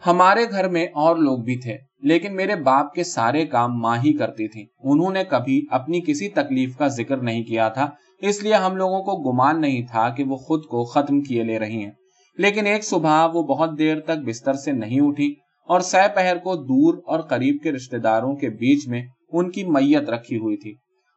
ہمارے 0.06 0.42
گھر 0.52 0.70
میں 0.70 0.86
اور 0.96 1.16
لوگ 1.16 1.38
بھی 1.38 1.60
تھے، 1.60 1.78
لیکن 2.02 2.36
میرے 2.36 2.56
باپ 2.56 2.94
کے 2.94 3.04
سارے 3.04 3.46
کام 3.46 3.80
ماں 3.80 3.98
ہی 3.98 4.14
کرتی 4.14 4.48
تھی 4.48 4.66
انہوں 4.84 5.12
نے 5.12 5.24
کبھی 5.24 5.62
اپنی 5.72 6.02
کسی 6.02 6.30
تکلیف 6.30 6.78
کا 6.78 6.88
ذکر 6.88 7.18
نہیں 7.18 7.44
کیا 7.44 7.70
تھا، 7.70 7.90
اس 8.22 8.44
لیے 8.44 8.54
ہم 8.54 8.76
لوگوں 8.76 9.00
کو 9.00 9.32
گمان 9.32 9.62
نہیں 9.62 9.82
تھا 9.92 10.10
کہ 10.10 10.24
وہ 10.24 10.36
خود 10.36 10.64
کو 10.66 10.84
ختم 10.84 11.22
کیے 11.22 11.44
لے 11.44 11.60
رہی 11.60 11.84
ہیں۔ 11.84 11.92
لیکن 12.38 12.66
ایک 12.66 12.84
صبح 12.84 13.28
وہ 13.34 13.44
بہت 13.44 13.78
دیر 13.78 14.00
تک 14.00 14.24
بستر 14.26 14.54
سے 14.54 14.72
نہیں 14.72 15.00
اٹھی 15.02 15.36
اور 15.70 15.80
سہ 15.80 16.08
پہر 16.16 16.38
کو 16.38 16.56
دور 16.56 17.02
اور 17.08 17.20
قریب 17.20 17.58
کے 17.64 17.72
رشتے 17.72 17.98
داروں 17.98 18.36
کے 18.36 18.50
بیچ 18.50 18.88
میں 18.88 19.02
ان 19.32 19.52
کی 19.52 19.64
میت 19.64 20.10
رکھی 20.10 20.38
ہوئی 20.38 20.58
تھی۔ 20.58 20.76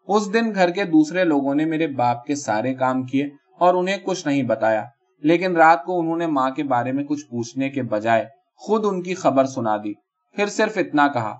اس 0.08 0.34
دن 0.34 0.54
گھر 0.54 0.70
کے 0.70 0.84
دوسرے 0.84 1.24
لوگوں 1.24 1.54
نے 1.54 1.64
میرے 1.64 1.86
باپ 1.86 2.24
کے 2.24 2.34
سارے 2.34 2.74
کام 2.74 3.02
کیے 3.02 3.28
اور 3.58 3.74
انہیں 3.74 3.96
کچھ 3.96 4.26
نہیں 4.26 4.42
بتایا۔ 4.42 4.84
لیکن 5.22 5.56
رات 5.56 5.84
کو 5.84 6.00
انہوں 6.00 6.16
نے 6.16 6.26
ماں 6.26 6.50
کے 6.50 6.62
بارے 6.62 6.92
میں 6.92 7.04
کچھ 7.04 7.26
پوچھنے 7.26 7.70
کے 7.70 7.82
بجائے 7.82 8.24
خود 8.56 8.84
ان 8.84 9.02
کی 9.02 9.14
خبر 9.14 9.44
سنا 9.44 9.76
دی۔ 9.76 9.92
پھر 10.36 10.46
صرف 10.46 10.78
اتنا 10.78 11.08
کہا، 11.08 11.38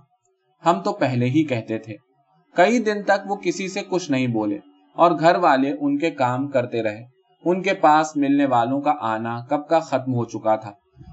ہم 0.66 0.81
تو 0.81 0.92
پہلے 0.92 1.27
ہی 1.27 1.44
کہتے 1.44 1.79
تھے۔ 1.79 1.96
کئی 2.55 2.79
دن 2.79 3.03
تک 3.03 3.31
وہ 3.31 3.37
کسی 3.37 3.68
سے 3.68 3.81
کچھ 3.88 4.11
نہیں 4.11 4.27
بولے 4.27 4.59
اور 4.94 5.12
گھر 5.12 5.37
والے 5.37 5.72
ان 5.81 5.98
کے 5.98 6.11
کام 6.11 6.48
کرتے 6.48 6.83
رہے۔ 6.83 7.05
ان 7.44 7.62
کے 7.62 7.74
پاس 7.74 8.16
ملنے 8.16 8.46
والوں 8.46 8.81
کا 8.81 8.94
آنا 9.00 9.40
کب 9.50 9.68
کا 9.68 9.79
ختم 9.79 10.14
ہو 10.14 10.24
چکا 10.24 10.57
تھا۔ 10.57 10.72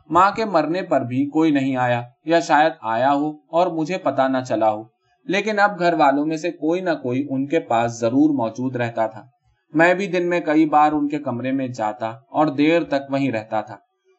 ماں 0.10 0.32
کے 0.32 0.46
مرنے 0.46 0.82
پر 0.82 1.02
بھی 1.02 1.30
کوئی 1.30 1.52
نہیں 1.52 1.78
آیا 1.78 2.02
یا 2.26 2.40
شاید 2.40 2.74
آیا 2.82 3.14
ہو 3.14 3.32
اور 3.32 3.68
مجھے 3.68 3.98
پتا 3.98 4.28
نہ 4.28 4.38
چلا 4.48 4.72
ہو۔ 4.72 4.84
لیکن 5.26 5.60
اب 5.60 5.80
گھر 5.80 5.94
والوں 5.94 6.26
میں 6.26 6.38
سے 6.38 6.52
کوئی 6.52 6.82
نہ 6.82 6.90
کوئی 7.04 7.28
ان 7.30 7.46
کے 7.46 7.60
پاس 7.60 8.00
ضرور 8.00 8.30
موجود 8.34 8.76
رہتا 8.76 9.08
تھا۔ 9.08 9.26
میں 9.74 9.94
بھی 9.94 10.08
دن 10.08 10.30
میں 10.30 10.40
کئی 10.40 10.66
بار 10.66 10.92
ان 10.92 11.08
کے 11.08 11.20
کمرے 11.20 11.52
میں 11.52 11.68
جاتا 11.68 12.10
اور 12.10 12.48
دیر 12.48 12.84
تک 12.84 13.12
وہیں 13.12 13.32
رہتا 13.32 13.62
تھا۔ 13.62 13.78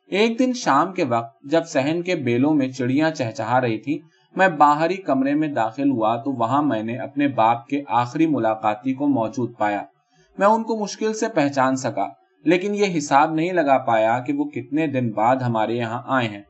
ایک 0.08 0.38
دن 0.38 0.52
شام 0.52 0.92
کے 0.92 1.04
وقت 1.04 1.44
جب 1.44 1.64
سہن 1.64 2.02
کے 2.02 2.14
بیلوں 2.14 2.54
میں 2.54 2.68
چڑیاں 2.68 3.10
چہچہا 3.10 3.60
رہی 3.60 3.78
تھی 3.78 3.98
میں 4.36 4.48
باہری 4.48 4.96
کمرے 4.96 5.34
میں 5.34 5.48
داخل 5.48 5.90
ہوا 5.90 6.16
تو 6.16 6.32
وہاں 6.32 6.62
میں 6.62 6.82
نے 6.82 6.96
اپنے 6.96 7.28
باپ 7.28 7.66
کے 7.66 7.82
آخری 7.88 8.26
ملاقاتی 8.26 8.94
کو 8.94 9.06
موجود 9.06 9.52
پایا۔ 9.58 9.82
میں 10.38 10.46
ان 10.46 10.62
کو 10.62 10.76
مشکل 10.76 11.12
سے 11.12 11.28
پہچان 11.28 11.76
سکا، 11.76 12.08
لیکن 12.44 12.74
یہ 12.74 12.98
حساب 12.98 13.34
نہیں 13.34 13.52
لگا 13.52 13.78
پایا 13.78 14.18
کہ 14.18 14.32
وہ 14.32 14.44
کتنے 14.44 14.86
دن 14.86 15.10
بعد 15.10 15.36
ہمارے 15.36 15.74
یہاں 15.74 16.02
آئے 16.06 16.28
ہیں۔ 16.28 16.42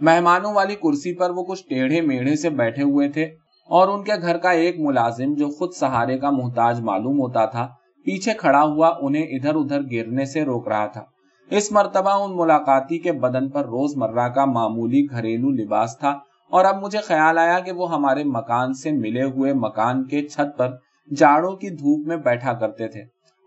مہمانوں 0.00 0.54
والی 0.54 0.74
کرسی 0.74 1.14
پر 1.14 1.30
وہ 1.30 1.44
کچھ 1.44 1.64
ٹیڑھے 1.68 2.00
میڑھے 2.00 2.36
سے 2.36 2.50
بیٹھے 2.50 2.82
ہوئے 2.82 3.08
تھے۔ 3.08 3.28
اور 3.70 3.88
ان 3.88 4.02
کے 4.04 4.12
گھر 4.22 4.36
کا 4.36 4.50
ایک 4.50 4.78
ملازم 4.78 5.34
جو 5.34 5.48
خود 5.48 5.72
سہارے 5.72 6.18
کا 6.18 6.30
محتاج 6.30 6.80
معلوم 6.80 7.18
ہوتا 7.20 7.44
تھا، 7.46 7.66
پیچھے 8.06 8.32
کھڑا 8.34 8.62
ہوا 8.62 8.88
انہیں 9.00 9.26
ادھر 9.36 9.54
ادھر 9.54 9.82
گرنے 9.92 10.24
سے 10.24 10.44
روک 10.44 10.68
رہا 10.68 10.86
تھا۔ 10.86 11.04
اس 11.50 11.70
مرتبہ 11.72 12.10
ان 12.22 12.36
ملاقاتی 12.36 12.98
کے 12.98 13.12
بدن 13.20 13.48
پر 13.48 13.66
روز 13.66 13.96
مرہ 13.96 14.28
کا 14.28 14.44
معمولی 14.44 15.04
گھریلو 15.10 15.50
لباس 15.52 15.96
تھا 15.98 16.10
اور 16.50 16.64
اب 16.64 16.82
مجھے 16.82 16.98
خیال 16.98 17.38
آیا 17.38 17.58
کہ 17.58 17.72
وہ 17.72 17.90
ہمارے 17.90 18.24
مکان 18.26 18.72
سے 18.72 18.90
ملے 18.92 19.22
ہوئے 19.24 19.52
مکان 19.54 20.04
کے 20.04 20.22
چھت 20.28 20.56
پر 20.58 20.74
جاڑوں 21.10 21.52
کی 21.56 21.70
دھوپ 21.70 22.06
میں 22.06 22.16
بیٹھا 22.16 22.52
کرتے 22.52 22.88
تھے 22.88 23.00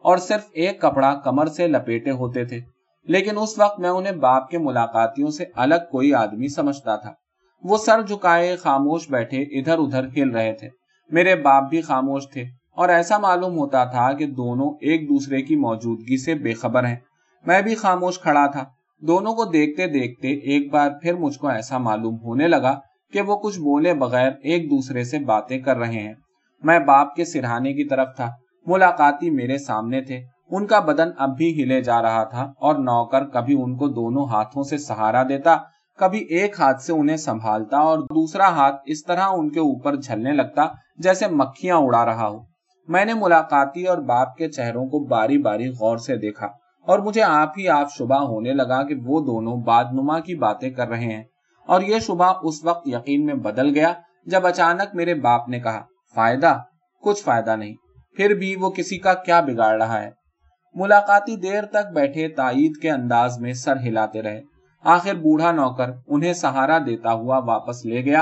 اور 0.05 0.17
صرف 0.17 0.47
ایک 0.53 0.81
کپڑا 0.81 1.13
کمر 1.23 1.47
سے 1.47 1.67
لپیٹے 1.67 2.11
ہوتے 2.11 2.45
تھے، 2.45 2.59
لیکن 3.07 3.37
اس 3.37 3.57
وقت 3.59 3.79
میں 3.79 3.89
انہیں 3.89 4.15
باپ 4.19 4.49
کے 4.49 4.57
ملاقاتیوں 4.57 5.29
سے 5.29 5.45
الگ 5.55 5.89
کوئی 5.91 6.13
آدمی 6.13 6.47
سمجھتا 6.47 6.95
تھا۔ 6.95 7.11
وہ 7.63 7.77
سر 7.77 8.01
جھکائے 8.01 8.55
خاموش 8.55 9.09
بیٹھے 9.09 9.41
ادھر 9.41 9.77
ادھر 9.77 10.05
ہل 10.17 10.29
رہے 10.29 10.53
تھے۔ 10.53 10.69
میرے 11.11 11.35
باپ 11.35 11.63
بھی 11.69 11.81
خاموش 11.81 12.29
تھے 12.29 12.41
اور 12.75 12.89
ایسا 12.89 13.17
معلوم 13.17 13.57
ہوتا 13.57 13.83
تھا 13.83 14.13
کہ 14.13 14.25
دونوں 14.27 14.73
ایک 14.81 15.09
دوسرے 15.09 15.41
کی 15.41 15.55
موجودگی 15.55 16.17
سے 16.17 16.35
بے 16.35 16.53
خبر 16.53 16.85
ہیں۔ 16.85 16.95
میں 17.45 17.61
بھی 17.61 17.75
خاموش 17.75 18.19
کھڑا 18.19 18.47
تھا۔ 18.47 18.65
دونوں 19.01 19.33
کو 19.33 19.45
دیکھتے 19.45 19.87
دیکھتے 19.87 20.27
ایک 20.27 20.73
بار 20.73 20.91
پھر 21.01 21.13
مجھ 21.13 21.39
کو 21.39 21.47
ایسا 21.47 21.77
معلوم 21.77 22.17
ہونے 22.19 22.47
لگا 22.47 22.79
کہ 23.13 23.21
وہ 23.21 23.35
کچھ 23.35 23.59
بولے 23.59 23.93
بغیر 23.93 24.31
ایک 24.43 24.69
دوسرے 24.69 25.03
سے 25.03 25.19
باتیں 25.19 25.59
کر 25.59 25.77
رہے 25.77 25.99
ہیں۔ 25.99 26.13
میں 26.63 26.79
باپ 26.79 27.15
کے 27.15 27.25
سرہانے 27.25 27.73
کی 27.73 27.83
طرف 27.83 28.07
تھا۔ 28.15 28.31
ملاقاتی 28.65 29.29
میرے 29.29 29.57
سامنے 29.57 30.01
تھے۔ 30.01 30.21
ان 30.51 30.67
کا 30.67 30.79
بدن 30.79 31.09
اب 31.17 31.37
بھی 31.37 31.63
ہلے 31.63 31.81
جا 31.81 32.01
رہا 32.01 32.23
تھا 32.23 32.53
اور 32.57 32.75
نوکر 32.75 33.25
کبھی 33.25 33.61
ان 33.61 33.77
کو 33.77 33.87
دونوں 33.87 34.25
ہاتھوں 34.25 34.63
سے 34.63 34.77
سہارا 34.77 35.23
دیتا 35.23 35.57
کبھی 35.99 36.19
ایک 36.19 36.59
ہاتھ 36.59 36.81
سے 36.81 36.93
انہیں 36.93 37.17
سنبھالتا 37.17 37.77
اور 37.77 37.99
دوسرا 37.99 38.49
ہاتھ 38.49 38.75
اس 38.85 39.03
طرح 39.03 39.27
ان 39.31 39.49
کے 39.49 39.59
اوپر 39.59 39.95
جھلنے 39.95 40.31
لگتا 40.31 40.61
جیسے 40.97 41.27
مکھیاں 41.27 41.75
اڑا 41.75 42.05
رہا 42.05 42.27
ہو۔ 42.27 42.39
میں 42.87 43.05
نے 43.05 43.13
ملاقاتی 43.13 43.83
اور 43.83 43.97
باپ 43.97 44.37
کے 44.37 44.49
چہروں 44.49 44.85
کو 44.85 44.99
باری 44.99 45.37
باری 45.37 45.69
غور 45.69 45.97
سے 45.97 46.15
دیکھا 46.15 46.45
اور 46.87 46.99
مجھے 46.99 47.23
آپ 47.23 47.53
ہی 47.57 47.67
آپ 47.67 47.87
شبہ 47.97 48.15
ہونے 48.15 48.53
لگا 48.53 48.83
کہ 48.83 48.95
وہ 49.05 49.19
دونوں 49.25 49.57
باد 49.57 49.85
نما 49.91 50.19
کی 50.19 50.35
باتیں 50.35 50.69
کر 50.69 50.87
رہے 50.87 51.05
ہیں۔ 51.05 51.23
اور 51.67 51.81
یہ 51.81 51.99
شبہ 51.99 52.33
اس 52.43 52.63
وقت 52.63 52.87
یقین 52.87 53.25
میں 53.25 53.33
بدل 53.33 53.75
گیا 53.75 53.93
جب 54.25 54.47
اچانک 54.47 54.95
میرے 54.95 55.13
باپ 55.13 55.49
نے 55.49 55.59
کہا، 55.59 55.81
فائدہ؟ 56.15 56.59
کچھ 57.01 57.23
فائدہ 57.23 57.55
نہیں۔ 57.55 57.73
پھر 58.17 58.33
بھی 58.33 58.55
وہ 58.55 58.69
کسی 58.69 58.97
کا 58.97 59.13
کیا 59.13 59.41
بگاڑ 59.41 59.81
رہا 59.81 60.01
ہے؟ 60.01 60.09
ملاقاتی 60.75 61.35
دیر 61.35 61.65
تک 61.65 61.93
بیٹھے 61.95 62.27
تائید 62.27 62.81
کے 62.81 62.91
انداز 62.91 63.39
میں 63.39 63.53
سر 63.53 63.77
ہلاتے 63.77 64.21
رہے۔ 64.21 64.41
آخر 64.83 65.15
بوڑھا 65.15 65.51
نوکر 65.51 65.91
انہیں 66.07 66.33
سہارا 66.33 66.77
دیتا 66.77 67.13
ہوا 67.13 67.37
واپس 67.37 67.85
لے 67.85 68.05
گیا 68.05 68.21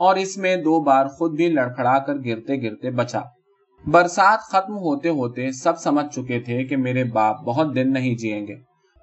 اور 0.00 0.16
اس 0.16 0.36
میں 0.36 0.56
دو 0.56 0.80
بار 0.80 1.06
خود 1.06 1.36
بھی 1.36 1.48
لڑکھڑا 1.48 1.98
کر 1.98 2.14
گرتے 2.14 2.62
گرتے 2.62 2.90
بچا۔ 2.90 3.20
برسات 3.86 4.38
ختم 4.40 4.76
ہوتے 4.76 5.08
ہوتے 5.08 5.52
سب 5.52 5.78
سمجھ 5.78 6.14
چکے 6.14 6.40
تھے 6.40 6.64
کہ 6.64 6.76
میرے 6.76 7.04
باپ 7.04 7.40
بہت 7.40 7.74
دن 7.74 7.92
نہیں 7.92 8.14
جیئیں 8.14 8.46
گے۔ 8.46 8.54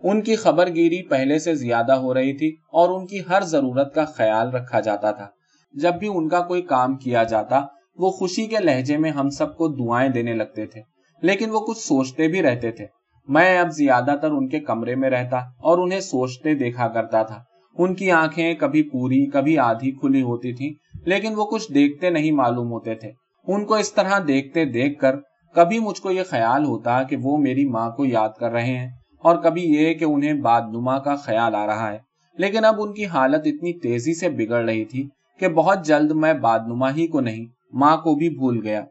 ان 0.04 0.22
کی 0.22 0.36
خبر 0.36 0.68
گیری 0.68 1.08
پہلے 1.08 1.39
سے 1.39 1.56
زیادہ 1.56 1.94
ہو 1.94 2.13
رہی 2.13 2.38
تھی 2.38 2.56
اور 2.72 2.89
ان 2.89 3.06
کی 3.06 3.20
ہر 3.30 3.44
ضرورت 3.44 3.96
کا 3.96 4.06
خیال 4.06 4.50
رکھا 4.50 4.80
جاتا 4.80 5.12
تھا۔ 5.12 5.28
جب 5.74 5.94
بھی 5.94 6.08
ان 6.08 6.30
کا 6.30 6.41
کوئی 6.41 6.62
کام 6.62 6.96
کیا 6.96 7.24
جاتا، 7.24 7.62
وہ 7.98 8.12
خوشی 8.12 8.48
کے 8.48 8.58
لہجے 8.60 8.98
میں 8.98 9.12
ہم 9.12 9.30
سب 9.30 9.58
کو 9.58 9.68
دعائیں 9.68 10.10
دینے 10.10 10.34
لگتے 10.34 10.65
تھے، 10.65 10.82
لیکن 11.22 11.50
وہ 11.50 11.60
کچھ 11.60 11.78
سوچتے 11.78 12.28
بھی 12.28 12.41
رہتے 12.41 12.72
تھے۔ 12.72 12.86
میں 13.28 13.60
اب 13.60 13.70
زیادہ 13.70 14.16
تر 14.22 14.32
ان 14.32 14.50
کے 14.50 14.60
کمرے 14.60 14.96
میں 14.96 15.10
رہتا 15.10 15.38
اور 15.38 15.78
انہیں 15.78 16.00
سوچتے 16.00 16.56
دیکھا 16.56 16.88
کرتا 16.88 17.24
تھا۔ 17.24 17.44
ان 17.78 17.96
کی 17.96 18.12
آنکھیں 18.12 18.54
کبھی 18.54 18.84
پوری، 18.90 19.30
کبھی 19.30 19.58
آدھی 19.58 19.92
کھلی 19.92 20.22
ہوتی 20.22 20.54
تھی 20.54 20.76
لیکن 21.06 21.34
وہ 21.36 21.46
کچھ 21.46 21.74
دیکھتے 21.74 22.10
نہیں 22.10 22.32
معلوم 22.32 22.72
ہوتے 22.72 22.96
تھے۔ 22.96 23.12
ان 23.48 23.66
کو 23.66 23.76
اس 23.76 23.94
طرح 23.94 24.20
دیکھتے 24.28 24.66
دیکھ 24.66 25.00
کر 25.00 25.16
کبھی 25.56 25.80
مجھ 25.80 26.02
کو 26.02 26.12
یہ 26.12 26.24
خیال 26.30 26.66
ہوتا 26.66 27.04
کہ 27.04 27.18
وہ 27.24 27.38
میری 27.38 27.66
ماں 27.66 27.90
کو 27.90 28.06
یاد 28.06 28.30
کر 28.40 28.52
رہے 28.52 28.78
ہیں 28.78 28.90
اور 29.24 29.36
کبھی 29.36 29.62
یہ 29.62 29.94
کہ 29.94 30.06
انہیں 30.06 30.34
باد 30.34 30.62
نما 30.62 31.00
کا 31.00 31.16
خیال 31.16 31.56
آ 31.56 31.68
رہا 31.68 31.92
ہے۔ 31.92 31.98
لیکن 32.38 32.66
اب 32.66 32.76
ان 32.78 32.94
کی 32.94 33.06
حالت 33.06 33.42
اتنی 33.46 33.80
تیزی 33.80 34.14
سے 34.14 34.30
بگڑ 34.30 34.66
رہی 34.66 34.86
تھی 34.86 35.10
کہ 35.40 35.48
بہت 35.48 35.86
جلد 35.86 36.12
میں 36.12 36.34
باد 36.34 36.60
نما 36.68 36.96
ہی 36.96 37.08
کو 37.08 37.22
نہیں، 37.22 37.46
ماں 37.74 37.98
کو 37.98 38.16
بھی 38.16 38.30
بھول 38.30 38.60
گیا۔ 38.64 38.86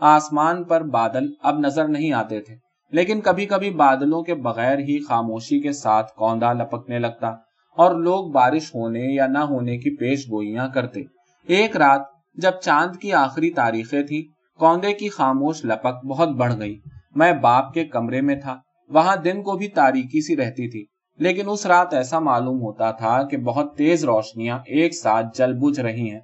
آسمان 0.00 0.64
پر 0.64 0.80
بادل 0.80 1.26
اب 1.42 1.58
نظر 1.58 1.88
نہیں 1.88 2.12
آتے 2.12 2.40
تھے۔ 2.40 2.65
لیکن 2.92 3.20
کبھی 3.20 3.46
کبھی 3.46 3.70
بادلوں 3.70 4.22
کے 4.22 4.34
بغیر 4.34 4.78
ہی 4.78 4.98
خاموشی 5.04 5.60
کے 5.60 5.72
ساتھ 5.72 6.12
کوندا 6.14 6.52
لپکنے 6.52 6.98
لگتا 6.98 7.28
اور 7.76 7.94
لوگ 7.94 8.30
بارش 8.30 8.74
ہونے 8.74 9.14
یا 9.14 9.26
نہ 9.26 9.38
ہونے 9.38 9.78
کی 9.78 9.96
پیش 9.96 10.26
گوئیاں 10.30 10.68
کرتے۔ 10.68 11.02
ایک 11.48 11.76
رات 11.76 12.02
جب 12.34 12.52
چاند 12.60 12.96
کی 12.96 13.12
آخری 13.12 13.50
تاریخیں 13.50 14.02
تھی 14.02 14.26
کوندے 14.58 14.92
کی 14.92 15.08
خاموش 15.08 15.64
لپک 15.64 16.06
بہت 16.06 16.28
بڑھ 16.28 16.54
گئی۔ 16.58 16.78
میں 17.14 17.32
باپ 17.32 17.72
کے 17.74 17.84
کمرے 17.84 18.20
میں 18.20 18.36
تھا، 18.36 18.58
وہاں 18.90 19.16
دن 19.16 19.42
کو 19.42 19.52
بھی 19.52 19.68
تاریخی 19.68 20.20
سی 20.20 20.36
رہتی 20.36 20.68
تھی، 20.70 20.84
لیکن 21.18 21.48
اس 21.48 21.66
رات 21.66 21.94
ایسا 21.94 22.18
معلوم 22.18 22.60
ہوتا 22.60 22.90
تھا 22.90 23.22
کہ 23.22 23.36
بہت 23.36 23.76
تیز 23.76 24.04
روشنیاں 24.04 24.58
ایک 24.66 24.94
ساتھ 24.94 25.26
جل 25.38 25.52
بجھ 25.54 25.80
رہی 25.80 26.10
ہیں۔ 26.10 26.20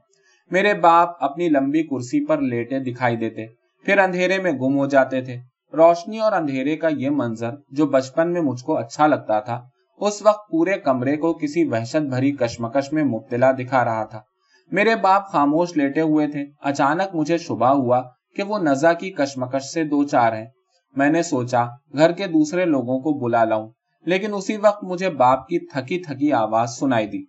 میرے 0.50 0.74
باپ 0.74 1.08
اپنی 1.20 1.48
لمبی 1.48 1.82
کرسی 1.82 2.26
پر 2.26 2.40
لیٹے 2.40 2.78
دکھائی 2.78 3.16
دیتے، 3.16 3.46
پھر 3.84 3.98
اندھیرے 3.98 4.38
میں 4.38 4.52
گم 4.52 4.78
ہو 4.78 4.86
جاتے 4.86 5.20
تھے۔ 5.20 5.36
روشنی 5.76 6.18
اور 6.18 6.32
اندھیرے 6.32 6.76
کا 6.76 6.88
یہ 6.88 7.10
منظر 7.10 7.50
جو 7.70 7.86
بچپن 7.86 8.32
میں 8.32 8.40
مجھ 8.40 8.64
کو 8.64 8.78
اچھا 8.78 9.06
لگتا 9.06 9.40
تھا، 9.40 9.68
اس 9.96 10.22
وقت 10.22 10.50
پورے 10.50 10.72
کمرے 10.72 11.16
کو 11.16 11.32
کسی 11.32 11.64
وحشت 11.64 11.96
بھری 11.96 12.32
کشمکش 12.32 12.92
میں 12.92 13.04
مبتلا 13.04 13.52
دکھا 13.52 13.84
رہا 13.84 14.04
تھا۔ 14.04 14.20
میرے 14.70 14.96
باپ 14.96 15.26
خاموش 15.26 15.76
لیٹے 15.76 16.00
ہوئے 16.00 16.26
تھے۔ 16.26 16.44
اچانک 16.60 17.14
مجھے 17.14 17.38
شبہ 17.38 17.66
ہوا 17.66 18.02
کہ 18.36 18.42
وہ 18.42 18.58
نزا 18.58 18.92
کی 18.92 19.10
کشمکش 19.10 19.64
سے 19.64 19.84
دو 19.84 20.04
چار 20.04 20.32
ہیں۔ 20.32 20.46
میں 20.96 21.10
نے 21.10 21.22
سوچا، 21.22 21.64
گھر 21.98 22.12
کے 22.12 22.26
دوسرے 22.26 22.64
لوگوں 22.64 23.00
کو 23.00 23.12
بلا 23.12 23.44
لاؤں۔ 23.44 23.68
لیکن 24.06 24.34
اسی 24.34 24.56
وقت 24.56 24.84
مجھے 24.84 25.10
باپ 25.10 25.48
کی 25.48 25.58
تھکی 25.58 25.98
تھکی 25.98 26.32
آواز 26.32 26.70
سنائی 26.70 27.06
دی۔ 27.06 27.22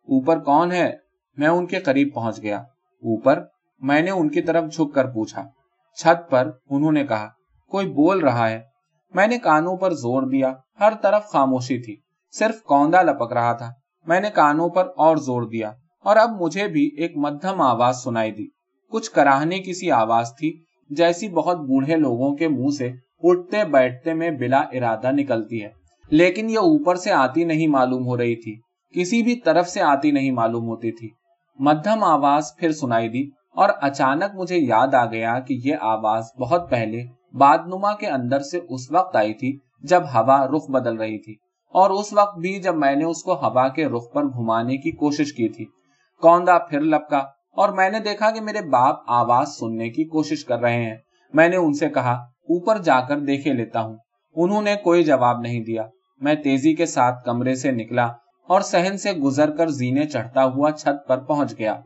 اوپر 0.00 0.38
کون 0.38 0.72
ہے؟ 0.72 0.92
میں 1.36 1.48
ان 1.48 1.66
کے 1.66 1.78
قریب 1.78 2.08
پہنچ 2.14 2.42
گیا۔ 2.42 2.58
اوپر 2.58 3.44
میں 3.78 4.00
نے 4.00 4.10
ان 4.10 4.28
کی 4.28 4.40
طرف 4.42 4.72
جھک 4.72 4.94
کر 4.94 5.10
پوچھا۔ 5.10 5.44
چھت 5.96 6.30
پر، 6.30 6.50
انہوں 6.70 6.92
نے 6.92 7.06
کہا 7.06 7.28
کوئی 7.70 7.86
بول 7.86 8.18
رہا 8.18 8.50
ہے۔ 8.50 8.60
میں 9.14 9.26
نے 9.26 9.38
کانوں 9.38 9.76
پر 9.76 9.92
زور 9.94 10.22
دیا۔ 10.22 10.54
ہر 10.80 10.92
طرف 11.02 11.26
خاموشی 11.26 11.82
تھی۔ 11.82 11.96
صرف 12.38 12.62
کوندا 12.62 13.02
لپک 13.02 13.32
رہا 13.32 13.52
تھا۔ 13.52 13.70
میں 14.06 14.20
نے 14.20 14.30
کانوں 14.30 14.68
پر 14.68 14.88
اور 14.96 15.16
زور 15.16 15.42
دیا۔ 15.42 15.72
اور 16.04 16.16
اب 16.16 16.42
مجھے 16.42 16.68
بھی 16.68 16.90
ایک 16.98 17.16
مدھم 17.16 17.60
آواز 17.60 17.96
سنائی 17.96 18.30
دی۔ 18.32 18.46
کچھ 18.90 19.10
کراہنے 19.10 19.58
کی 19.58 19.74
سی 19.74 19.90
آواز 19.90 20.30
تھی، 20.38 20.62
جیسی 20.90 21.28
بہت 21.28 21.56
بوڑھے 21.56 21.96
لوگوں 21.96 22.36
کے 22.36 22.48
منہ 22.48 22.70
سے 22.78 22.92
اٹھتے 23.22 23.64
بیٹھتے 23.64 24.14
میں 24.14 24.30
بلا 24.30 24.58
ارادہ 24.58 25.10
نکلتی 25.10 25.64
ہے۔ 25.64 25.68
لیکن 26.10 26.50
یہ 26.50 26.58
اوپر 26.58 26.94
سے 26.94 27.10
آتی 27.10 27.44
نہیں 27.44 27.66
معلوم 27.66 28.06
ہو 28.06 28.16
رہی 28.16 28.36
تھی۔ 28.36 28.60
کسی 28.94 29.22
بھی 29.22 29.36
طرف 29.36 29.68
سے 29.68 29.80
آتی 29.80 30.10
نہیں 30.10 30.30
معلوم 30.30 30.64
ہوتی 30.64 30.92
تھی۔ 30.92 31.08
مدھم 31.58 32.04
آواز 32.04 32.56
پھر 32.56 32.72
سنائی 32.72 33.08
دی 33.08 33.28
اور 33.54 33.68
اچانک 33.82 34.34
مجھے 34.34 34.58
یاد 34.58 34.94
آ 34.94 35.06
گیا 35.06 35.40
کہ 35.40 35.60
یہ 35.64 35.74
آواز 35.80 36.24
بہت 36.40 36.70
پہلے 36.70 37.19
باد 37.34 37.58
نما 37.66 37.92
کے 37.92 38.06
اندر 38.06 38.40
سے 38.40 38.60
اس 38.68 38.90
وقت 38.90 39.16
آئی 39.16 39.34
تھی 39.34 39.58
جب 39.82 40.02
ہوا 40.04 40.46
رخ 40.46 40.70
بدل 40.70 40.96
رہی 40.96 41.18
تھی 41.18 41.34
اور 41.72 41.90
اس 41.90 42.12
وقت 42.12 42.38
بھی 42.38 42.60
جب 42.62 42.76
میں 42.76 42.96
نے 42.96 43.04
اس 43.04 43.22
کو 43.22 43.34
ہوا 43.34 43.68
کے 43.68 43.86
رخ 43.86 44.12
پر 44.12 44.22
گھمانے 44.22 44.76
کی 44.76 44.90
کوشش 44.90 45.32
کی 45.32 45.48
تھی۔ 45.48 45.64
کوندا 46.20 46.58
پھر 46.58 46.80
لپکا 46.80 47.18
اور 47.52 47.68
میں 47.68 47.90
نے 47.90 47.98
دیکھا 47.98 48.30
کہ 48.30 48.40
میرے 48.40 48.60
باپ 48.60 48.96
آواز 49.06 49.48
سننے 49.48 49.90
کی 49.90 50.04
کوشش 50.04 50.44
کر 50.44 50.58
رہے 50.60 50.84
ہیں۔ 50.84 50.96
میں 51.34 51.48
نے 51.48 51.56
ان 51.56 51.72
سے 51.72 51.88
کہا، 51.88 52.12
اوپر 52.40 52.78
جا 52.78 53.00
کر 53.00 53.18
دیکھے 53.18 53.52
لیتا 53.52 53.80
ہوں۔ 53.80 53.96
انہوں 54.36 54.62
نے 54.62 54.74
کوئی 54.76 55.04
جواب 55.04 55.40
نہیں 55.40 55.64
دیا۔ 55.64 55.86
میں 56.20 56.34
تیزی 56.34 56.74
کے 56.74 56.86
ساتھ 56.86 57.24
کمرے 57.24 57.54
سے 57.54 57.70
نکلا 57.70 58.06
اور 58.48 58.60
سہن 58.60 58.98
سے 58.98 59.12
گزر 59.12 59.50
کر 59.50 59.66
زینے 59.66 60.06
چڑھتا 60.06 60.44
ہوا 60.44 60.70
چھت 60.70 61.08
پر 61.08 61.18
پہنچ 61.18 61.58
گیا۔ 61.58 61.80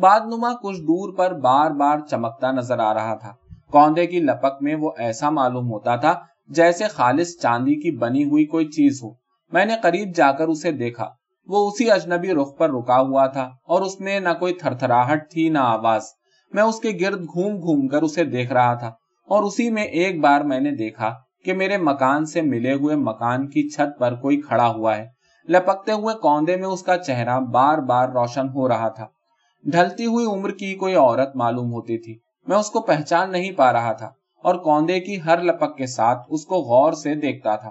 باد 0.00 0.20
نما 0.20 0.52
کچھ 0.62 0.80
دور 0.80 1.16
پر 1.16 1.32
بار 1.32 1.70
بار 1.70 1.98
چمکتا 1.98 2.50
نظر 2.50 2.78
آ 2.78 2.94
رہا 2.94 3.14
تھا۔ 3.14 3.34
کوندے 3.72 4.06
کی 4.06 4.18
لپک 4.20 4.62
میں 4.62 4.74
وہ 4.74 4.90
ایسا 4.98 5.30
معلوم 5.30 5.70
ہوتا 5.70 5.96
تھا 5.96 6.14
جیسے 6.48 6.84
خالص 6.84 7.38
چاندی 7.42 7.74
کی 7.74 7.90
بنی 7.90 8.24
ہوئی 8.24 8.44
کوئی 8.44 8.66
چیز 8.66 9.02
ہو۔ 9.02 9.10
میں 9.52 9.64
نے 9.64 9.74
قریب 9.82 10.14
جا 10.14 10.32
کر 10.32 10.48
اسے 10.48 10.72
دیکھا۔ 10.72 11.08
وہ 11.46 11.66
اسی 11.68 11.90
اجنبی 11.90 12.34
رخ 12.34 12.56
پر 12.58 12.70
رکا 12.70 13.00
ہوا 13.00 13.26
تھا 13.26 13.50
اور 13.64 13.82
اس 13.82 14.00
میں 14.00 14.20
نہ 14.20 14.28
کوئی 14.40 14.54
تھر 14.54 14.74
تھراہٹ 14.74 15.30
تھی 15.30 15.48
نہ 15.48 15.58
آواز۔ 15.58 16.02
میں 16.52 16.62
اس 16.62 16.80
کے 16.80 16.90
گرد 17.00 17.24
گھوم 17.24 17.56
گھوم 17.60 17.88
کر 17.88 18.02
اسے 18.02 18.24
دیکھ 18.24 18.52
رہا 18.52 18.74
تھا 18.74 18.88
اور 19.28 19.42
اسی 19.42 19.70
میں 19.70 19.82
ایک 19.82 20.20
بار 20.20 20.40
میں 20.40 20.60
نے 20.60 20.70
دیکھا 20.70 21.14
کہ 21.44 21.52
میرے 21.52 21.76
مکان 21.76 22.24
سے 22.24 22.42
ملے 22.42 22.72
ہوئے 22.72 22.96
مکان 22.96 23.46
کی 23.46 23.68
چھت 23.68 23.98
پر 23.98 24.14
کوئی 24.14 24.40
کھڑا 24.40 24.68
ہوا 24.68 24.96
ہے۔ 24.96 25.06
لپکتے 25.48 25.92
ہوئے 25.92 26.14
کوندے 26.14 26.56
میں 26.56 26.68
اس 26.68 26.82
کا 26.82 26.96
چہرہ 26.96 27.40
بار 27.40 27.78
بار 27.78 28.08
روشن 28.08 28.48
ہو 28.48 28.68
رہا 28.68 28.88
تھا۔ 28.88 29.06
ڈھلتی 29.64 30.06
ہوئی 30.06 30.26
عمر 30.26 30.50
کی 30.50 30.74
کوئی 30.74 30.94
عورت 30.94 31.36
معلوم 31.36 31.72
ہوتی 31.72 31.98
تھی۔ 31.98 32.18
میں 32.46 32.56
اس 32.56 32.70
کو 32.70 32.80
پہچان 32.80 33.32
نہیں 33.32 33.52
پا 33.52 33.72
رہا 33.72 33.92
تھا 33.92 34.10
اور 34.42 34.54
کوندے 34.54 35.00
کی 35.00 35.22
ہر 35.24 35.42
لپک 35.42 35.76
کے 35.76 35.86
ساتھ 35.86 36.18
اس 36.28 36.44
کو 36.44 36.54
غور 36.54 36.92
سے 36.92 37.14
دیکھتا 37.14 37.56
تھا۔ 37.56 37.70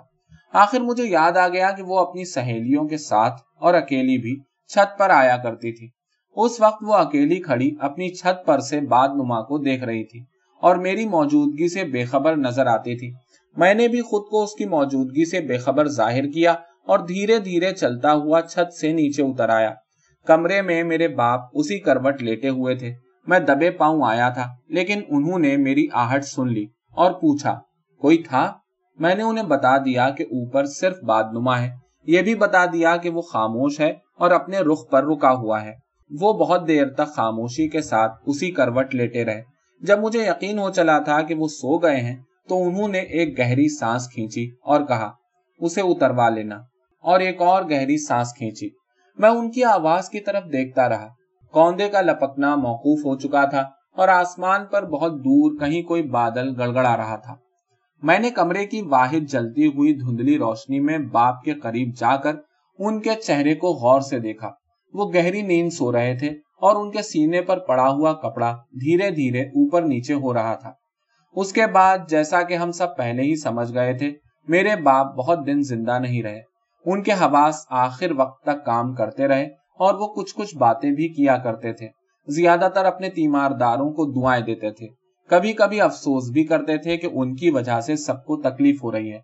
آخر 0.54 0.80
مجھے 0.80 1.04
یاد 1.04 1.38
آ 1.38 1.48
گیا 1.48 1.72
کہ 1.72 1.84
وہ 1.84 2.00
اپنی 2.00 2.26
سہیلیوں 2.26 2.88
کے 2.88 2.98
ساتھ 2.98 3.42
اور 3.60 3.74
اکیلی 3.74 4.18
بھی 4.18 4.40
چھت 4.68 5.00
پر 5.00 5.10
آیا 5.10 5.38
کرتی 5.38 5.72
تھی۔ 5.72 5.90
اس 6.36 6.62
وقت 6.62 6.84
وہ 6.88 6.94
اکیلی 6.94 7.36
کھڑی 7.36 7.72
اپنی 7.80 8.10
چھت 8.10 8.46
پر 8.46 8.60
سے 8.60 8.82
باد 8.82 9.10
نما 9.10 9.42
کو 9.42 9.58
دیکھ 9.58 9.84
رہی 9.84 10.04
تھی 10.04 10.24
اور 10.62 10.76
میری 10.76 11.06
موجودگی 11.06 11.70
سے 11.70 11.84
بے 11.84 12.04
خبر 12.04 12.36
نظر 12.36 12.66
آتی 12.66 12.96
تھی۔ 12.96 13.12
میں 13.58 13.74
نے 13.74 13.88
بھی 13.88 14.02
خود 14.02 14.24
کو 14.30 14.44
اس 14.44 14.54
کی 14.54 14.66
موجودگی 14.66 15.30
سے 15.30 15.40
بے 15.40 15.58
خبر 15.58 15.88
ظاہر 15.88 16.24
کیا 16.34 16.52
اور 16.88 17.00
دھیرے 17.00 17.40
دھیرے 17.40 17.72
چلتا 17.72 18.14
ہوا 18.14 18.42
چھت 18.42 18.74
سے 18.74 18.94
نیچے 18.94 19.24
اتر 19.24 19.50
آیا۔ 19.50 19.74
کمرے 20.26 20.62
میں 20.62 20.84
میرے 20.84 21.08
باپ 21.08 21.40
اسی 21.54 21.80
کروٹ 21.80 22.24
لیٹے 22.24 22.50
ہوئے 22.50 22.76
تھے۔ 22.76 22.94
میں 23.28 23.40
دبے 23.40 23.72
پاؤں 23.72 24.02
آیا 24.04 24.30
تھا، 24.30 24.56
لیکن 24.68 25.02
انہوں 25.10 25.40
نے 25.40 25.58
میری 25.58 25.88
آہٹ 25.94 26.24
سن 26.24 26.48
لی 26.48 26.66
اور 26.92 27.12
پوچھا، 27.12 27.60
کوئی 28.02 28.18
تھا؟ 28.18 28.54
میں 29.00 29.16
نے 29.16 29.24
انہیں 29.24 29.46
بتا 29.46 29.78
دیا 29.78 30.10
کہ 30.10 30.24
اوپر 30.24 30.66
صرف 30.66 31.04
باد 31.04 31.24
نما 31.32 31.62
ہے۔ 31.62 31.76
یہ 32.08 32.22
بھی 32.22 32.36
بتا 32.36 32.66
دیا 32.66 32.98
کہ 32.98 33.10
وہ 33.10 33.22
خاموش 33.22 33.80
ہے 33.80 33.94
اور 34.18 34.32
اپنے 34.32 34.58
رخ 34.58 34.90
پر 34.90 35.04
رکا 35.04 35.32
ہوا 35.32 35.62
ہے۔ 35.62 35.74
وہ 36.22 36.34
بہت 36.34 36.68
دیر 36.68 36.88
تک 36.88 37.08
خاموشی 37.16 37.68
کے 37.68 37.82
ساتھ 37.82 38.12
اسی 38.26 38.52
کروٹ 38.52 38.96
لیٹے 38.96 39.26
رہے۔ 39.26 39.44
جب 39.82 40.00
مجھے 40.00 40.28
یقین 40.28 40.60
ہو 40.60 40.70
چلا 40.70 41.00
تھا 41.00 41.22
کہ 41.22 41.36
وہ 41.36 41.48
سو 41.48 41.78
گئے 41.78 41.98
ہیں، 41.98 42.18
تو 42.50 42.68
انہوں 42.68 42.88
نے 42.88 43.00
ایک 43.00 43.40
گہری 43.40 43.78
سانس 43.78 44.10
کھینچی 44.10 44.50
اور 44.64 44.82
کہا، 44.82 45.12
اسے 45.60 45.82
اتروا 45.82 46.30
لینا۔ 46.30 46.56
اور 47.00 47.20
ایک 47.20 47.42
اور 47.42 47.64
گہری 47.64 47.98
سانس 47.98 48.34
کھینچی۔ 48.34 48.70
میں 49.18 49.30
ان 49.30 49.52
کی 49.52 49.64
آواز 49.64 50.10
کی 50.10 50.20
طرف 50.20 50.44
دیکھتا 50.52 50.90
رہا۔ 50.90 51.08
کوندے 51.52 51.90
کا 51.90 52.02
لپکنا 52.02 52.56
موقوف 52.56 53.06
ہو 53.06 53.16
چکا 53.16 53.46
تھا 53.46 53.64
اور 53.98 54.08
آسمان 54.08 54.66
پر 54.66 54.86
بہت 54.86 55.12
دور 55.12 55.60
کہیں 55.60 55.82
کوئی 55.82 56.02
بادل 56.02 56.62
گڑگڑا 56.62 56.98
رہا 56.98 57.16
تھا۔ 57.16 57.36
میں 58.04 58.20
نے 58.20 58.30
کمرے 58.30 58.66
کی 58.66 58.82
واحد 58.82 59.30
جلتی 59.30 59.68
ہوئی 59.68 59.94
دھندلی 59.94 60.38
روشنی 60.38 60.80
میں 60.80 60.98
باپ 60.98 61.44
کے 61.44 61.54
قریب 61.54 61.96
جا 61.98 62.16
کر 62.16 62.36
ان 62.80 63.00
کے 63.00 63.16
چہرے 63.16 63.56
کو 63.56 63.68
غور 63.68 64.02
سے 64.02 64.20
دیکھا۔ 64.20 64.52
وہ 64.94 65.12
گہری 65.12 65.42
نیند 65.42 65.70
سو 65.70 65.92
رہے 65.92 66.18
تھے 66.18 66.28
اور 66.62 66.76
ان 66.76 66.92
کے 66.92 67.02
سینے 67.02 67.42
پر 67.42 67.60
پڑا 67.60 67.90
ہوا 67.90 68.14
کپڑا 68.14 68.52
دھیرے 68.54 69.10
دھیرے 69.10 69.42
اوپر 69.42 69.82
نیچے 69.82 70.14
ہو 70.14 70.34
رہا 70.34 70.56
تھا۔ 70.56 70.72
اس 71.36 71.54
کے 71.54 71.68
بعد 71.68 71.98
جیسا 72.10 72.42
کہ 72.42 72.54
ہم 72.54 72.72
سب 72.72 72.98
پہلے 72.98 73.22
ہی 73.22 73.36
سمجھ 73.36 73.74
گئے 73.74 73.94
تھے، 73.94 74.12
میرے 74.48 74.76
باپ 74.76 75.16
بہت 75.16 75.46
دن 75.46 75.64
زندہ 75.64 76.00
نہیں 76.00 76.24
رہے۔ 76.24 76.40
ان 76.86 77.04
کے 77.04 77.12
حواس 77.12 77.66
آخر 77.70 78.12
وقت 78.18 78.44
تک 78.44 78.66
کام 78.66 78.94
کرتے 78.94 79.28
رہے 79.28 79.61
اور 79.80 79.94
وہ 79.94 80.08
کچھ 80.08 80.36
کچھ 80.36 80.58
باتیں 80.58 80.92
بھی 80.92 81.10
کیا 81.10 81.38
کرتے 81.38 81.74
تھے۔ 81.74 81.88
زیادہ 82.28 82.68
تر 82.76 82.86
اپنے 82.86 83.10
تیمار 83.10 83.52
داروں 83.52 83.92
کو 83.92 84.06
دعائیں 84.06 84.44
دیتے 84.44 84.72
تھے۔ 84.72 84.88
کبھی 85.30 85.54
کبھی 85.54 85.82
افسوس 85.82 86.32
بھی 86.32 86.44
کرتے 86.44 86.78
تھے 86.78 86.98
کہ 86.98 87.08
ان 87.14 87.36
کی 87.36 87.50
وجہ 87.50 87.82
سے 87.82 87.96
سب 87.96 88.26
کو 88.26 88.42
تکلیف 88.42 88.84
ہو 88.84 88.92
رہی 88.92 89.14
ہے۔ 89.14 89.20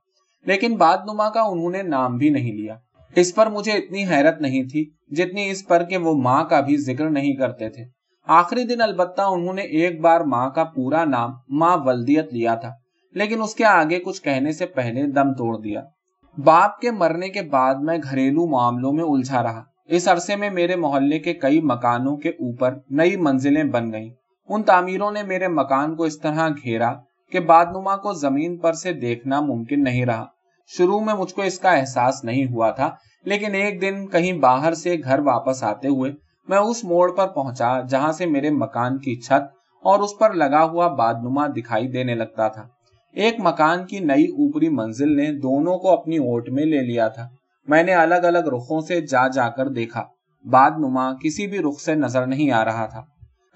لیکن 0.45 0.75
باد 0.75 0.97
نما 0.97 1.29
کا 1.29 1.41
انہوں 1.41 1.69
نے 1.69 1.81
نام 1.81 2.17
بھی 2.17 2.29
نہیں 2.29 2.53
لیا۔ 2.53 2.75
اس 3.15 3.35
پر 3.35 3.47
مجھے 3.47 3.71
اتنی 3.71 4.05
حیرت 4.05 4.41
نہیں 4.41 4.63
تھی 4.63 4.89
جتنی 5.15 5.49
اس 5.49 5.67
پر 5.67 5.83
کہ 5.83 5.97
وہ 5.97 6.13
ماں 6.15 6.43
کا 6.43 6.59
بھی 6.59 6.77
ذکر 6.77 7.09
نہیں 7.09 7.35
کرتے 7.35 7.69
تھے۔ 7.69 7.83
آخری 8.27 8.63
دن 8.63 8.81
البتہ 8.81 9.21
انہوں 9.21 9.53
نے 9.53 9.61
ایک 9.61 10.01
بار 10.01 10.21
ماں 10.21 10.49
کا 10.49 10.63
پورا 10.63 11.05
نام 11.05 11.29
ماں 11.49 11.77
ولدیت 11.77 12.33
لیا 12.33 12.55
تھا، 12.55 12.71
لیکن 13.13 13.41
اس 13.41 13.55
کے 13.55 13.65
آگے 13.65 13.99
کچھ 13.99 14.21
کہنے 14.21 14.51
سے 14.51 14.65
پہلے 14.65 15.03
دم 15.03 15.33
توڑ 15.33 15.57
دیا۔ 15.61 15.81
باپ 16.37 16.79
کے 16.79 16.91
مرنے 16.91 17.29
کے 17.29 17.41
بعد 17.41 17.75
میں 17.75 17.97
گھریلو 18.03 18.47
معاملوں 18.47 18.93
میں 18.93 19.03
الجھا 19.03 19.43
رہا۔ 19.43 19.63
اس 19.87 20.07
عرصے 20.07 20.35
میں 20.35 20.49
میرے 20.49 20.75
محلے 20.75 21.19
کے 21.19 21.33
کئی 21.33 21.61
مکانوں 21.61 22.17
کے 22.17 22.29
اوپر 22.29 22.73
نئی 22.89 23.15
منزلیں 23.17 23.63
بن 23.63 23.93
گئیں۔ 23.93 24.09
ان 24.49 24.63
تعمیروں 24.63 25.11
نے 25.11 25.23
میرے 25.23 25.47
مکان 25.47 25.95
کو 25.95 26.03
اس 26.03 26.19
طرح 26.19 26.49
گھیرا 26.63 26.93
کہ 27.31 27.39
باد 27.39 27.65
نما 27.65 27.95
کو 27.95 28.13
زمین 28.13 28.57
پر 28.57 28.73
سے 28.73 28.93
دیکھنا 28.93 29.41
ممکن 29.41 29.83
نہیں 29.83 30.05
رہا۔ 30.05 30.25
شروع 30.67 30.99
میں 30.99 31.13
مجھ 31.13 31.33
کو 31.33 31.41
اس 31.41 31.59
کا 31.59 31.71
احساس 31.71 32.23
نہیں 32.23 32.45
ہوا 32.45 32.71
تھا، 32.71 32.89
لیکن 33.25 33.55
ایک 33.55 33.81
دن 33.81 34.07
کہیں 34.07 34.33
باہر 34.33 34.73
سے 34.73 34.95
گھر 35.03 35.19
واپس 35.19 35.63
آتے 35.63 35.87
ہوئے 35.87 36.11
میں 36.47 36.57
اس 36.57 36.83
موڑ 36.83 37.11
پر 37.11 37.27
پہنچا 37.27 37.81
جہاں 37.81 38.11
سے 38.11 38.25
میرے 38.25 38.49
مکان 38.49 38.97
کی 38.97 39.15
چھت 39.15 39.57
اور 39.83 39.99
اس 39.99 40.17
پر 40.19 40.33
لگا 40.33 40.63
ہوا 40.63 40.87
باد 40.87 41.13
نما 41.13 41.47
دکھائی 41.47 41.87
دینے 41.87 42.15
لگتا 42.15 42.47
تھا۔ 42.47 42.67
ایک 43.13 43.35
مکان 43.39 43.85
کی 43.85 43.99
نئی 43.99 44.25
اوپری 44.25 44.69
منزل 44.69 45.15
نے 45.15 45.31
دونوں 45.31 45.77
کو 45.77 45.89
اپنی 45.89 46.17
اوٹ 46.17 46.49
میں 46.49 46.65
لے 46.65 46.81
لیا 46.81 47.07
تھا۔ 47.07 47.27
میں 47.67 47.83
نے 47.83 47.93
الگ 47.93 48.15
الگ 48.15 48.37
رخوں 48.37 48.81
سے 48.81 49.01
جا 49.01 49.27
جا 49.27 49.49
کر 49.49 49.67
دیکھا۔ 49.67 50.03
باد 50.45 50.71
نما 50.77 51.13
کسی 51.13 51.47
بھی 51.47 51.59
رخ 51.59 51.79
سے 51.81 51.95
نظر 51.95 52.27
نہیں 52.27 52.51
آ 52.51 52.65
رہا 52.65 52.85
تھا۔ 52.85 53.03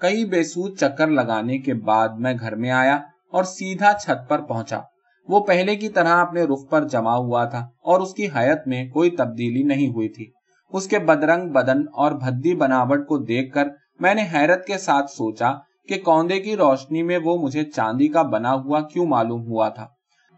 کئی 0.00 0.24
بے 0.24 0.42
سود 0.42 0.78
چکر 0.78 1.06
لگانے 1.06 1.58
کے 1.58 1.74
بعد 1.74 2.08
میں 2.08 2.34
گھر 2.40 2.54
میں 2.54 2.70
آیا 2.70 2.94
اور 3.32 3.44
سیدھا 3.44 3.92
چھت 3.92 4.28
پر 4.28 4.40
پہنچا۔ 4.42 4.80
وہ 5.28 5.40
پہلے 5.40 5.76
کی 5.76 5.88
طرح 5.88 6.08
اپنے 6.08 6.42
رخ 6.42 6.70
پر 6.70 6.88
جمع 6.88 7.14
ہوا 7.16 7.44
تھا 7.44 7.58
اور 7.58 8.00
اس 8.00 8.14
کی 8.14 8.26
حیت 8.26 8.58
میں 8.66 8.88
کوئی 8.88 9.10
تبدیلی 9.10 9.62
نہیں 9.62 9.88
ہوئی 9.88 10.08
تھی۔ 10.08 10.30
اس 10.72 10.86
کے 10.86 10.98
بدرنگ 10.98 11.48
بدن 11.48 11.78
اور 11.92 12.12
بھدی 12.12 12.54
بناوٹ 12.54 13.06
کو 13.06 13.18
دیکھ 13.18 13.54
کر 13.54 13.68
میں 14.00 14.14
نے 14.14 14.22
حیرت 14.34 14.66
کے 14.66 14.78
ساتھ 14.78 15.10
سوچا 15.10 15.52
کہ 15.88 16.00
کوندے 16.04 16.40
کی 16.40 16.56
روشنی 16.56 17.02
میں 17.02 17.18
وہ 17.24 17.38
مجھے 17.38 17.64
چاندی 17.64 18.08
کا 18.08 18.22
بنا 18.22 18.54
ہوا 18.54 18.80
کیوں 18.80 19.06
معلوم 19.06 19.46
ہوا 19.46 19.68
تھا۔ 19.68 19.86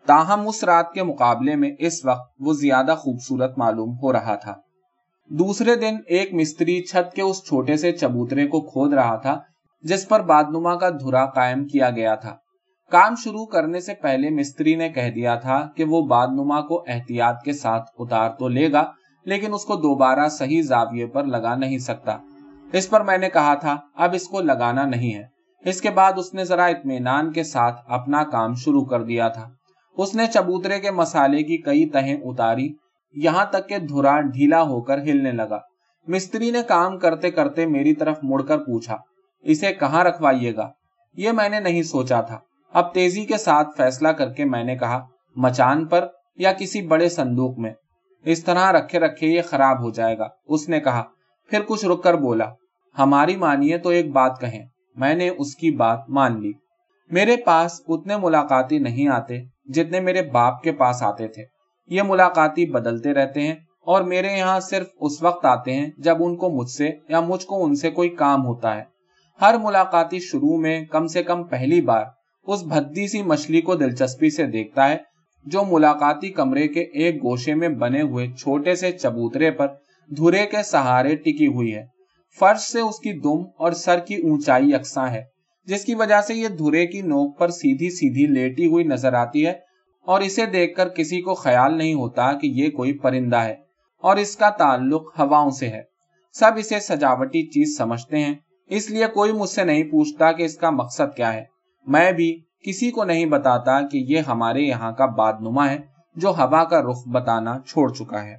تاہم 0.06 0.48
اس 0.48 0.64
رات 0.64 0.92
کے 0.92 1.02
مقابلے 1.02 1.56
میں 1.56 1.70
اس 1.78 2.04
وقت 2.04 2.32
وہ 2.40 2.52
زیادہ 2.52 2.94
خوبصورت 2.98 3.58
معلوم 3.58 3.96
ہو 4.02 4.12
رہا 4.12 4.34
تھا۔ 4.34 4.54
دوسرے 5.30 5.74
دن 5.74 5.96
ایک 6.06 6.34
مستری 6.34 6.82
چھت 6.82 7.14
کے 7.14 7.22
اس 7.22 7.44
چھوٹے 7.44 7.76
سے 7.76 7.92
چبوترے 7.92 8.46
کو 8.46 8.60
کھود 8.60 8.92
رہا 8.92 9.16
تھا، 9.16 9.40
جس 9.82 10.08
پر 10.08 10.20
بادنما 10.20 10.76
کا 10.76 10.90
دھرا 10.90 11.26
قائم 11.26 11.66
کیا 11.66 11.90
گیا 11.90 12.14
تھا۔ 12.14 12.36
کام 12.90 13.14
شروع 13.14 13.46
کرنے 13.46 13.80
سے 13.80 13.94
پہلے 13.94 14.30
مستری 14.30 14.74
نے 14.74 14.88
کہہ 14.88 15.10
دیا 15.10 15.34
تھا 15.34 15.68
کہ 15.76 15.84
وہ 15.84 16.06
باد 16.06 16.26
نما 16.26 16.60
کو 16.60 16.84
احتیاط 16.86 17.42
کے 17.44 17.52
ساتھ 17.52 17.90
اتار 17.98 18.30
تو 18.30 18.48
لے 18.48 18.72
گا، 18.72 18.90
لیکن 19.24 19.54
اس 19.54 19.64
کو 19.64 19.74
دوبارہ 19.74 20.28
صحیح 20.28 20.62
زاویے 20.62 21.06
پر 21.06 21.24
لگا 21.24 21.54
نہیں 21.54 21.78
سکتا۔ 21.78 22.16
اس 22.72 22.90
پر 22.90 23.00
میں 23.00 23.18
نے 23.18 23.28
کہا 23.28 23.54
تھا، 23.54 23.76
اب 23.94 24.10
اس 24.14 24.28
کو 24.28 24.40
لگانا 24.40 24.84
نہیں 24.84 25.14
ہے۔ 25.14 25.22
اس 25.64 25.80
کے 25.80 25.90
بعد 25.90 26.12
اس 26.16 26.34
نے 26.34 26.44
ذرا 26.44 26.64
اطمینان 26.64 27.32
کے 27.32 27.42
ساتھ 27.42 27.80
اپنا 27.88 28.22
کام 28.22 28.54
شروع 28.54 28.84
کر 28.84 29.02
دیا 29.02 29.28
تھا۔ 29.28 29.48
اس 29.96 30.14
نے 30.14 30.26
چبوترے 30.26 30.80
کے 30.80 30.90
مسالے 30.90 31.42
کی 31.42 31.56
کئی 31.56 31.88
تہیں 31.88 32.16
اتاری۔ 32.24 32.74
یہاں 33.14 33.44
تک 33.44 33.68
کہ 33.68 33.78
دھرا 33.78 34.20
ڈھیلا 34.20 34.62
ہو 34.62 34.80
کر 34.80 34.98
ہلنے 34.98 35.32
لگا۔ 35.32 35.58
مستری 36.08 36.50
نے 36.50 36.58
کام 36.68 36.98
کرتے 36.98 37.30
کرتے 37.30 37.66
میری 37.66 37.94
طرف 37.94 38.18
مڑ 38.22 38.42
کر 38.42 38.58
پوچھا، 38.58 38.96
اسے 39.42 39.72
کہاں 39.72 40.04
رکھوائیے 40.04 40.56
گا؟ 40.56 40.70
یہ 41.16 41.32
میں 41.32 41.48
نے 41.48 41.60
نہیں 41.60 41.82
سوچا 41.82 42.20
تھا۔ 42.20 42.38
اب 42.72 42.94
تیزی 42.94 43.24
کے 43.24 43.36
ساتھ 43.36 43.68
فیصلہ 43.76 44.08
کر 44.08 44.32
کے 44.32 44.44
میں 44.44 44.64
نے 44.64 44.76
کہا، 44.76 45.06
مچان 45.36 45.86
پر 45.86 46.06
یا 46.36 46.52
کسی 46.52 46.82
بڑے 46.82 47.08
صندوق 47.08 47.58
میں؟ 47.58 47.70
اس 48.24 48.44
طرح 48.44 48.72
رکھے 48.72 48.98
رکھے 48.98 49.26
یہ 49.26 49.42
خراب 49.42 49.82
ہو 49.82 49.90
جائے 49.90 50.18
گا۔ 50.18 50.28
اس 50.48 50.68
نے 50.68 50.80
کہا۔ 50.80 51.04
پھر 51.50 51.62
کچھ 51.62 51.84
رک 51.84 52.02
کر 52.02 52.14
بولا، 52.14 52.50
ہماری 52.98 53.36
مانیے 53.36 53.78
تو 53.78 53.88
ایک 53.88 54.12
بات 54.12 54.40
کہیں۔ 54.40 54.66
میں 54.96 55.14
نے 55.14 55.28
اس 55.28 55.56
کی 55.56 55.70
بات 55.70 56.10
مان 56.10 56.42
لی۔ 56.42 56.52
میرے 57.10 57.36
پاس 57.36 57.82
اتنے 57.88 58.16
ملاقاتی 58.16 58.78
نہیں 58.78 59.08
آتے۔ 59.08 59.53
جتنے 59.64 60.00
میرے 60.00 60.22
باپ 60.22 60.62
کے 60.62 60.72
پاس 60.72 61.02
آتے 61.02 61.28
تھے۔ 61.28 61.42
یہ 61.88 62.02
ملاقاتی 62.02 62.66
بدلتے 62.66 63.14
رہتے 63.14 63.40
ہیں 63.40 63.54
اور 63.86 64.02
میرے 64.02 64.38
یہاں 64.38 64.60
صرف 64.60 64.86
اس 65.00 65.22
وقت 65.22 65.46
آتے 65.46 65.72
ہیں 65.72 65.90
جب 65.98 66.16
ان 66.20 66.36
کو 66.36 66.50
مجھ 66.50 66.70
سے 66.70 66.90
یا 67.08 67.20
مجھ 67.20 67.46
کو 67.46 67.64
ان 67.64 67.74
سے 67.74 67.90
کوئی 67.90 68.08
کام 68.08 68.46
ہوتا 68.46 68.76
ہے۔ 68.76 68.82
ہر 69.40 69.54
ملاقاتی 69.62 70.18
شروع 70.18 70.56
میں 70.56 70.84
کم 70.84 71.06
سے 71.06 71.22
کم 71.22 71.44
پہلی 71.44 71.80
بار 71.80 72.04
اس 72.42 72.62
بھدی 72.62 73.08
سی 73.08 73.22
مچھلی 73.22 73.60
کو 73.60 73.74
دلچسپی 73.74 74.30
سے 74.30 74.46
دیکھتا 74.46 74.88
ہے 74.88 74.96
جو 75.46 75.62
ملاقاتی 75.70 76.28
کمرے 76.28 76.68
کے 76.68 76.80
ایک 76.80 77.16
گوشے 77.16 77.54
میں 77.54 77.68
بنے 77.68 78.02
ہوئے 78.02 78.26
چھوٹے 78.28 78.74
سے 78.74 78.92
چبوترے 78.92 79.50
پر 79.50 79.66
دھرے 80.16 80.46
کے 80.46 80.62
سہارے 80.62 81.16
ٹکی 81.16 81.46
ہوئی 81.46 81.74
ہے۔ 81.74 81.86
فرش 82.38 82.60
سے 82.60 82.80
اس 82.80 82.98
کی 82.98 83.12
دم 83.12 83.42
اور 83.58 83.72
سر 83.72 83.98
کی 83.98 84.14
اونچائی 84.14 84.70
یکساں 84.70 85.08
ہے۔ 85.08 85.33
جس 85.66 85.84
کی 85.84 85.94
وجہ 85.94 86.20
سے 86.20 86.34
یہ 86.34 86.48
دھرے 86.48 86.86
کی 86.86 87.00
نوک 87.02 87.38
پر 87.38 87.48
سیدھی 87.48 87.90
سیدھی 87.90 88.26
لیٹی 88.26 88.66
ہوئی 88.66 88.84
نظر 88.84 89.12
آتی 89.12 89.46
ہے 89.46 89.52
اور 90.06 90.20
اسے 90.20 90.46
دیکھ 90.46 90.76
کر 90.76 90.88
کسی 90.88 91.20
کو 91.20 91.34
خیال 91.34 91.78
نہیں 91.78 91.94
ہوتا 91.94 92.32
کہ 92.32 92.46
یہ 92.46 92.70
کوئی 92.70 92.92
پرندہ 92.92 93.36
ہے 93.36 93.54
اور 94.02 94.16
اس 94.16 94.36
کا 94.36 94.50
تعلق 94.50 95.20
ہواؤں 95.20 95.50
سے 95.50 95.68
ہے۔ 95.68 95.82
سب 96.32 96.50
اسے 96.56 96.80
سجاوٹی 96.80 97.46
چیز 97.46 97.76
سمجھتے 97.78 98.18
ہیں، 98.18 98.34
اس 98.66 98.90
لیے 98.90 99.06
کوئی 99.14 99.32
مجھ 99.32 99.50
سے 99.50 99.64
نہیں 99.64 99.84
پوچھتا 99.84 100.32
کہ 100.32 100.42
اس 100.42 100.56
کا 100.56 100.70
مقصد 100.70 101.16
کیا 101.16 101.32
ہے۔ 101.32 101.44
میں 101.86 102.12
بھی 102.12 102.40
کسی 102.64 102.90
کو 102.90 103.04
نہیں 103.04 103.26
بتاتا 103.26 103.80
کہ 103.80 103.98
یہ 103.98 104.18
ہمارے 104.18 104.60
یہاں 104.60 104.92
کا 104.92 105.06
باد 105.06 105.32
نما 105.40 105.70
ہے 105.70 105.78
جو 106.16 106.28
ہوا 106.28 106.64
کا 106.64 106.82
رخ 106.82 107.08
بتانا 107.08 107.58
چھوڑ 107.66 107.92
چکا 107.92 108.24
ہے۔ 108.24 108.36